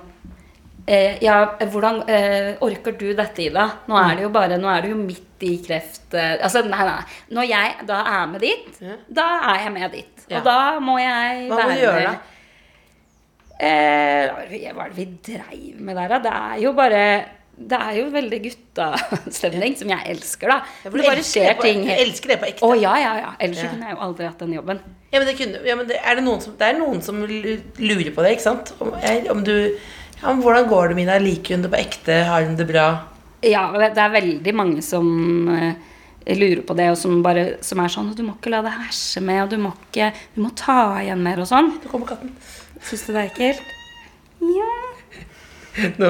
eh, 0.88 1.18
Ja, 1.22 1.46
hvordan 1.60 2.04
eh, 2.10 2.56
orker 2.62 2.98
du 2.98 3.14
dette, 3.14 3.46
Ida? 3.48 3.68
Nå 3.88 3.98
er 3.98 4.16
det 4.16 4.24
jo 4.28 4.30
bare 4.34 4.58
Nå 4.62 4.68
er 4.70 4.82
du 4.82 4.90
jo 4.94 5.00
midt 5.00 5.44
i 5.44 5.58
kreft 5.66 6.14
eh, 6.14 6.38
Altså, 6.42 6.62
nei, 6.66 6.84
nei. 6.88 7.00
Når 7.36 7.48
jeg 7.50 7.88
da 7.88 8.02
er 8.22 8.28
med 8.34 8.42
dit, 8.42 8.78
Ja. 8.82 8.96
da 9.22 9.28
er 9.54 9.64
jeg 9.66 9.74
med 9.74 9.92
dit. 9.92 10.26
Og 10.32 10.44
da 10.46 10.80
må 10.80 10.98
jeg 11.02 11.50
Hva 11.50 11.56
må 11.56 11.62
være 11.68 11.76
du 11.76 11.82
gjøre, 11.86 12.04
da? 12.04 12.16
Eh, 13.60 14.74
hva 14.74 14.88
er 14.88 14.92
det 14.92 14.98
vi 14.98 15.06
dreiv 15.30 15.80
med 15.86 15.96
der, 16.00 16.10
da? 16.16 16.20
Det 16.24 16.34
er 16.34 16.62
jo 16.64 16.72
bare 16.74 17.04
Det 17.54 17.78
er 17.78 17.98
jo 18.00 18.08
veldig 18.10 18.40
guttastemning, 18.42 19.76
som 19.78 19.92
jeg 19.94 20.10
elsker, 20.10 20.50
da. 20.50 20.56
Ja, 20.84 20.90
det 20.90 21.04
bare 21.06 21.22
skjer 21.24 21.60
ting 21.62 21.84
jeg 21.86 22.02
elsker 22.08 22.34
det 22.34 22.40
på 22.42 22.48
ekte. 22.50 22.66
Å 22.66 22.74
ja, 22.82 22.96
ja, 22.98 23.12
ja. 23.22 23.32
Ellers 23.40 23.62
Ja. 23.62 23.70
kunne 23.70 23.86
jeg 23.92 23.94
jo 23.94 24.02
aldri 24.08 24.26
hatt 24.26 24.40
den 24.42 24.56
jobben. 24.58 24.80
Ja, 25.14 25.20
men 25.20 25.28
det, 25.30 25.36
kunne, 25.38 25.62
ja, 25.70 25.76
men 25.78 25.88
det, 25.88 26.00
er 26.02 26.16
det, 26.18 26.24
noen 26.26 26.42
som, 26.42 26.56
det 26.58 26.66
er 26.72 26.80
noen 26.80 27.02
som 27.06 27.20
lurer 27.22 28.10
på 28.16 28.26
det, 28.26 28.32
ikke 28.34 28.48
sant? 28.48 28.74
Om, 28.82 28.96
jeg, 29.04 29.28
om 29.30 29.44
du 29.46 29.54
ja, 29.54 30.32
men 30.32 30.42
Hvordan 30.42 30.68
går 30.72 30.88
det, 30.90 30.96
Mina? 30.98 31.20
Liker 31.22 31.54
hun 31.58 31.66
det 31.68 31.72
på 31.76 31.78
ekte? 31.84 32.18
Har 32.26 32.42
hun 32.48 32.56
det 32.58 32.66
bra? 32.70 32.88
Ja, 33.46 33.68
det 33.78 34.02
er 34.02 34.14
veldig 34.18 34.54
mange 34.56 34.82
som 34.82 35.06
eh, 35.54 35.76
lurer 36.34 36.64
på 36.66 36.74
det, 36.80 36.90
og 36.90 36.98
som, 36.98 37.22
bare, 37.22 37.58
som 37.62 37.82
er 37.84 37.92
sånn 37.92 38.14
Du 38.18 38.24
må 38.24 38.34
ikke 38.40 38.54
la 38.56 38.64
deg 38.66 38.78
herse 38.88 39.22
med, 39.22 39.44
og 39.44 39.50
du 39.54 39.58
må 39.62 39.74
ikke 39.92 40.10
Du 40.34 40.42
må 40.42 40.50
ta 40.58 40.80
igjen 41.04 41.22
mer 41.22 41.44
og 41.44 41.50
sånn. 41.54 41.74
Nå 41.84 41.92
kommer 41.92 42.16
katten. 42.16 42.34
Syns 42.84 43.06
du 43.08 43.14
det 43.16 43.22
er 43.24 43.30
ekkelt? 43.32 43.62
Ja. 44.44 44.72
Nå, 45.98 46.10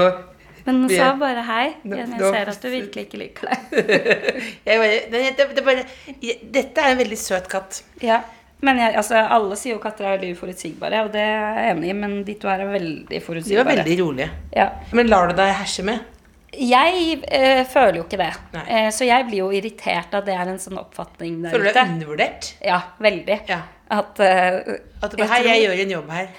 Men 0.66 0.80
hun 0.84 0.90
sa 0.92 1.10
bare 1.20 1.44
hei. 1.48 1.66
Nå- 1.84 1.98
Jeg 2.00 2.08
nå- 2.12 2.32
ser 2.34 2.50
at 2.54 2.62
du 2.64 2.70
virkelig 2.72 3.04
ikke 3.08 3.20
liker 3.20 3.50
det. 3.50 3.58
jeg 4.68 4.80
bare, 4.80 5.02
det, 5.12 5.22
det, 5.38 5.48
det 5.58 5.64
bare, 5.68 5.84
jeg, 6.24 6.40
dette 6.56 6.82
er 6.84 6.94
en 6.96 7.02
veldig 7.04 7.18
søt 7.20 7.50
katt. 7.52 7.82
Ja. 8.02 8.22
Men 8.64 8.80
jeg, 8.80 8.94
altså, 8.96 9.20
alle 9.20 9.58
sier 9.60 9.76
jo 9.76 9.82
katter 9.84 10.08
er 10.08 10.14
veldig 10.16 10.38
uforutsigbare, 10.38 11.02
og 11.04 11.10
det 11.12 11.20
er 11.20 11.58
jeg 11.60 11.74
enig 11.76 11.90
i, 11.92 11.96
men 12.00 12.14
de 12.24 12.36
to 12.40 12.48
her 12.48 12.62
er 12.64 12.70
veldig 12.72 13.10
De 13.10 13.18
var 13.20 13.26
forutsigbare. 13.26 13.74
veldig 13.84 13.98
rolige. 14.00 14.30
Ja. 14.56 14.70
Men 14.96 15.10
lar 15.12 15.28
du 15.28 15.36
deg 15.36 15.52
herse 15.60 15.84
med? 15.84 16.00
Jeg 16.54 17.18
eh, 17.34 17.64
føler 17.68 17.98
jo 18.00 18.06
ikke 18.06 18.20
det. 18.22 18.30
Nei. 18.54 18.64
Eh, 18.78 18.88
så 18.96 19.04
jeg 19.10 19.26
blir 19.28 19.42
jo 19.42 19.50
irritert 19.58 20.14
at 20.16 20.24
det 20.30 20.36
er 20.38 20.48
en 20.54 20.62
sånn 20.64 20.80
oppfatning 20.80 21.42
der 21.44 21.50
ute. 21.50 21.58
Føler 21.58 21.74
du 21.74 21.80
deg 21.80 21.94
undervurdert? 21.98 22.50
Ja, 22.64 22.80
veldig. 23.04 23.40
Ja. 23.52 23.60
At, 23.92 24.20
eh, 24.24 24.60
At 25.04 25.12
du 25.12 25.18
jeg 25.20 25.28
bare, 25.28 25.32
Hei, 25.34 25.42
jeg 25.50 25.66
gjør 25.66 25.82
en 25.84 25.94
jobb 25.98 26.14
her. 26.16 26.30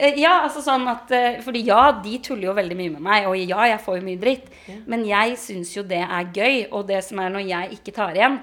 Eh, 0.00 0.16
Ja, 0.20 0.38
altså 0.46 0.62
sånn 0.64 0.86
at 0.88 1.10
eh, 1.12 1.40
Fordi 1.44 1.60
ja, 1.66 1.90
de 2.02 2.14
tuller 2.24 2.48
jo 2.48 2.54
veldig 2.56 2.76
mye 2.78 2.94
med 2.94 3.04
meg, 3.04 3.26
og 3.28 3.36
ja, 3.36 3.66
jeg 3.74 3.82
får 3.84 3.98
jo 4.00 4.06
mye 4.06 4.20
dritt. 4.22 4.48
Men 4.88 5.04
jeg 5.08 5.36
syns 5.42 5.74
jo 5.76 5.84
det 5.84 6.00
er 6.06 6.32
gøy, 6.32 6.62
og 6.72 6.86
det 6.88 7.02
som 7.04 7.20
er 7.20 7.34
når 7.34 7.44
jeg 7.50 7.76
ikke 7.78 7.94
tar 7.98 8.16
igjen, 8.16 8.40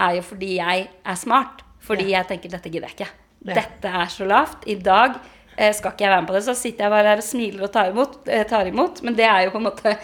er 0.00 0.14
jo 0.20 0.22
fordi 0.30 0.54
jeg 0.60 0.86
er 1.04 1.18
smart. 1.18 1.64
Fordi 1.84 2.10
jeg 2.12 2.28
tenker 2.28 2.52
dette 2.52 2.70
gidder 2.70 2.88
jeg 2.92 2.98
ikke. 3.00 3.10
Ja. 3.48 3.54
Dette 3.62 3.88
er 4.02 4.10
så 4.12 4.26
lavt. 4.28 4.66
I 4.68 4.76
dag 4.84 5.14
eh, 5.56 5.72
skal 5.74 5.94
ikke 5.94 6.04
jeg 6.04 6.12
være 6.12 6.22
med 6.22 6.28
på 6.30 6.36
det. 6.38 6.44
Så 6.46 6.54
sitter 6.54 6.86
jeg 6.86 6.92
bare 6.94 7.08
her 7.14 7.22
og 7.22 7.26
smiler 7.26 7.66
og 7.66 7.72
tar 7.74 7.90
imot, 7.92 8.18
eh, 8.28 8.44
tar 8.48 8.68
imot. 8.68 9.02
Men 9.02 9.16
det 9.18 9.24
er 9.26 9.46
jo 9.46 9.54
på 9.54 9.60
en 9.62 9.68
måte 9.70 9.96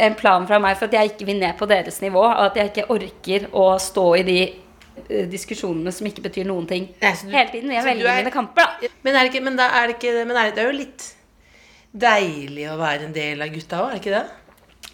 en 0.00 0.14
plan 0.16 0.46
fra 0.48 0.58
meg 0.62 0.78
for 0.78 0.86
at 0.88 0.94
jeg 0.96 1.12
ikke 1.12 1.26
vil 1.28 1.40
ned 1.42 1.58
på 1.58 1.66
deres 1.68 2.00
nivå. 2.00 2.22
Og 2.24 2.44
at 2.46 2.56
jeg 2.56 2.70
ikke 2.72 2.88
orker 2.94 3.48
å 3.52 3.66
stå 3.82 4.06
i 4.22 4.22
de 4.30 4.38
diskusjonene 5.30 5.92
som 5.92 6.06
ikke 6.06 6.22
betyr 6.26 6.46
noen 6.48 6.66
ting 6.68 6.88
Nei, 7.00 7.12
så 7.14 7.26
du- 7.26 7.32
hele 7.32 7.50
tiden. 7.50 7.72
Jeg 7.72 7.84
velger 7.84 8.10
er- 8.10 8.20
mine 8.24 8.34
kamper, 8.34 8.66
da. 8.66 8.88
Men, 9.02 9.14
er 9.14 9.24
det, 9.24 9.34
ikke, 9.34 9.44
men, 9.44 9.56
da 9.56 9.70
er 9.80 9.86
det, 9.86 9.96
ikke, 9.96 10.24
men 10.26 10.36
er 10.36 10.44
det, 10.50 10.54
det 10.54 10.64
er 10.64 10.72
jo 10.72 10.78
litt 10.78 11.08
deilig 11.92 12.68
å 12.70 12.78
være 12.78 13.08
en 13.08 13.12
del 13.12 13.42
av 13.42 13.48
gutta 13.54 13.82
òg, 13.82 13.90
er 13.90 13.98
det 13.98 14.02
ikke 14.04 14.16
det? 14.18 14.26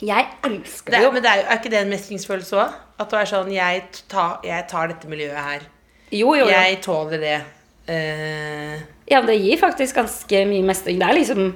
Jeg 0.07 0.27
elsker 0.45 0.92
det 0.92 0.99
er, 0.99 1.05
jo. 1.07 1.12
men 1.12 1.23
det 1.25 1.31
er, 1.33 1.45
er 1.47 1.59
ikke 1.61 1.73
det 1.73 1.81
en 1.81 1.92
mestringsfølelse 1.92 2.57
òg? 2.61 2.75
At 3.01 3.11
du 3.11 3.16
er 3.16 3.29
sånn 3.29 3.53
jeg, 3.53 3.85
ta, 4.09 4.27
jeg 4.45 4.66
tar 4.69 4.88
dette 4.92 5.09
miljøet 5.09 5.37
her. 5.37 5.66
Jo, 6.12 6.35
jo, 6.35 6.45
jo. 6.45 6.49
Jeg 6.53 6.81
tåler 6.85 7.21
det. 7.21 7.38
Uh... 7.88 8.77
Ja, 9.09 9.21
det 9.23 9.37
gir 9.38 9.59
faktisk 9.61 9.99
ganske 10.01 10.42
mye 10.49 10.64
mestring. 10.66 10.99
Det 11.01 11.09
er 11.09 11.19
liksom 11.19 11.51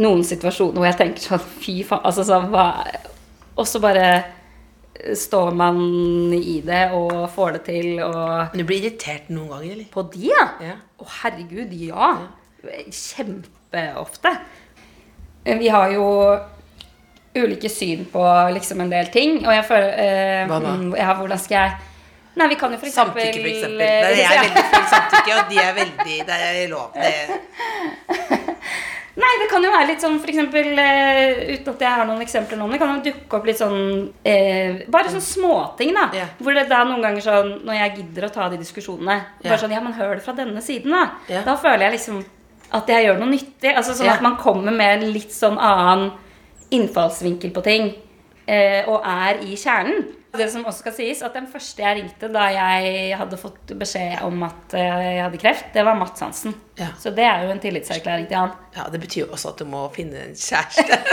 noen 0.00 0.24
situasjoner 0.26 0.80
hvor 0.80 0.88
jeg 0.88 0.98
tenker 0.98 1.22
sånn 1.22 1.44
Fy 1.62 1.76
faen. 1.86 2.02
Altså 2.08 2.24
så, 2.26 2.40
Og 3.54 3.68
så 3.68 3.80
bare 3.82 4.08
står 5.18 5.50
man 5.58 5.78
i 6.36 6.60
det 6.64 6.84
og 6.94 7.24
får 7.34 7.56
det 7.56 7.62
til 7.66 7.88
og 8.04 8.52
men 8.52 8.60
du 8.60 8.64
blir 8.68 8.84
irritert 8.84 9.30
noen 9.34 9.48
ganger, 9.50 9.72
eller? 9.74 9.86
På 9.92 10.04
de, 10.12 10.28
ja? 10.30 10.44
Ja. 10.62 10.76
oh, 11.02 11.08
herregud, 11.22 11.72
ja. 11.74 12.12
Kjempeofte. 12.94 14.30
Vi 15.44 15.68
har 15.68 15.90
jo 15.92 16.06
ulike 17.34 17.68
syn 17.68 18.04
på 18.12 18.22
liksom 18.54 18.80
en 18.84 18.92
del 18.94 19.10
ting, 19.12 19.40
og 19.42 19.50
jeg 19.52 19.64
føler 19.66 19.90
eh, 19.98 20.44
Hva 20.48 20.60
da? 20.62 20.76
mm, 20.78 20.94
Ja, 20.96 21.14
hvordan 21.18 21.40
skal 21.42 21.58
jeg 21.58 21.72
Nei, 22.34 22.48
vi 22.50 22.56
kan 22.58 22.72
jo 22.74 22.78
for 22.80 22.86
eksempel 22.90 23.22
Samtykke, 23.22 23.42
for 23.42 23.50
eksempel. 23.50 23.78
det 23.78 23.88
Der 23.90 24.08
er 24.10 24.16
jeg 24.18 24.30
veldig 24.46 24.64
for 24.70 24.86
samtykke, 24.94 25.34
og 25.38 25.50
de 25.50 25.56
er 25.62 25.74
veldig 25.76 26.16
Det 26.30 26.38
er 26.38 26.68
lov. 26.72 26.88
Det, 26.94 27.12
Nei, 29.14 29.30
det 29.38 29.46
kan 29.46 29.62
jo 29.62 29.70
være 29.70 29.86
litt 29.92 30.02
sånn 30.02 30.16
for 30.18 30.30
eksempel 30.32 30.78
eh, 30.82 31.52
Uten 31.54 31.68
at 31.70 31.82
jeg 31.84 31.98
har 32.00 32.08
noen 32.08 32.22
eksempler 32.24 32.58
nå, 32.58 32.66
det 32.72 32.80
kan 32.82 32.96
jo 32.96 33.04
dukke 33.04 33.38
opp 33.38 33.44
litt 33.46 33.60
sånn 33.60 33.76
uh, 34.10 34.80
Bare 34.90 35.12
sånne 35.12 35.22
småting, 35.22 35.92
da. 35.94 36.08
Yeah. 36.16 36.32
Hvor 36.42 36.58
det 36.58 36.64
da 36.72 36.80
noen 36.88 37.04
ganger 37.04 37.22
sånn 37.22 37.52
Når 37.62 37.78
jeg 37.78 37.92
gidder 38.00 38.26
å 38.26 38.32
ta 38.34 38.48
de 38.50 38.58
diskusjonene 38.58 39.20
yeah. 39.20 39.52
Bare 39.52 39.60
sånn 39.62 39.76
Ja, 39.76 39.84
men 39.84 39.94
hør 39.94 40.16
det 40.16 40.24
fra 40.26 40.34
denne 40.34 40.64
siden, 40.66 40.96
da. 40.96 41.04
Yeah. 41.30 41.46
Da 41.46 41.54
føler 41.60 41.86
jeg 41.86 42.00
liksom 42.00 42.24
at 42.74 42.88
jeg 42.90 43.04
gjør 43.06 43.20
noe 43.20 43.30
nyttig. 43.30 43.70
Altså 43.70 43.94
Sånn 43.94 44.10
at 44.10 44.22
man 44.24 44.34
kommer 44.40 44.74
med 44.74 44.96
en 44.96 45.12
litt 45.14 45.30
sånn 45.30 45.60
annen 45.62 46.08
innfallsvinkel 46.74 47.52
på 47.54 47.62
ting. 47.62 47.92
Uh, 48.48 48.82
og 48.90 49.06
er 49.06 49.44
i 49.46 49.54
kjernen. 49.58 50.08
Det 50.36 50.48
som 50.50 50.64
også 50.66 50.80
skal 50.82 50.94
sies, 50.96 51.20
at 51.22 51.34
den 51.36 51.46
første 51.50 51.82
jeg 51.84 51.96
ringte 52.00 52.28
da 52.34 52.48
jeg 52.50 53.16
hadde 53.20 53.36
fått 53.38 53.70
beskjed 53.78 54.22
om 54.26 54.42
at 54.48 54.74
eh, 54.74 55.02
jeg 55.14 55.22
hadde 55.22 55.38
kreft, 55.42 55.68
det 55.76 55.84
var 55.86 55.94
Mats 56.00 56.20
Hansen. 56.24 56.54
Ja. 56.80 56.88
Så 56.98 57.12
det 57.14 57.22
er 57.24 57.44
jo 57.46 57.52
en 57.54 57.60
tillitserklæring 57.62 58.26
til 58.30 58.40
han. 58.42 58.50
ja, 58.76 58.88
det 58.90 59.00
betyr 59.04 59.26
jo 59.26 59.32
også 59.32 59.52
at 59.54 59.62
du 59.62 59.68
må 59.70 59.84
finne 59.94 60.24
en 60.30 60.34
kjæreste. 60.34 60.98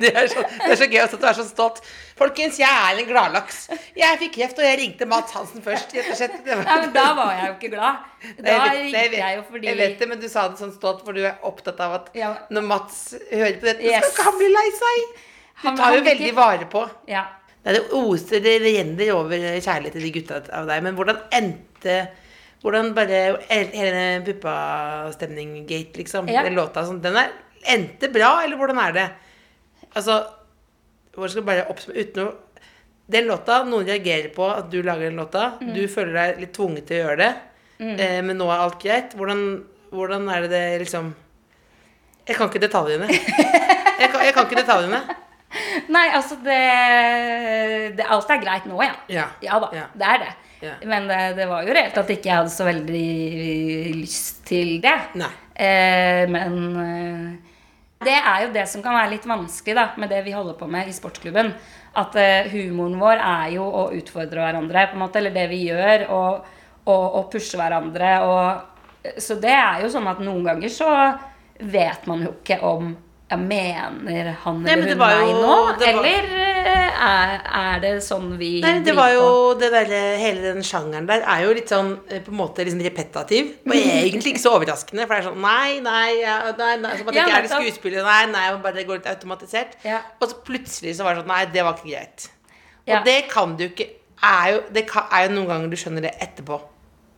Det 0.00 0.08
er, 0.16 0.24
så, 0.32 0.40
det 0.64 0.70
er 0.72 0.78
så 0.80 0.86
gøy 0.88 1.00
at 1.02 1.12
du 1.12 1.24
er 1.28 1.34
så 1.36 1.42
stolt. 1.44 1.82
Folkens, 2.16 2.56
jeg 2.58 2.64
er 2.90 2.96
en 3.02 3.08
gladlaks. 3.10 3.58
Jeg 3.94 4.16
fikk 4.22 4.32
kreft, 4.38 4.56
og 4.62 4.64
jeg 4.64 4.78
ringte 4.80 5.04
Mats 5.10 5.34
Hansen 5.36 5.60
først. 5.62 5.92
rett 5.92 6.38
Nei, 6.48 6.76
men 6.80 6.94
da 6.94 7.04
var 7.18 7.34
jeg 7.36 7.50
jo 7.50 7.54
ikke 7.58 7.70
glad. 7.74 7.98
Da 8.40 8.54
Jeg 8.54 8.62
vet- 8.62 8.78
ringte 8.78 9.02
jeg 9.02 9.10
vet- 9.12 9.18
jeg 9.20 9.36
jo 9.36 9.42
fordi 9.50 9.68
Jeg 9.68 9.78
vet 9.82 9.98
det, 10.00 10.08
men 10.14 10.22
du 10.22 10.26
sa 10.32 10.46
det 10.48 10.58
sånn 10.62 10.72
stolt, 10.74 11.04
for 11.04 11.12
du 11.12 11.20
er 11.28 11.36
opptatt 11.44 11.82
av 11.84 11.92
at 12.00 12.08
Ja. 12.16 12.32
når 12.50 12.64
Mats 12.72 13.02
hører 13.28 13.60
på 13.60 13.68
dette, 13.68 13.84
Yes. 13.84 14.00
skal 14.00 14.14
ikke 14.16 14.26
han 14.30 14.38
bli 14.40 14.48
lei 14.56 14.66
seg. 14.80 15.04
Du 15.62 15.70
tar 15.76 15.96
jo 15.96 16.04
veldig 16.04 16.32
vare 16.36 16.68
på. 16.70 16.84
Ja. 17.08 17.24
Det 17.62 17.72
er 17.72 17.78
det 17.80 17.98
oser, 17.98 18.42
det 18.44 18.54
renner 18.62 19.12
over 19.16 19.34
kjærlighet 19.36 19.96
til 19.96 20.04
de 20.06 20.12
gutta 20.14 20.40
av 20.54 20.68
deg. 20.68 20.84
Men 20.86 20.96
hvordan 20.98 21.24
endte 21.34 21.98
Hvordan 22.62 22.94
bare 22.96 23.18
Hele 23.50 24.22
puppastemning-gate, 24.26 25.98
liksom. 26.00 26.30
Ja. 26.32 26.42
Den 26.46 26.56
låta 26.56 26.82
sånn, 26.86 27.02
den 27.04 27.18
er 27.20 27.34
endte 27.66 28.08
bra, 28.14 28.40
eller 28.44 28.58
hvordan 28.58 28.80
er 28.80 28.94
det? 28.96 29.06
Altså 29.92 30.20
Hvor 31.16 31.30
skal 31.30 31.42
jeg 31.42 31.48
bare 31.48 31.66
oppsummere 31.72 32.04
uten 32.06 32.22
å 32.24 32.30
Den 33.12 33.28
låta, 33.28 33.60
noen 33.66 33.86
reagerer 33.86 34.32
på 34.34 34.48
at 34.50 34.70
du 34.70 34.80
lager 34.82 35.06
den 35.06 35.20
låta. 35.20 35.52
Mm. 35.60 35.74
Du 35.76 35.84
føler 35.90 36.16
deg 36.16 36.40
litt 36.42 36.54
tvunget 36.56 36.88
til 36.88 36.98
å 36.98 37.04
gjøre 37.04 37.20
det. 37.20 37.28
Eh, 38.02 38.18
men 38.26 38.34
nå 38.40 38.48
er 38.50 38.64
alt 38.64 38.80
greit. 38.82 39.14
Hvordan, 39.14 39.44
hvordan 39.92 40.26
er 40.32 40.46
det 40.46 40.50
det 40.50 40.64
liksom 40.82 41.12
Jeg 42.26 42.34
kan 42.34 42.50
ikke 42.50 42.64
detaljene. 42.66 43.06
Jeg 44.00 44.10
kan, 44.12 44.20
jeg 44.26 44.34
kan 44.36 44.44
ikke 44.44 44.58
detaljene. 44.58 44.98
Nei, 45.94 46.06
altså 46.16 46.36
det, 46.44 46.58
det 47.96 48.06
Alt 48.10 48.30
er 48.34 48.42
greit 48.42 48.66
nå, 48.68 48.80
ja. 48.82 48.94
Ja. 49.12 49.28
da, 49.62 49.70
Ja. 49.74 49.86
det 49.94 50.10
er 50.14 50.22
det. 50.24 50.32
Ja. 50.64 50.74
Men 50.88 51.06
det, 51.08 51.20
det 51.36 51.46
var 51.50 51.66
jo 51.66 51.74
reelt 51.76 51.98
at 52.00 52.10
ikke 52.10 52.30
jeg 52.30 52.38
hadde 52.40 52.52
så 52.54 52.64
veldig 52.66 53.96
lyst 53.98 54.40
til 54.48 54.78
det. 54.84 54.94
Eh, 55.54 56.24
men 56.32 56.56
eh, 56.82 57.56
det 58.06 58.16
er 58.16 58.46
jo 58.46 58.52
det 58.54 58.66
som 58.68 58.82
kan 58.84 58.96
være 58.96 59.12
litt 59.14 59.28
vanskelig 59.28 59.76
da, 59.76 59.86
med 60.00 60.10
det 60.12 60.22
vi 60.26 60.34
holder 60.36 60.56
på 60.58 60.68
med 60.70 60.88
i 60.88 60.96
sportsklubben. 60.96 61.52
At 61.96 62.16
eh, 62.20 62.48
humoren 62.52 62.98
vår 63.00 63.20
er 63.20 63.54
jo 63.56 63.68
å 63.68 63.86
utfordre 63.96 64.42
hverandre, 64.42 64.88
på 64.90 64.98
en 64.98 65.04
måte, 65.04 65.20
eller 65.20 65.36
det 65.36 65.46
vi 65.52 65.62
gjør, 65.68 66.06
og, 66.12 66.50
og, 66.88 67.04
og 67.20 67.30
pushe 67.32 67.60
hverandre. 67.60 68.12
Og, 68.26 69.16
så 69.22 69.38
det 69.40 69.54
er 69.54 69.84
jo 69.84 69.92
sånn 69.92 70.08
at 70.10 70.20
noen 70.24 70.44
ganger 70.44 70.72
så 70.72 70.90
vet 71.60 72.04
man 72.08 72.26
jo 72.26 72.34
ikke 72.36 72.58
om 72.68 72.94
ja, 73.26 73.36
Mener 73.36 74.36
han 74.44 74.60
Nei, 74.62 74.72
eller 74.72 74.92
hun 74.92 75.00
var 75.00 75.16
meg 75.18 75.30
jo- 75.32 75.40
nå? 75.42 75.54
Eller 75.88 76.28
eh, 76.70 77.00
er, 77.06 77.32
er 77.60 77.80
det 77.82 77.90
sånn 78.06 78.28
vi 78.38 78.50
Nei, 78.62 78.76
det 78.86 78.94
var 78.94 79.10
jo 79.10 79.26
det 79.58 79.70
der, 79.74 79.90
Hele 80.20 80.44
den 80.52 80.62
sjangeren 80.66 81.08
der 81.08 81.24
er 81.26 81.42
jo 81.42 81.56
litt 81.56 81.72
sånn 81.72 81.90
eh, 82.06 82.22
på 82.22 82.30
en 82.30 82.38
måte 82.38 82.62
liksom 82.66 82.84
repetativ. 82.86 83.50
Og 83.66 83.74
egentlig 83.74 84.36
ikke 84.36 84.44
så 84.44 84.54
overraskende, 84.58 85.08
for 85.08 85.16
det 85.16 85.24
er 85.24 85.28
sånn 85.32 85.42
Nei, 85.42 85.80
nei, 85.82 86.22
nei, 86.22 86.70
nei 86.84 86.94
Som 87.00 87.10
at 87.10 87.16
det 87.16 87.20
Ja, 87.20 87.26
ikke 87.26 87.40
er 87.40 87.48
det 87.48 87.52
skuespillet, 87.56 88.06
nei, 88.06 88.22
nei, 88.30 88.46
og 88.54 88.62
bare 88.62 88.78
det 88.78 88.86
går 88.86 89.02
litt 89.02 89.10
automatisert. 89.10 89.74
Ja. 89.86 90.00
Og 90.20 90.30
så 90.30 90.40
plutselig 90.46 90.94
så 90.98 91.06
var 91.06 91.16
det 91.16 91.24
sånn 91.24 91.34
Nei, 91.34 91.42
det 91.50 91.66
var 91.66 91.76
ikke 91.76 91.90
greit. 91.90 92.30
Ja. 92.86 93.00
Og 93.00 93.10
det 93.10 93.18
kan 93.32 93.58
du 93.58 93.66
ikke 93.66 93.90
er 94.22 94.54
jo, 94.54 94.62
Det 94.72 94.86
kan, 94.88 95.10
er 95.12 95.26
jo 95.26 95.34
noen 95.34 95.50
ganger 95.50 95.74
du 95.74 95.76
skjønner 95.80 96.06
det 96.06 96.14
etterpå. 96.22 96.60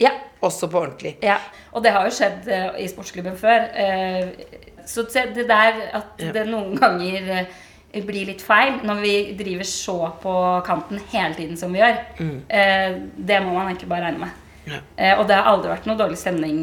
Ja. 0.00 0.12
Også 0.40 0.68
på 0.70 0.80
ordentlig. 0.80 1.16
Ja, 1.22 1.36
og 1.74 1.82
det 1.84 1.92
har 1.94 2.06
jo 2.06 2.14
skjedd 2.14 2.46
uh, 2.46 2.76
i 2.78 2.86
sportsklubben 2.90 3.34
før. 3.38 3.64
Eh, 3.74 4.28
så 4.88 5.04
det 5.12 5.44
der 5.48 5.80
at 5.98 6.20
det 6.34 6.46
noen 6.48 6.76
ganger 6.80 7.30
eh, 7.36 8.02
blir 8.04 8.28
litt 8.28 8.42
feil 8.44 8.80
når 8.88 9.00
vi 9.04 9.14
driver 9.38 9.68
så 9.68 9.96
på 10.22 10.34
kanten 10.66 11.00
hele 11.12 11.34
tiden 11.36 11.56
som 11.60 11.72
vi 11.72 11.82
gjør, 11.82 11.96
Mm. 12.18 12.36
eh, 12.48 12.98
det 13.16 13.42
må 13.44 13.52
man 13.56 13.68
egentlig 13.68 13.88
bare 13.88 14.08
regne 14.08 14.24
med. 14.26 14.44
Ja. 14.68 14.80
Eh, 14.96 15.14
og 15.18 15.26
det 15.28 15.36
har 15.36 15.46
aldri 15.48 15.70
vært 15.72 15.86
noe 15.88 15.96
dårlig 15.96 16.18
stemning 16.20 16.58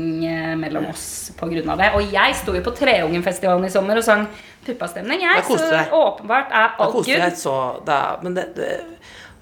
mellom 0.61 0.85
oss 0.91 1.31
pga. 1.37 1.75
det. 1.77 1.91
Og 1.97 2.11
jeg 2.13 2.35
sto 2.37 2.53
jo 2.53 2.61
på 2.61 2.75
Treungenfestivalen 2.77 3.65
i 3.65 3.73
sommer 3.73 3.97
og 3.97 4.05
sang 4.05 4.27
puppastemning. 4.65 5.21
Jeg, 5.21 5.43
så 5.45 5.85
åpenbart 5.93 6.51
er 6.51 6.75
alt 6.77 6.93
good. 6.93 8.23
Men 8.23 8.35
det, 8.37 8.45
det, 8.55 8.69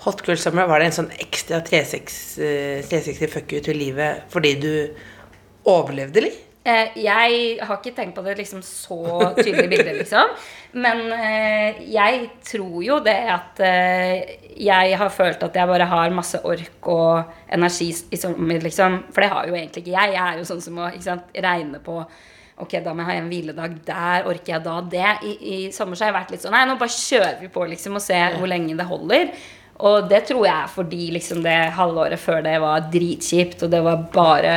Hot 0.03 0.23
Girl 0.27 0.37
Summer, 0.39 0.67
var 0.67 0.79
det 0.83 0.89
en 0.91 0.97
sånn 0.97 1.11
ekstra 1.23 1.61
360 1.63 2.43
eh, 2.43 2.79
360 2.89 3.29
fuck 3.31 3.53
you 3.55 3.61
til 3.63 3.77
livet 3.79 4.25
fordi 4.33 4.55
du 4.59 4.73
overlevde, 5.69 6.19
eller? 6.19 6.39
Eh, 6.63 6.93
jeg 7.03 7.39
har 7.59 7.79
ikke 7.79 7.91
tenkt 7.91 8.15
på 8.15 8.21
det 8.23 8.37
liksom 8.39 8.61
så 8.63 9.33
tydelig 9.35 9.65
bilde, 9.67 9.95
liksom. 9.97 10.29
Men 10.79 11.01
eh, 11.11 11.81
jeg 11.91 12.21
tror 12.47 12.77
jo 12.85 12.99
det 13.03 13.17
at 13.33 13.59
eh, 13.67 14.37
jeg 14.63 14.93
har 14.99 15.11
følt 15.11 15.43
at 15.43 15.57
jeg 15.59 15.67
bare 15.67 15.87
har 15.91 16.15
masse 16.15 16.39
ork 16.47 16.87
og 16.87 17.33
energi 17.51 17.89
i 17.91 18.19
sommer, 18.19 18.63
liksom. 18.63 19.01
For 19.11 19.25
det 19.25 19.33
har 19.33 19.49
jo 19.49 19.57
egentlig 19.57 19.83
ikke 19.83 19.97
jeg. 19.97 20.13
Jeg 20.15 20.23
er 20.23 20.39
jo 20.39 20.47
sånn 20.47 20.63
som 20.63 20.79
må 20.79 20.87
sant, 21.03 21.35
regne 21.35 21.83
på 21.83 21.99
Ok, 22.63 22.75
da 22.85 22.91
må 22.93 23.01
jeg 23.01 23.09
ha 23.09 23.13
en 23.17 23.29
hviledag 23.31 23.79
der. 23.83 24.27
Orker 24.29 24.53
jeg 24.53 24.63
da 24.63 24.75
det? 24.85 25.13
I, 25.25 25.31
I 25.33 25.55
sommer 25.73 25.97
så 25.97 26.05
har 26.05 26.11
jeg 26.11 26.19
vært 26.19 26.33
litt 26.35 26.43
sånn 26.43 26.53
Nei, 26.53 26.67
nå 26.69 26.75
bare 26.79 26.93
kjører 26.95 27.39
vi 27.41 27.49
på, 27.51 27.63
liksom, 27.71 27.97
og 27.97 28.05
ser 28.05 28.37
hvor 28.37 28.47
lenge 28.47 28.77
det 28.77 28.85
holder. 28.87 29.31
Og 29.81 30.07
det 30.09 30.21
tror 30.29 30.45
jeg 30.45 30.53
er 30.53 30.69
fordi 30.69 31.07
liksom 31.15 31.41
det 31.43 31.57
halvåret 31.75 32.21
før 32.21 32.43
det 32.45 32.59
var 32.61 32.85
dritkjipt, 32.93 33.65
og 33.65 33.71
det 33.73 33.81
var 33.83 34.03
bare 34.13 34.53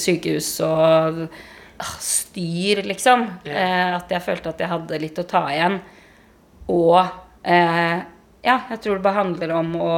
sykehus 0.00 0.48
og 0.66 1.22
ah, 1.22 1.94
styr, 2.02 2.82
liksom. 2.88 3.22
Eh, 3.46 3.94
at 3.94 4.10
jeg 4.10 4.24
følte 4.24 4.50
at 4.50 4.60
jeg 4.60 4.72
hadde 4.72 5.02
litt 5.02 5.20
å 5.22 5.28
ta 5.30 5.44
igjen. 5.54 5.78
Og 6.74 6.98
eh, 7.46 8.00
ja, 8.40 8.56
jeg 8.72 8.80
tror 8.82 8.98
det 8.98 9.04
bare 9.04 9.20
handler 9.20 9.54
om 9.58 9.72
å 9.78 9.94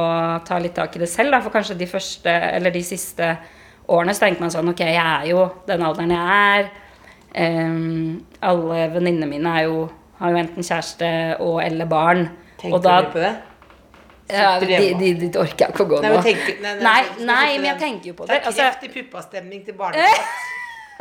ta 0.47 0.59
litt 0.61 0.75
tak 0.77 0.95
i 0.97 1.03
det 1.03 1.09
selv. 1.11 1.33
Da. 1.33 1.41
For 1.43 1.53
kanskje 1.53 1.79
de 1.79 1.89
første, 1.89 2.29
eller 2.29 2.73
de 2.75 2.83
siste 2.85 3.33
årene 3.91 4.15
så 4.15 4.25
tenker 4.25 4.43
man 4.43 4.53
sånn 4.53 4.71
Ok, 4.71 4.83
jeg 4.85 4.99
er 4.99 5.27
jo 5.31 5.47
den 5.67 5.83
alderen 5.85 6.13
jeg 6.15 6.39
er. 6.53 6.71
Um, 7.33 8.19
alle 8.45 8.83
venninnene 8.93 9.29
mine 9.31 9.55
er 9.57 9.65
jo, 9.65 9.87
har 10.19 10.33
jo 10.33 10.41
enten 10.43 10.65
kjæreste 10.67 11.09
og 11.43 11.57
eller 11.63 11.89
barn. 11.89 12.27
Tenker 12.61 12.77
og 12.77 12.85
da, 12.85 12.99
du 13.01 13.09
på 13.15 13.23
det? 13.23 13.33
Ja, 14.29 14.59
de, 14.59 14.67
de, 14.99 15.13
de 15.19 15.39
orker 15.39 15.65
jeg 15.65 15.73
ikke 15.73 15.83
å 15.83 15.89
gå 15.89 16.01
Nei, 16.01 16.09
nå. 16.09 16.15
men 16.15 16.23
tenker- 16.23 16.61
nei, 16.61 16.73
nei, 16.75 16.81
nei, 16.83 17.25
nei, 17.27 17.57
men 17.57 17.65
jeg 17.71 17.79
tenker 17.81 18.07
jo 18.07 18.13
på 18.13 18.27
det 18.27 18.37
det. 18.37 18.47
er 18.47 18.57
kreft 18.59 18.83
i 18.83 18.91
puppastemning 18.93 19.65
til 19.65 19.73
barnepass. 19.79 20.49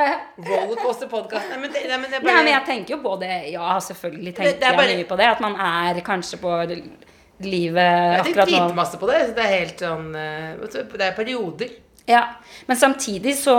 Rollercoaster-podkast. 0.42 1.50
Nei, 1.52 1.68
nei, 1.68 1.98
men 2.00 2.14
er 2.16 2.22
nei, 2.24 2.34
men 2.42 2.50
jeg 2.54 2.64
tenker 2.66 2.94
jo 2.96 3.00
på 3.04 3.12
det. 3.20 3.30
Ja, 3.52 3.76
selvfølgelig 3.84 4.34
tenker 4.38 4.58
det 4.58 4.72
bare- 4.76 4.88
jeg 4.88 4.98
mye 5.02 5.08
på 5.10 5.18
det. 5.20 5.26
At 5.36 5.40
man 5.44 5.54
er 5.60 6.00
kanskje 6.06 6.38
på 6.40 6.54
livet 7.42 7.76
Jeg 7.76 8.20
akkurat 8.20 8.48
tenker 8.48 8.50
nå. 8.50 8.68
dritmasse 8.68 8.98
på 8.98 9.06
det. 9.10 9.20
Det 9.36 9.44
er 9.44 9.52
helt 9.58 9.78
sånn 9.78 10.14
eh, 10.16 10.82
Det 10.96 11.06
er 11.08 11.12
perioder. 11.16 11.70
Ja, 12.08 12.24
men 12.66 12.76
samtidig 12.76 13.36
så 13.38 13.56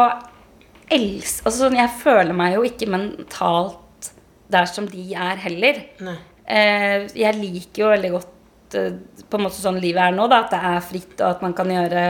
els, 0.91 1.41
altså, 1.45 1.57
sånn, 1.69 1.77
Jeg 1.79 1.89
føler 2.01 2.33
meg 2.33 2.55
jo 2.57 2.63
ikke 2.67 2.89
mentalt 2.91 4.11
der 4.49 4.65
som 4.65 4.87
de 4.87 5.13
er 5.15 5.35
heller. 5.37 5.83
Nei. 6.03 6.17
Eh, 6.45 7.07
jeg 7.15 7.35
liker 7.39 7.85
jo 7.85 7.89
veldig 7.93 8.11
godt 8.11 8.32
på 8.73 9.37
en 9.39 9.43
måte 9.45 9.59
sånn 9.61 9.79
livet 9.81 10.01
er 10.09 10.15
nå, 10.17 10.27
da, 10.31 10.41
at 10.45 10.53
det 10.53 10.59
er 10.73 10.79
fritt, 10.85 11.15
og 11.21 11.27
at 11.29 11.41
man 11.45 11.53
kan 11.57 11.69
gjøre 11.73 12.03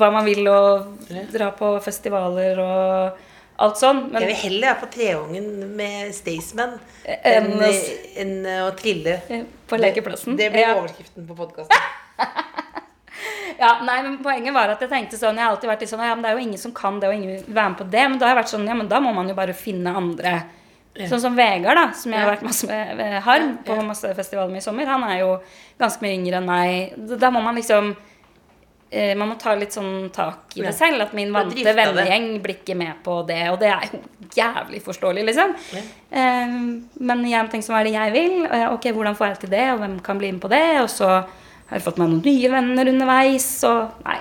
hva 0.00 0.08
man 0.14 0.24
vil, 0.24 0.46
og 0.48 1.08
dra 1.32 1.50
på 1.52 1.74
festivaler 1.84 2.58
og 2.64 3.18
alt 3.66 3.76
sånn. 3.80 4.06
Men 4.12 4.22
Jeg 4.24 4.30
vil 4.32 4.42
heller 4.44 4.70
være 4.72 4.80
på 4.82 4.88
Treungen 4.94 5.50
med 5.76 6.14
Staysman 6.16 6.78
Enn 7.06 7.50
enn 7.52 7.60
å 7.60 7.68
eh, 7.68 7.92
enn, 8.22 8.34
eh, 8.46 8.62
å 8.66 8.72
trille. 8.76 9.18
eh, 9.32 9.44
på 9.68 9.78
lekeplassen. 9.80 10.36
Det, 10.36 10.48
det 10.48 10.52
blir 10.56 10.66
Ja. 10.66 10.74
overskriften 10.80 11.26
på 11.28 11.36
podkasten. 11.36 11.76
Ja, 13.58 13.78
nei, 13.86 14.02
men 14.04 14.18
Poenget 14.20 14.52
var 14.52 14.68
at 14.68 14.82
jeg 14.84 14.90
tenkte 14.90 15.16
sånn 15.16 15.38
Jeg 15.38 15.46
har 15.46 15.54
alltid 15.54 15.70
vært 15.70 15.80
litt 15.80 15.88
sånn 15.88 16.02
Ja, 16.04 16.12
men 16.14 16.24
det 16.26 16.28
er 16.28 16.36
jo 16.36 16.42
ingen 16.44 16.60
som 16.60 16.74
kan 16.76 16.98
det, 17.00 17.08
og 17.08 17.14
ingen 17.16 17.30
vil 17.38 17.54
være 17.56 17.70
med 17.72 17.78
på 17.78 17.86
det. 17.94 18.02
Men 18.10 18.18
da 18.20 18.26
har 18.28 18.34
jeg 18.34 18.40
vært 18.42 18.52
sånn 18.52 18.66
Ja, 18.68 18.74
men 18.76 18.88
da 18.90 18.98
må 19.00 19.14
man 19.16 19.30
jo 19.30 19.36
bare 19.38 19.54
finne 19.56 19.94
andre. 19.96 20.34
Sånn 21.10 21.20
som 21.20 21.36
Vegard, 21.36 21.76
da, 21.76 21.92
som 21.92 22.12
jeg 22.12 22.20
har 22.22 22.30
vært 22.32 22.42
masse 22.46 22.66
med 22.66 23.22
har 23.22 23.42
på 23.66 23.74
masse 23.84 24.14
festivaler 24.16 24.50
med 24.54 24.62
i 24.62 24.64
sommer. 24.64 24.86
Han 24.86 25.02
er 25.04 25.18
jo 25.20 25.32
ganske 25.78 26.00
mye 26.02 26.14
yngre 26.16 26.38
enn 26.40 26.46
meg. 26.48 26.94
Da- 27.20 27.30
må 27.30 27.42
man 27.44 27.54
liksom 27.58 27.94
eh, 28.90 29.14
Man 29.18 29.28
må 29.28 29.38
ta 29.38 29.54
litt 29.54 29.72
sånn 29.74 30.10
tak 30.14 30.56
i 30.56 30.62
det 30.62 30.72
selv. 30.74 31.02
At 31.02 31.12
min 31.12 31.32
vante 31.32 31.54
vennegjeng 31.96 32.40
blir 32.42 32.54
ikke 32.62 32.76
med 32.76 32.94
på 33.04 33.26
det. 33.26 33.50
Og 33.50 33.58
det 33.60 33.68
er 33.68 33.90
jo 33.92 34.00
jævlig 34.36 34.80
forståelig, 34.82 35.24
liksom. 35.26 35.54
Eh, 36.10 36.46
men 37.00 37.24
jeg 37.28 37.42
må 37.44 37.50
tenke 37.50 37.66
sånn, 37.66 37.74
hva 37.76 37.80
er 37.80 37.90
det 37.90 37.96
jeg 37.98 38.12
vil? 38.12 38.46
Ok, 38.72 38.88
hvordan 38.96 39.16
får 39.18 39.26
jeg 39.34 39.38
til 39.40 39.50
det? 39.50 39.64
Og 39.74 39.78
hvem 39.80 39.98
kan 40.02 40.18
bli 40.18 40.32
med 40.32 40.40
på 40.40 40.48
det? 40.48 40.80
Og 40.80 40.88
så 40.88 41.08
har 41.10 41.74
jeg 41.80 41.82
fått 41.82 41.98
meg 41.98 42.08
noen 42.08 42.22
nye 42.24 42.48
venner 42.50 42.88
underveis, 42.92 43.64
og 43.64 43.90
nei. 44.06 44.20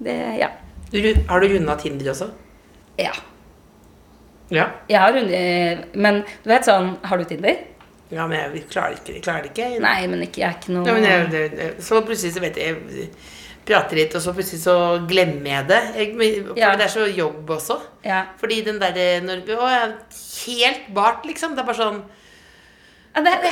Det, 0.00 0.38
ja. 0.38 0.48
Har 1.28 1.40
du 1.40 1.48
runda 1.48 1.76
Tinder 1.76 2.10
også? 2.14 2.30
Ja. 2.98 3.12
Ja. 4.50 4.66
Jeg 4.90 4.98
har 4.98 5.12
rundet 5.14 5.92
Men 5.94 6.22
du 6.42 6.48
vet 6.50 6.66
sånn 6.66 6.96
Har 7.06 7.20
du 7.20 7.24
Tinder? 7.30 7.58
Ja, 8.10 8.24
men 8.26 8.40
jeg 8.40 8.64
klarer 8.72 8.96
ikke. 8.96 9.12
Jeg 9.14 9.22
klarer 9.22 9.44
ikke. 9.46 9.68
Nei, 9.84 10.06
men 10.10 10.24
ikke, 10.26 10.40
jeg 10.42 10.48
er 10.48 10.56
ikke 10.58 10.72
noe 10.74 10.88
Ja, 10.88 10.94
men 10.96 11.04
jeg, 11.06 11.28
det, 11.30 11.42
det, 11.54 11.68
så 11.86 12.00
plutselig 12.02 12.32
så 12.34 12.42
vet 12.42 12.56
jeg 12.58 12.80
Jeg 12.90 13.10
prater 13.68 14.00
litt, 14.00 14.16
og 14.18 14.24
så 14.24 14.32
plutselig 14.34 14.62
så 14.64 14.74
glemmer 15.06 15.52
jeg 15.52 15.68
det. 15.68 15.80
Jeg, 15.94 16.14
for 16.48 16.58
Ja. 16.58 16.72
det 16.80 16.88
er 16.88 16.90
så 16.96 17.04
jobb 17.06 17.52
også. 17.54 17.76
Ja. 18.02 18.24
Fordi 18.40 18.62
den 18.66 18.80
derre 18.82 19.20
når 19.22 19.44
Å, 19.54 19.68
er 19.70 19.92
helt 20.46 20.88
bart, 20.96 21.22
liksom. 21.28 21.54
Det 21.54 21.62
er 21.62 21.68
bare 21.68 21.78
sånn 21.78 22.00
Ja, 23.14 23.20
det, 23.26 23.30
det, 23.42 23.50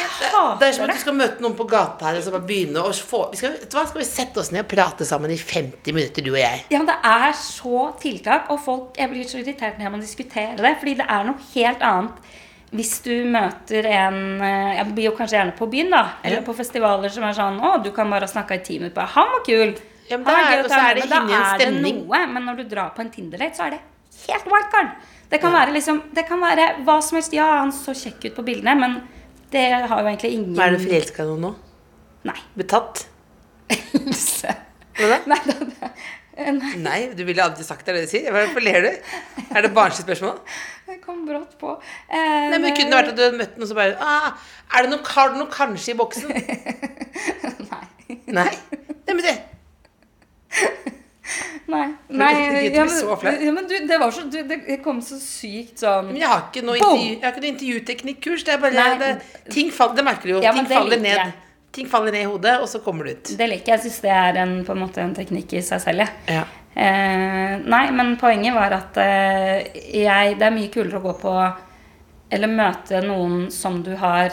Det 0.60 0.66
er 0.68 0.72
som 0.76 0.84
at 0.86 0.92
du 0.94 1.00
skal 1.02 1.14
møte 1.18 1.42
noen 1.42 1.54
på 1.58 1.64
gata 1.66 2.06
her 2.06 2.18
og 2.20 2.22
så 2.22 2.30
bare 2.30 2.46
begynne 2.46 2.78
å 2.86 2.92
få 2.94 3.24
vi 3.32 3.40
skal, 3.40 3.56
hva, 3.72 3.82
skal 3.90 3.98
vi 3.98 4.06
sette 4.06 4.38
oss 4.38 4.52
ned 4.54 4.62
og 4.62 4.68
prate 4.70 5.06
sammen 5.08 5.32
i 5.34 5.38
50 5.40 5.96
minutter, 5.96 6.22
du 6.22 6.30
og 6.30 6.38
jeg? 6.38 6.60
Ja, 6.70 6.78
men 6.78 6.86
det 6.86 6.94
er 7.10 7.32
så 7.34 7.88
tiltak, 7.98 8.46
og 8.54 8.60
folk 8.62 9.00
Jeg 9.02 9.10
blir 9.10 9.26
så 9.26 9.40
irritert 9.42 9.80
når 9.80 9.88
jeg 9.88 9.94
må 9.96 10.00
diskutere 10.04 10.54
det, 10.62 10.76
fordi 10.78 10.94
det 11.00 11.08
er 11.10 11.26
noe 11.26 11.48
helt 11.56 11.82
annet 11.82 12.30
hvis 12.68 12.98
du 13.00 13.12
møter 13.32 13.86
en 13.88 14.16
eh, 14.44 14.72
Jeg 14.76 14.92
blir 14.94 15.06
jo 15.08 15.14
kanskje 15.16 15.38
gjerne 15.40 15.54
på 15.56 15.66
byen, 15.72 15.90
da, 15.90 16.02
eller 16.22 16.42
på 16.46 16.54
festivaler 16.54 17.08
som 17.10 17.24
er 17.24 17.32
sånn 17.38 17.58
Å, 17.64 17.74
du 17.82 17.90
kan 17.96 18.10
bare 18.12 18.28
snakke 18.28 18.58
i 18.58 18.64
ti 18.66 18.76
minutter. 18.78 19.08
Han 19.14 19.30
var 19.34 19.42
kul. 19.46 19.72
Ja, 20.10 20.18
men 20.20 20.28
er- 20.28 20.68
er 20.68 20.98
det 21.00 21.06
men 21.08 21.30
Da 21.32 21.38
er 21.54 21.62
det 21.64 21.70
noe. 21.82 22.20
Men 22.28 22.44
når 22.44 22.60
du 22.60 22.64
drar 22.76 22.90
på 22.94 23.00
en 23.00 23.08
Tinder-date, 23.10 23.56
så 23.56 23.66
er 23.66 23.70
det 23.78 23.80
helt 24.28 24.44
wildcard. 24.52 24.92
Det 25.32 25.40
kan 25.40 25.52
være 25.56 25.72
liksom 25.80 26.02
Det 26.12 26.26
kan 26.28 26.40
være 26.44 26.68
hva 26.84 26.98
som 27.02 27.16
helst. 27.18 27.32
Ja, 27.32 27.48
han 27.64 27.72
så 27.72 27.96
kjekk 27.96 28.28
ut 28.30 28.36
på 28.36 28.44
bildene, 28.52 28.76
men 28.78 29.00
det 29.52 29.64
har 29.88 30.00
jo 30.02 30.06
egentlig 30.06 30.32
ingen 30.36 30.60
Er 30.60 30.74
du 30.74 30.82
forelska 30.82 31.24
i 31.24 31.28
noen 31.28 31.44
nå? 31.46 31.52
Nei. 32.28 32.38
Betatt? 32.58 33.06
Else. 33.72 34.54
Hva 34.98 35.10
da? 35.12 35.18
Nei, 35.30 35.38
det, 35.46 35.56
det, 35.70 35.92
nei, 36.58 36.72
Nei, 36.82 36.98
du 37.16 37.22
ville 37.26 37.42
aldri 37.44 37.64
sagt 37.66 37.86
det, 37.86 37.94
er 37.94 37.98
det 38.00 38.08
du 38.08 38.12
sier? 38.12 38.34
Hvorfor 38.34 38.64
ler 38.64 38.84
du? 38.84 38.90
Er 39.48 39.64
det 39.64 39.72
barnslig 39.76 40.04
spørsmål? 40.06 40.40
det 40.88 41.00
kom 41.04 41.24
brått 41.28 41.56
på. 41.60 41.74
Eh, 42.08 42.48
Nei, 42.52 42.58
men 42.62 42.72
Kunne 42.76 42.90
det 42.92 42.98
vært 42.98 43.10
at 43.12 43.18
du 43.18 43.22
hadde 43.26 43.40
møtt 43.40 43.58
noen 43.60 43.68
som 43.70 43.76
bare 43.78 43.96
ah, 44.00 44.30
Er 44.72 44.86
det 44.86 44.92
noe, 44.94 45.04
har 45.12 45.32
du 45.32 45.38
noe 45.40 45.52
kanskje 45.52 45.92
i 45.92 45.98
boksen? 45.98 46.32
Nei. 47.72 47.84
Nei? 48.38 48.48
Nei, 48.48 49.14
men 49.14 49.22
det 49.24 49.34
Nei. 51.68 51.86
Nei 52.08 52.28
ja, 52.72 52.84
men, 52.88 53.42
ja, 53.44 53.52
men 53.52 53.66
du, 53.68 53.74
det 53.86 53.98
var 54.00 54.12
så 54.14 54.22
du, 54.24 54.38
Det 54.48 54.78
kom 54.80 55.02
så 55.04 55.18
sykt 55.20 55.82
sånn 55.82 56.06
Men 56.14 56.22
jeg 56.22 56.30
har 56.30 56.46
ikke 56.46 56.62
noe, 56.64 56.78
intervju, 56.80 57.18
har 57.20 57.34
ikke 57.34 57.42
noe 57.42 57.50
intervjuteknikkurs. 57.52 58.44
Det 58.46 58.54
er 58.54 58.62
bare 58.62 58.86
det, 59.02 59.10
ting 59.52 59.68
fall, 59.74 59.92
Det 59.98 60.04
merker 60.06 60.30
du 60.30 60.34
jo. 60.38 60.40
Ja, 60.46 60.54
ting 60.56 60.70
faller 60.70 61.02
ned. 61.02 61.34
Ting 61.76 61.90
faller 61.90 62.14
ned 62.14 62.24
i 62.24 62.30
hodet, 62.30 62.54
og 62.64 62.70
så 62.72 62.80
kommer 62.80 63.04
det 63.04 63.18
ut. 63.18 63.34
Det 63.36 63.50
liker 63.52 63.74
jeg. 63.74 63.82
Jeg 63.82 63.84
syns 63.84 64.00
det 64.06 64.14
er 64.16 64.40
en, 64.40 64.54
på 64.64 64.72
en 64.72 64.80
måte 64.80 65.04
en 65.04 65.12
teknikk 65.14 65.52
i 65.60 65.62
seg 65.66 65.84
selv. 65.84 66.08
Ja. 66.32 66.46
Eh, 66.72 67.54
nei, 67.68 67.84
men 67.92 68.16
poenget 68.20 68.56
var 68.56 68.72
at 68.78 68.96
eh, 69.02 69.68
jeg, 69.98 70.38
det 70.40 70.48
er 70.48 70.54
mye 70.54 70.72
kulere 70.72 71.00
å 71.00 71.04
gå 71.08 71.14
på 71.20 71.32
Eller 72.30 72.50
møte 72.52 73.00
noen 73.02 73.48
som 73.52 73.80
du 73.84 73.92
har 74.00 74.32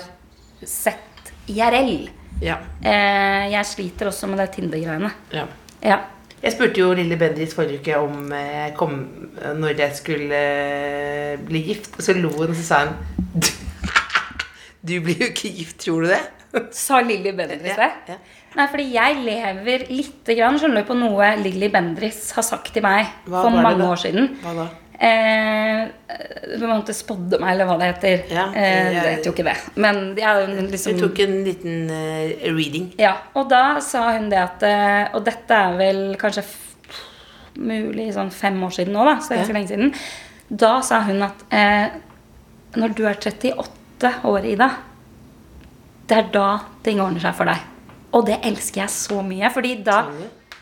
sett 0.63 1.31
IRL. 1.51 2.07
Ja. 2.43 2.59
Eh, 2.79 3.51
jeg 3.51 3.67
sliter 3.67 4.11
også 4.11 4.31
med 4.31 4.39
det 4.43 4.51
Tinder-greiene. 4.55 5.11
ja. 5.35 5.47
Ja. 5.85 5.99
Jeg 6.45 6.53
spurte 6.53 6.77
jo 6.77 6.91
Lille 6.93 7.17
Bendriss 7.17 7.55
forrige 7.57 7.81
uke 7.81 7.97
om 7.97 8.29
eh, 8.35 8.49
jeg 8.67 8.73
kom, 8.77 8.95
når 9.57 9.79
jeg 9.81 9.97
skulle 9.97 10.41
eh, 10.45 11.39
bli 11.41 11.63
gift, 11.65 11.89
og 11.97 12.05
så 12.05 12.13
lo 12.13 12.29
hun, 12.35 12.53
og 12.53 12.57
så 12.59 12.65
sa 12.67 12.81
hun 12.85 12.93
du, 13.33 13.49
du 14.87 14.93
blir 15.07 15.23
jo 15.23 15.31
ikke 15.31 15.49
gift, 15.57 15.79
tror 15.81 16.05
du 16.05 16.11
det? 16.13 16.21
Sa 16.85 17.01
Lilly 17.01 17.33
Bendriss 17.35 17.75
det? 17.75 17.91
ja. 18.13 18.19
Nei, 18.55 18.67
fordi 18.71 18.85
jeg 18.93 19.17
lever 19.25 19.89
lite 19.89 20.35
grann 20.37 20.55
skjønner 20.61 20.85
du, 20.85 20.87
på 20.87 20.95
noe 20.95 21.33
Lilly 21.41 21.67
Bendriss 21.73 22.29
har 22.37 22.45
sagt 22.45 22.71
til 22.77 22.85
meg 22.85 23.09
Hva 23.25 23.41
for 23.41 23.57
det 23.57 23.65
mange 23.65 23.89
år 23.89 23.99
siden. 24.05 24.29
Hva 24.45 24.53
da? 24.61 24.67
Eh, 24.95 25.87
måte 26.63 26.93
spådde 26.95 27.39
meg, 27.41 27.53
eller 27.53 27.67
hva 27.67 27.75
det 27.79 27.89
heter. 27.89 28.21
Ja, 28.31 28.45
eh, 28.55 28.91
det 28.93 29.01
heter 29.17 29.29
jo 29.29 29.33
ikke 29.33 29.47
det. 29.47 29.55
Men 29.75 30.01
jeg 30.15 30.27
er 30.29 30.53
liksom 30.71 30.93
Jeg 30.93 31.01
tok 31.01 31.19
en 31.25 31.35
liten 31.43 31.89
uh, 31.91 32.45
reading. 32.55 32.93
Ja, 33.01 33.15
og 33.35 33.49
da 33.51 33.79
sa 33.83 34.05
hun 34.15 34.29
det 34.31 34.39
at 34.39 34.63
eh, 34.63 35.15
Og 35.15 35.25
dette 35.27 35.51
er 35.51 35.75
vel 35.79 36.01
kanskje 36.21 36.45
mulig 37.55 38.09
sånn 38.15 38.31
fem 38.35 38.57
år 38.67 38.73
siden 38.75 38.95
nå, 38.95 39.03
da. 39.07 39.17
Så 39.19 39.31
det 39.31 39.37
er 39.37 39.43
ikke 39.43 39.53
Ja. 39.53 39.59
lenge 39.59 39.71
siden. 39.73 39.93
Da 40.49 40.73
sa 40.81 41.01
hun 41.07 41.21
at 41.23 41.45
eh, 41.51 41.87
når 42.75 42.95
du 42.95 43.05
er 43.07 43.15
38 43.15 44.11
år, 44.27 44.45
Ida, 44.45 44.69
det 46.07 46.17
er 46.17 46.27
da 46.33 46.49
ting 46.83 46.99
ordner 47.01 47.23
seg 47.23 47.35
for 47.37 47.47
deg. 47.49 47.63
Og 48.15 48.25
det 48.27 48.39
elsker 48.43 48.83
jeg 48.83 48.91
så 48.93 49.21
mye, 49.23 49.49
fordi 49.51 49.77
da 49.83 50.01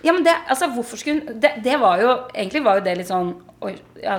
Ja, 0.04 0.12
men 0.12 0.26
det, 0.26 0.36
altså, 0.51 0.68
hvorfor 0.76 0.99
skulle 0.99 1.34
det, 1.39 1.54
det 1.64 1.78
var 1.80 2.01
jo 2.01 2.10
Egentlig 2.34 2.64
var 2.66 2.80
jo 2.80 2.84
det 2.84 2.97
litt 2.99 3.08
sånn 3.08 3.30
Oi, 3.64 3.72
ja, 4.04 4.18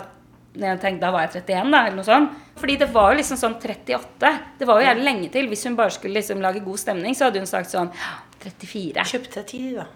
tenkte, 0.57 1.03
Da 1.03 1.11
var 1.13 1.27
jeg 1.27 1.43
31, 1.43 1.73
da, 1.75 1.83
eller 1.85 1.99
noe 1.99 2.07
sånt. 2.09 2.39
Fordi 2.57 2.77
det 2.81 2.89
var 2.95 3.13
jo 3.13 3.19
liksom 3.19 3.41
sånn 3.41 3.57
38. 3.61 4.31
Det 4.59 4.69
var 4.69 4.81
jo 4.81 4.87
jævlig 4.87 5.05
lenge 5.09 5.31
til. 5.35 5.49
Hvis 5.51 5.65
hun 5.67 5.77
bare 5.77 5.93
skulle 5.93 6.21
liksom 6.21 6.41
lage 6.45 6.63
god 6.65 6.81
stemning, 6.81 7.17
så 7.19 7.29
hadde 7.29 7.43
hun 7.43 7.51
sagt 7.51 7.73
sånn 7.73 7.91
34. 8.45 9.05
Kjøpte 9.11 9.41
deg 9.41 9.49
tid, 9.51 9.73
da. 9.81 9.89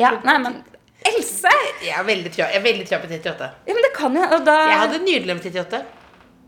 Ja, 0.00 0.14
nei, 0.24 0.38
men 0.42 0.62
Else! 1.04 1.50
Jeg 1.84 1.92
er 1.92 2.06
veldig 2.06 2.30
trua, 2.32 2.46
jeg 2.48 2.62
er 2.62 2.64
veldig 2.64 2.86
trua 2.88 2.98
på 3.02 3.10
38. 3.10 3.50
Ja, 3.68 3.74
men 3.76 3.84
det 3.84 3.92
kan 3.96 4.16
jo 4.16 4.38
da 4.46 4.54
Jeg 4.70 4.80
hadde 4.80 5.02
nydelig 5.04 5.36
med 5.36 5.48
38. 5.50 5.82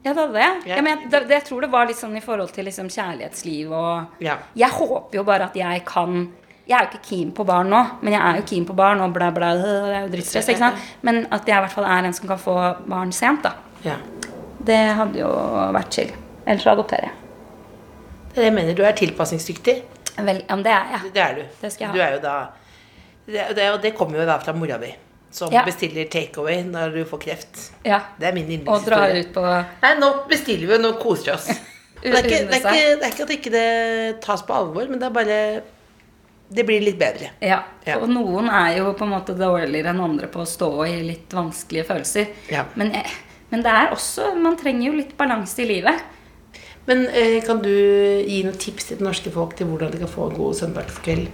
Ja, 0.07 0.14
det 0.14 0.23
hadde 0.23 0.41
jeg. 0.41 0.62
Ja. 0.71 0.79
Men 0.81 0.89
jeg, 0.93 1.11
det, 1.11 1.21
det, 1.27 1.35
jeg 1.35 1.45
tror 1.49 1.67
det 1.67 1.71
var 1.75 1.89
litt 1.91 1.99
sånn 1.99 2.17
i 2.17 2.23
forhold 2.25 2.53
til 2.57 2.69
liksom 2.71 2.89
kjærlighetsliv 2.95 3.75
og 3.75 4.23
Ja. 4.25 4.39
Jeg 4.57 4.73
håper 4.79 5.19
jo 5.21 5.27
bare 5.29 5.51
at 5.51 5.59
jeg 5.59 5.83
kan 5.89 6.29
Jeg 6.67 6.75
er 6.75 6.87
jo 6.87 6.91
ikke 6.97 7.05
keen 7.09 7.29
på 7.37 7.45
barn 7.47 7.69
nå, 7.71 7.81
men 8.03 8.12
jeg 8.17 8.21
er 8.27 8.41
jo 8.41 8.47
keen 8.51 8.64
på 8.67 8.75
barn 8.75 9.01
og 9.05 9.12
bla, 9.14 9.29
bla. 9.31 9.53
Det 9.55 9.69
er 9.71 10.01
jo 10.07 10.09
drittstress, 10.17 10.49
ikke 10.51 10.59
sant? 10.64 10.81
Men 11.07 11.21
at 11.31 11.47
jeg 11.47 11.55
i 11.55 11.62
hvert 11.62 11.75
fall 11.77 11.87
er 11.87 12.09
en 12.09 12.17
som 12.17 12.27
kan 12.27 12.41
få 12.43 12.57
barn 12.91 13.12
sent, 13.14 13.45
da. 13.47 13.53
Ja. 13.85 13.95
Det 14.67 14.79
hadde 14.99 15.21
jo 15.21 15.29
vært 15.77 15.95
chill. 15.95 16.11
Ellers 16.47 16.64
så 16.67 16.73
adopterer 16.75 17.07
jeg. 17.07 17.14
Det 18.33 18.41
er 18.41 18.41
det 18.41 18.49
jeg 18.49 18.55
mener. 18.59 18.75
Du 18.75 18.83
er 18.83 18.97
tilpasningsdyktig. 18.99 19.77
Vel, 20.17 20.41
ja, 20.43 20.57
men 20.57 20.64
det 20.67 20.73
er 20.75 20.91
jeg. 20.97 21.12
Det 21.14 21.23
er 21.23 21.35
du. 21.39 21.43
Det 21.61 21.71
skal 21.73 21.85
jeg 21.87 21.93
ha. 21.93 21.95
Du 21.95 22.03
er 22.03 22.17
jo 22.17 22.21
da 22.25 22.35
det, 23.27 23.45
det, 23.59 23.69
Og 23.75 23.79
det 23.83 23.95
kommer 23.99 24.21
jo 24.23 24.27
da 24.27 24.37
fra 24.43 24.53
mora 24.57 24.79
di, 24.83 24.91
som 25.31 25.53
Ja. 25.53 25.62
bestiller 25.67 26.11
takeaway 26.11 26.62
når 26.67 26.95
du 26.99 27.01
får 27.05 27.23
kreft. 27.29 27.62
Ja. 27.85 28.01
Det 28.19 28.27
er 28.29 28.35
min 28.35 28.51
yndlingshistorie. 28.51 29.23
ut 29.23 29.33
på 29.35 29.47
Nei, 29.47 29.95
nå 30.03 30.11
bestiller 30.31 30.67
vi, 30.67 30.75
og 30.75 30.83
nå 30.83 30.93
koser 31.03 31.31
vi 31.31 31.35
oss. 31.39 31.49
Det 32.07 32.12
er, 32.12 32.27
ikke, 32.29 32.43
det, 32.47 32.59
er 32.59 32.75
ikke, 32.75 32.91
det 33.01 33.07
er 33.07 33.12
ikke 33.14 33.23
at 33.25 33.31
ikke 33.35 33.51
det 33.51 34.21
tas 34.23 34.43
på 34.47 34.53
alvor, 34.55 34.85
men 34.91 35.01
det 35.01 35.07
er 35.09 35.14
bare 35.17 35.39
Det 36.49 36.63
blir 36.67 36.83
litt 36.85 36.99
bedre. 36.99 37.33
Ja. 37.43 37.63
Ja. 37.87 37.99
Og 37.99 38.11
noen 38.11 38.51
er 38.53 38.77
jo 38.79 38.93
på 38.99 39.07
en 39.07 39.15
måte 39.17 39.35
dårligere 39.39 39.91
enn 39.91 40.03
andre 40.03 40.29
på 40.31 40.45
å 40.45 40.49
stå 40.49 40.71
i 40.87 41.01
litt 41.07 41.33
vanskelige 41.35 41.89
følelser. 41.89 42.31
Ja. 42.53 42.67
Men, 42.79 42.93
men 43.51 43.65
det 43.67 43.73
er 43.73 43.95
også 43.95 44.33
Man 44.39 44.59
trenger 44.61 44.91
jo 44.91 45.01
litt 45.01 45.17
balanse 45.19 45.65
i 45.65 45.69
livet. 45.71 46.05
Men 46.87 47.09
eh, 47.11 47.41
kan 47.43 47.59
du 47.63 47.73
gi 47.73 48.45
noen 48.47 48.59
tips 48.63 48.91
til 48.91 49.01
det 49.01 49.07
norske 49.09 49.33
folk 49.35 49.57
til 49.59 49.67
hvordan 49.71 49.91
de 49.91 50.01
kan 50.05 50.11
få 50.11 50.31
en 50.31 50.39
god 50.39 50.59
søndagskveld? 50.61 51.27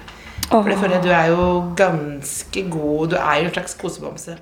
For 0.48 0.68
det 0.68 0.78
føler 0.80 0.96
jeg 0.96 1.04
du 1.04 1.12
er 1.14 1.28
jo 1.30 1.44
ganske 1.78 2.62
god 2.72 3.12
Du 3.12 3.16
er 3.16 3.36
jo 3.40 3.48
en 3.48 3.54
slags 3.54 3.76
kosebamse. 3.80 4.36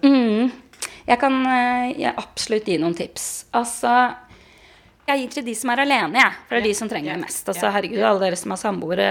Jeg 1.11 1.19
kan 1.19 1.39
eh, 1.51 1.99
jeg 1.99 2.15
absolutt 2.15 2.69
gi 2.71 2.79
noen 2.79 2.95
tips. 2.95 3.31
Altså 3.59 3.95
Jeg 5.11 5.25
gir 5.25 5.31
til 5.35 5.47
de 5.49 5.55
som 5.59 5.73
er 5.75 5.83
alene, 5.85 6.21
jeg. 6.21 6.41
For 6.47 6.57
det 6.57 6.61
er 6.63 6.69
de 6.69 6.75
som 6.79 6.91
trenger 6.91 7.17
det 7.17 7.23
mest. 7.25 7.49
Altså, 7.51 7.71
herregud, 7.75 8.03
alle 8.07 8.23
dere 8.23 8.39
som 8.39 8.55
er 8.55 8.61
samboere, 8.61 9.09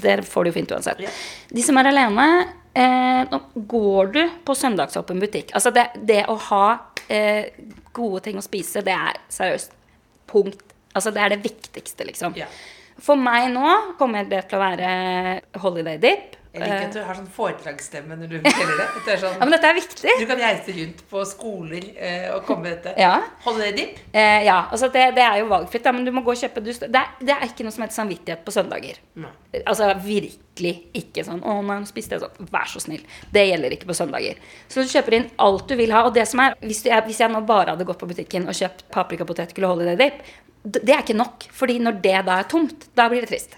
dere 0.00 0.24
får 0.24 0.46
det 0.46 0.52
jo 0.52 0.56
fint 0.56 0.72
uansett. 0.76 1.02
De 1.52 1.64
som 1.64 1.80
er 1.80 1.90
alene, 1.90 2.28
eh, 2.72 3.22
nå 3.28 3.40
går 3.74 4.12
du 4.14 4.22
på 4.46 4.56
søndagsåpen 4.56 5.20
butikk. 5.20 5.52
Altså, 5.58 5.72
det, 5.76 5.88
det 6.08 6.22
å 6.32 6.38
ha 6.48 6.64
eh, 7.12 7.52
gode 7.96 8.22
ting 8.24 8.40
å 8.40 8.44
spise, 8.44 8.84
det 8.86 8.96
er 8.96 9.20
seriøst 9.32 9.76
punkt. 10.32 10.64
Altså, 10.96 11.12
det 11.12 11.22
er 11.22 11.34
det 11.34 11.42
viktigste, 11.44 12.08
liksom. 12.08 12.36
For 13.04 13.20
meg 13.20 13.50
nå 13.52 13.96
kommer 14.00 14.24
det 14.24 14.46
til 14.48 14.56
å 14.56 14.64
være 14.64 14.90
holiday 15.60 16.00
dip. 16.00 16.38
Jeg 16.56 16.70
liker 16.70 16.86
at 16.88 16.96
du 16.96 17.00
har 17.06 17.18
sånn 17.18 17.28
foredragsstemme 17.36 18.16
når 18.20 18.30
du 18.32 18.36
forteller 18.40 18.80
det. 18.80 18.86
Det 19.06 19.12
er 19.12 19.16
Ja, 19.16 19.20
sånn, 19.24 19.38
men 19.42 19.54
dette 19.54 19.70
er 19.70 19.74
viktig. 19.76 20.14
du 20.20 20.26
kan 20.30 20.40
reise 20.42 20.74
rundt 20.78 21.02
på 21.10 21.24
skoler 21.28 21.84
eh, 21.96 22.28
og 22.34 22.44
komme 22.48 22.62
med 22.66 22.76
dette. 22.78 22.94
Ja. 23.00 23.14
Holde 23.44 23.66
det 23.68 23.74
dipp. 23.76 23.98
Eh, 24.12 24.44
ja, 24.48 24.58
altså 24.70 24.88
det, 24.92 25.04
det 25.16 25.24
er 25.26 25.40
jo 25.42 25.50
valgfritt, 25.52 25.84
da, 25.84 25.92
men 25.92 26.04
du 26.08 26.12
må 26.16 26.22
gå 26.26 26.32
og 26.34 26.40
kjøpe 26.40 26.62
du, 26.64 26.72
det, 26.72 27.02
er, 27.02 27.12
det 27.20 27.34
er 27.36 27.44
ikke 27.48 27.66
noe 27.66 27.74
som 27.76 27.84
heter 27.86 27.98
samvittighet 28.00 28.44
på 28.46 28.54
søndager. 28.56 29.00
Nei. 29.20 29.32
Altså 29.64 29.88
virkelig 30.04 30.72
ikke 30.96 31.24
sånn 31.24 31.40
'Å, 31.40 31.58
nå 31.64 31.76
spiste 31.88 32.16
jeg 32.16 32.22
sånn'. 32.24 32.48
Vær 32.52 32.68
så 32.68 32.80
snill. 32.80 33.04
Det 33.32 33.44
gjelder 33.48 33.76
ikke 33.76 33.88
på 33.88 33.96
søndager. 33.96 34.36
Så 34.68 34.82
du 34.84 34.88
kjøper 34.88 35.16
inn 35.20 35.30
alt 35.38 35.68
du 35.68 35.76
vil 35.76 35.92
ha. 35.92 36.04
Og 36.08 36.14
det 36.14 36.26
som 36.28 36.40
er, 36.40 36.56
hvis, 36.62 36.82
du, 36.84 36.90
hvis 37.06 37.20
jeg 37.20 37.30
nå 37.32 37.40
bare 37.46 37.74
hadde 37.76 37.84
gått 37.88 38.00
på 38.00 38.08
butikken 38.08 38.48
og 38.48 38.54
kjøpt 38.56 38.86
paprikapotetgull 38.92 39.68
og 39.68 39.76
holiday 39.76 39.96
dip, 39.96 40.22
det 40.66 40.90
er 40.90 41.02
ikke 41.04 41.16
nok. 41.16 41.44
Fordi 41.54 41.78
når 41.78 42.00
det 42.02 42.16
da 42.26 42.40
er 42.40 42.48
tomt, 42.50 42.88
da 42.98 43.08
blir 43.12 43.22
det 43.24 43.30
trist. 43.30 43.56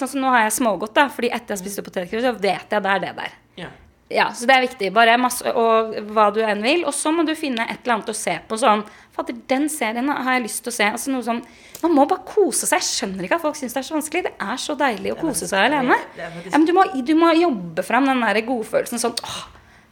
Sånn 0.00 0.14
som 0.14 0.24
nå 0.24 0.32
har 0.32 0.46
jeg 0.46 0.56
smågodt, 0.56 0.94
da, 0.96 1.06
fordi 1.12 1.30
etter 1.34 1.54
jeg 1.54 1.62
spiste 1.62 1.84
potetgull, 1.84 2.24
så 2.24 2.32
vet 2.34 2.72
jeg 2.72 2.84
det 2.84 2.92
er 2.92 3.02
det 3.02 3.14
der. 3.18 3.38
Ja. 3.60 3.70
Ja, 4.12 4.26
så 4.36 4.46
det 4.48 4.54
er 4.54 4.64
viktig. 4.66 4.90
Bare 4.92 5.14
masse, 5.20 5.48
og 5.56 5.94
hva 6.12 6.26
du 6.34 6.42
enn 6.44 6.62
vil. 6.64 6.82
Og 6.88 6.94
så 6.96 7.12
må 7.14 7.24
du 7.24 7.32
finne 7.38 7.64
et 7.64 7.80
eller 7.82 7.96
annet 7.96 8.10
å 8.12 8.16
se 8.16 8.34
på 8.48 8.58
sånn 8.60 8.84
Fader, 9.12 9.36
den 9.48 9.66
serien 9.72 10.08
har 10.08 10.38
jeg 10.38 10.44
lyst 10.46 10.62
til 10.64 10.72
å 10.72 10.76
se. 10.76 10.88
Altså 10.88 11.12
noe 11.12 11.24
sånn 11.24 11.42
Man 11.82 11.94
må 11.96 12.04
bare 12.08 12.24
kose 12.28 12.68
seg. 12.68 12.80
Jeg 12.80 12.88
skjønner 12.88 13.26
ikke 13.26 13.38
at 13.40 13.44
folk 13.44 13.56
syns 13.58 13.74
det 13.74 13.80
er 13.82 13.86
så 13.88 13.96
vanskelig. 13.96 14.22
Det 14.28 14.34
er 14.46 14.60
så 14.60 14.76
deilig 14.78 15.14
å 15.14 15.18
kose 15.20 15.48
seg 15.50 15.64
alene. 15.66 15.96
Ja, 16.18 16.28
men 16.54 16.68
du 16.68 16.72
må, 16.76 16.84
du 16.94 17.14
må 17.18 17.32
jobbe 17.34 17.84
fram 17.86 18.06
den 18.08 18.22
der 18.22 18.38
godfølelsen 18.46 19.02
sånn 19.02 19.16
åh, 19.26 19.40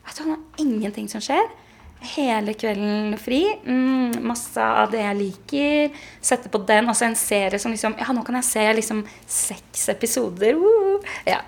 vet 0.07 0.21
du, 0.21 0.29
det 0.29 0.37
er 0.37 0.63
ingenting 0.67 1.09
som 1.11 1.25
skjer. 1.25 1.49
Hele 2.01 2.55
kvelden 2.57 3.17
fri. 3.21 3.43
Mm, 3.67 4.23
masse 4.25 4.65
av 4.65 4.93
det 4.93 5.03
jeg 5.03 5.19
liker. 5.19 5.99
Sette 6.25 6.49
på 6.53 6.63
den. 6.69 6.89
Og 6.89 6.97
så 6.97 7.11
en 7.11 7.19
serie 7.19 7.61
som 7.61 7.75
liksom 7.75 7.99
Ja, 8.01 8.09
nå 8.17 8.25
kan 8.27 8.39
jeg 8.41 8.49
se 8.49 8.67
liksom 8.81 9.03
seks 9.29 9.89
episoder. 9.93 10.57
Uh, 10.57 11.13
ja. 11.29 11.43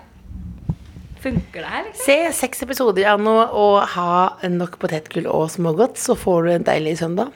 Funker 1.23 1.63
det 1.63 1.71
her? 1.71 1.87
Liksom? 1.87 2.05
Se 2.05 2.19
seks 2.43 2.63
episoder 2.67 3.09
av 3.13 3.23
noe 3.23 3.47
og 3.57 3.79
ha 3.95 4.13
nok 4.51 4.77
potetgull 4.81 5.29
og 5.31 5.47
smågodt, 5.53 5.97
så 5.97 6.17
får 6.19 6.43
du 6.43 6.53
en 6.53 6.69
deilig 6.69 6.97
søndag. 6.99 7.33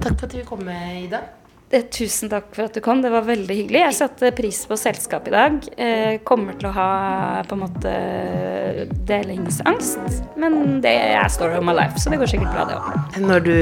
Takk 0.00 0.16
for 0.16 0.26
at 0.26 0.34
du 0.34 0.40
kom, 0.48 0.64
Ida. 0.66 1.20
Eh, 1.74 1.82
Tusen 1.90 2.30
takk 2.30 2.52
for 2.54 2.68
at 2.68 2.76
du 2.76 2.80
kom. 2.84 3.00
Det 3.02 3.10
var 3.10 3.24
veldig 3.26 3.54
hyggelig. 3.58 3.80
Jeg 3.82 3.96
satte 3.98 4.30
pris 4.36 4.60
på 4.70 4.76
selskap 4.78 5.26
i 5.26 5.32
dag. 5.34 5.56
Eh, 5.76 6.20
kommer 6.26 6.54
til 6.60 6.68
å 6.70 6.74
ha 6.76 6.90
på 7.48 7.56
en 7.56 7.64
måte 7.64 7.94
delingsangst. 9.08 10.20
Men 10.38 10.80
det 10.84 10.94
er 11.16 11.26
story 11.32 11.58
of 11.58 11.66
my 11.66 11.74
life, 11.74 11.98
så 11.98 12.12
det 12.12 12.20
går 12.22 12.30
sikkert 12.30 12.54
bra, 12.54 12.68
det 12.70 12.78
òg. 12.78 13.18
Når 13.26 13.44
du 13.48 13.56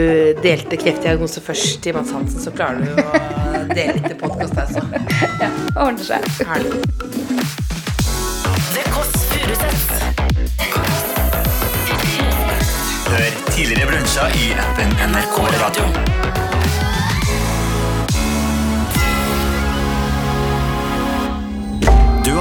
delte 0.44 0.76
kreftdiagnose 0.80 1.40
først 1.44 1.88
i 1.88 1.96
Mads 1.96 2.12
Hansen, 2.12 2.44
så 2.44 2.52
klarer 2.52 2.84
du 2.84 3.00
å 3.00 3.64
dele 3.72 3.96
litt 3.96 4.12
i 4.12 4.18
podkast 4.20 4.60
også. 4.60 4.84
så. 4.84 5.02
Ja, 5.40 5.48
det 5.48 5.80
ordner 5.80 6.04
seg. 6.04 6.28
Herlig. 6.52 6.82
Hør 13.12 13.34
tidligere 13.52 13.88
brunsjer 13.90 14.40
i 14.40 14.52
appen 14.60 14.96
NRK 15.12 15.36
Radio. 15.60 16.51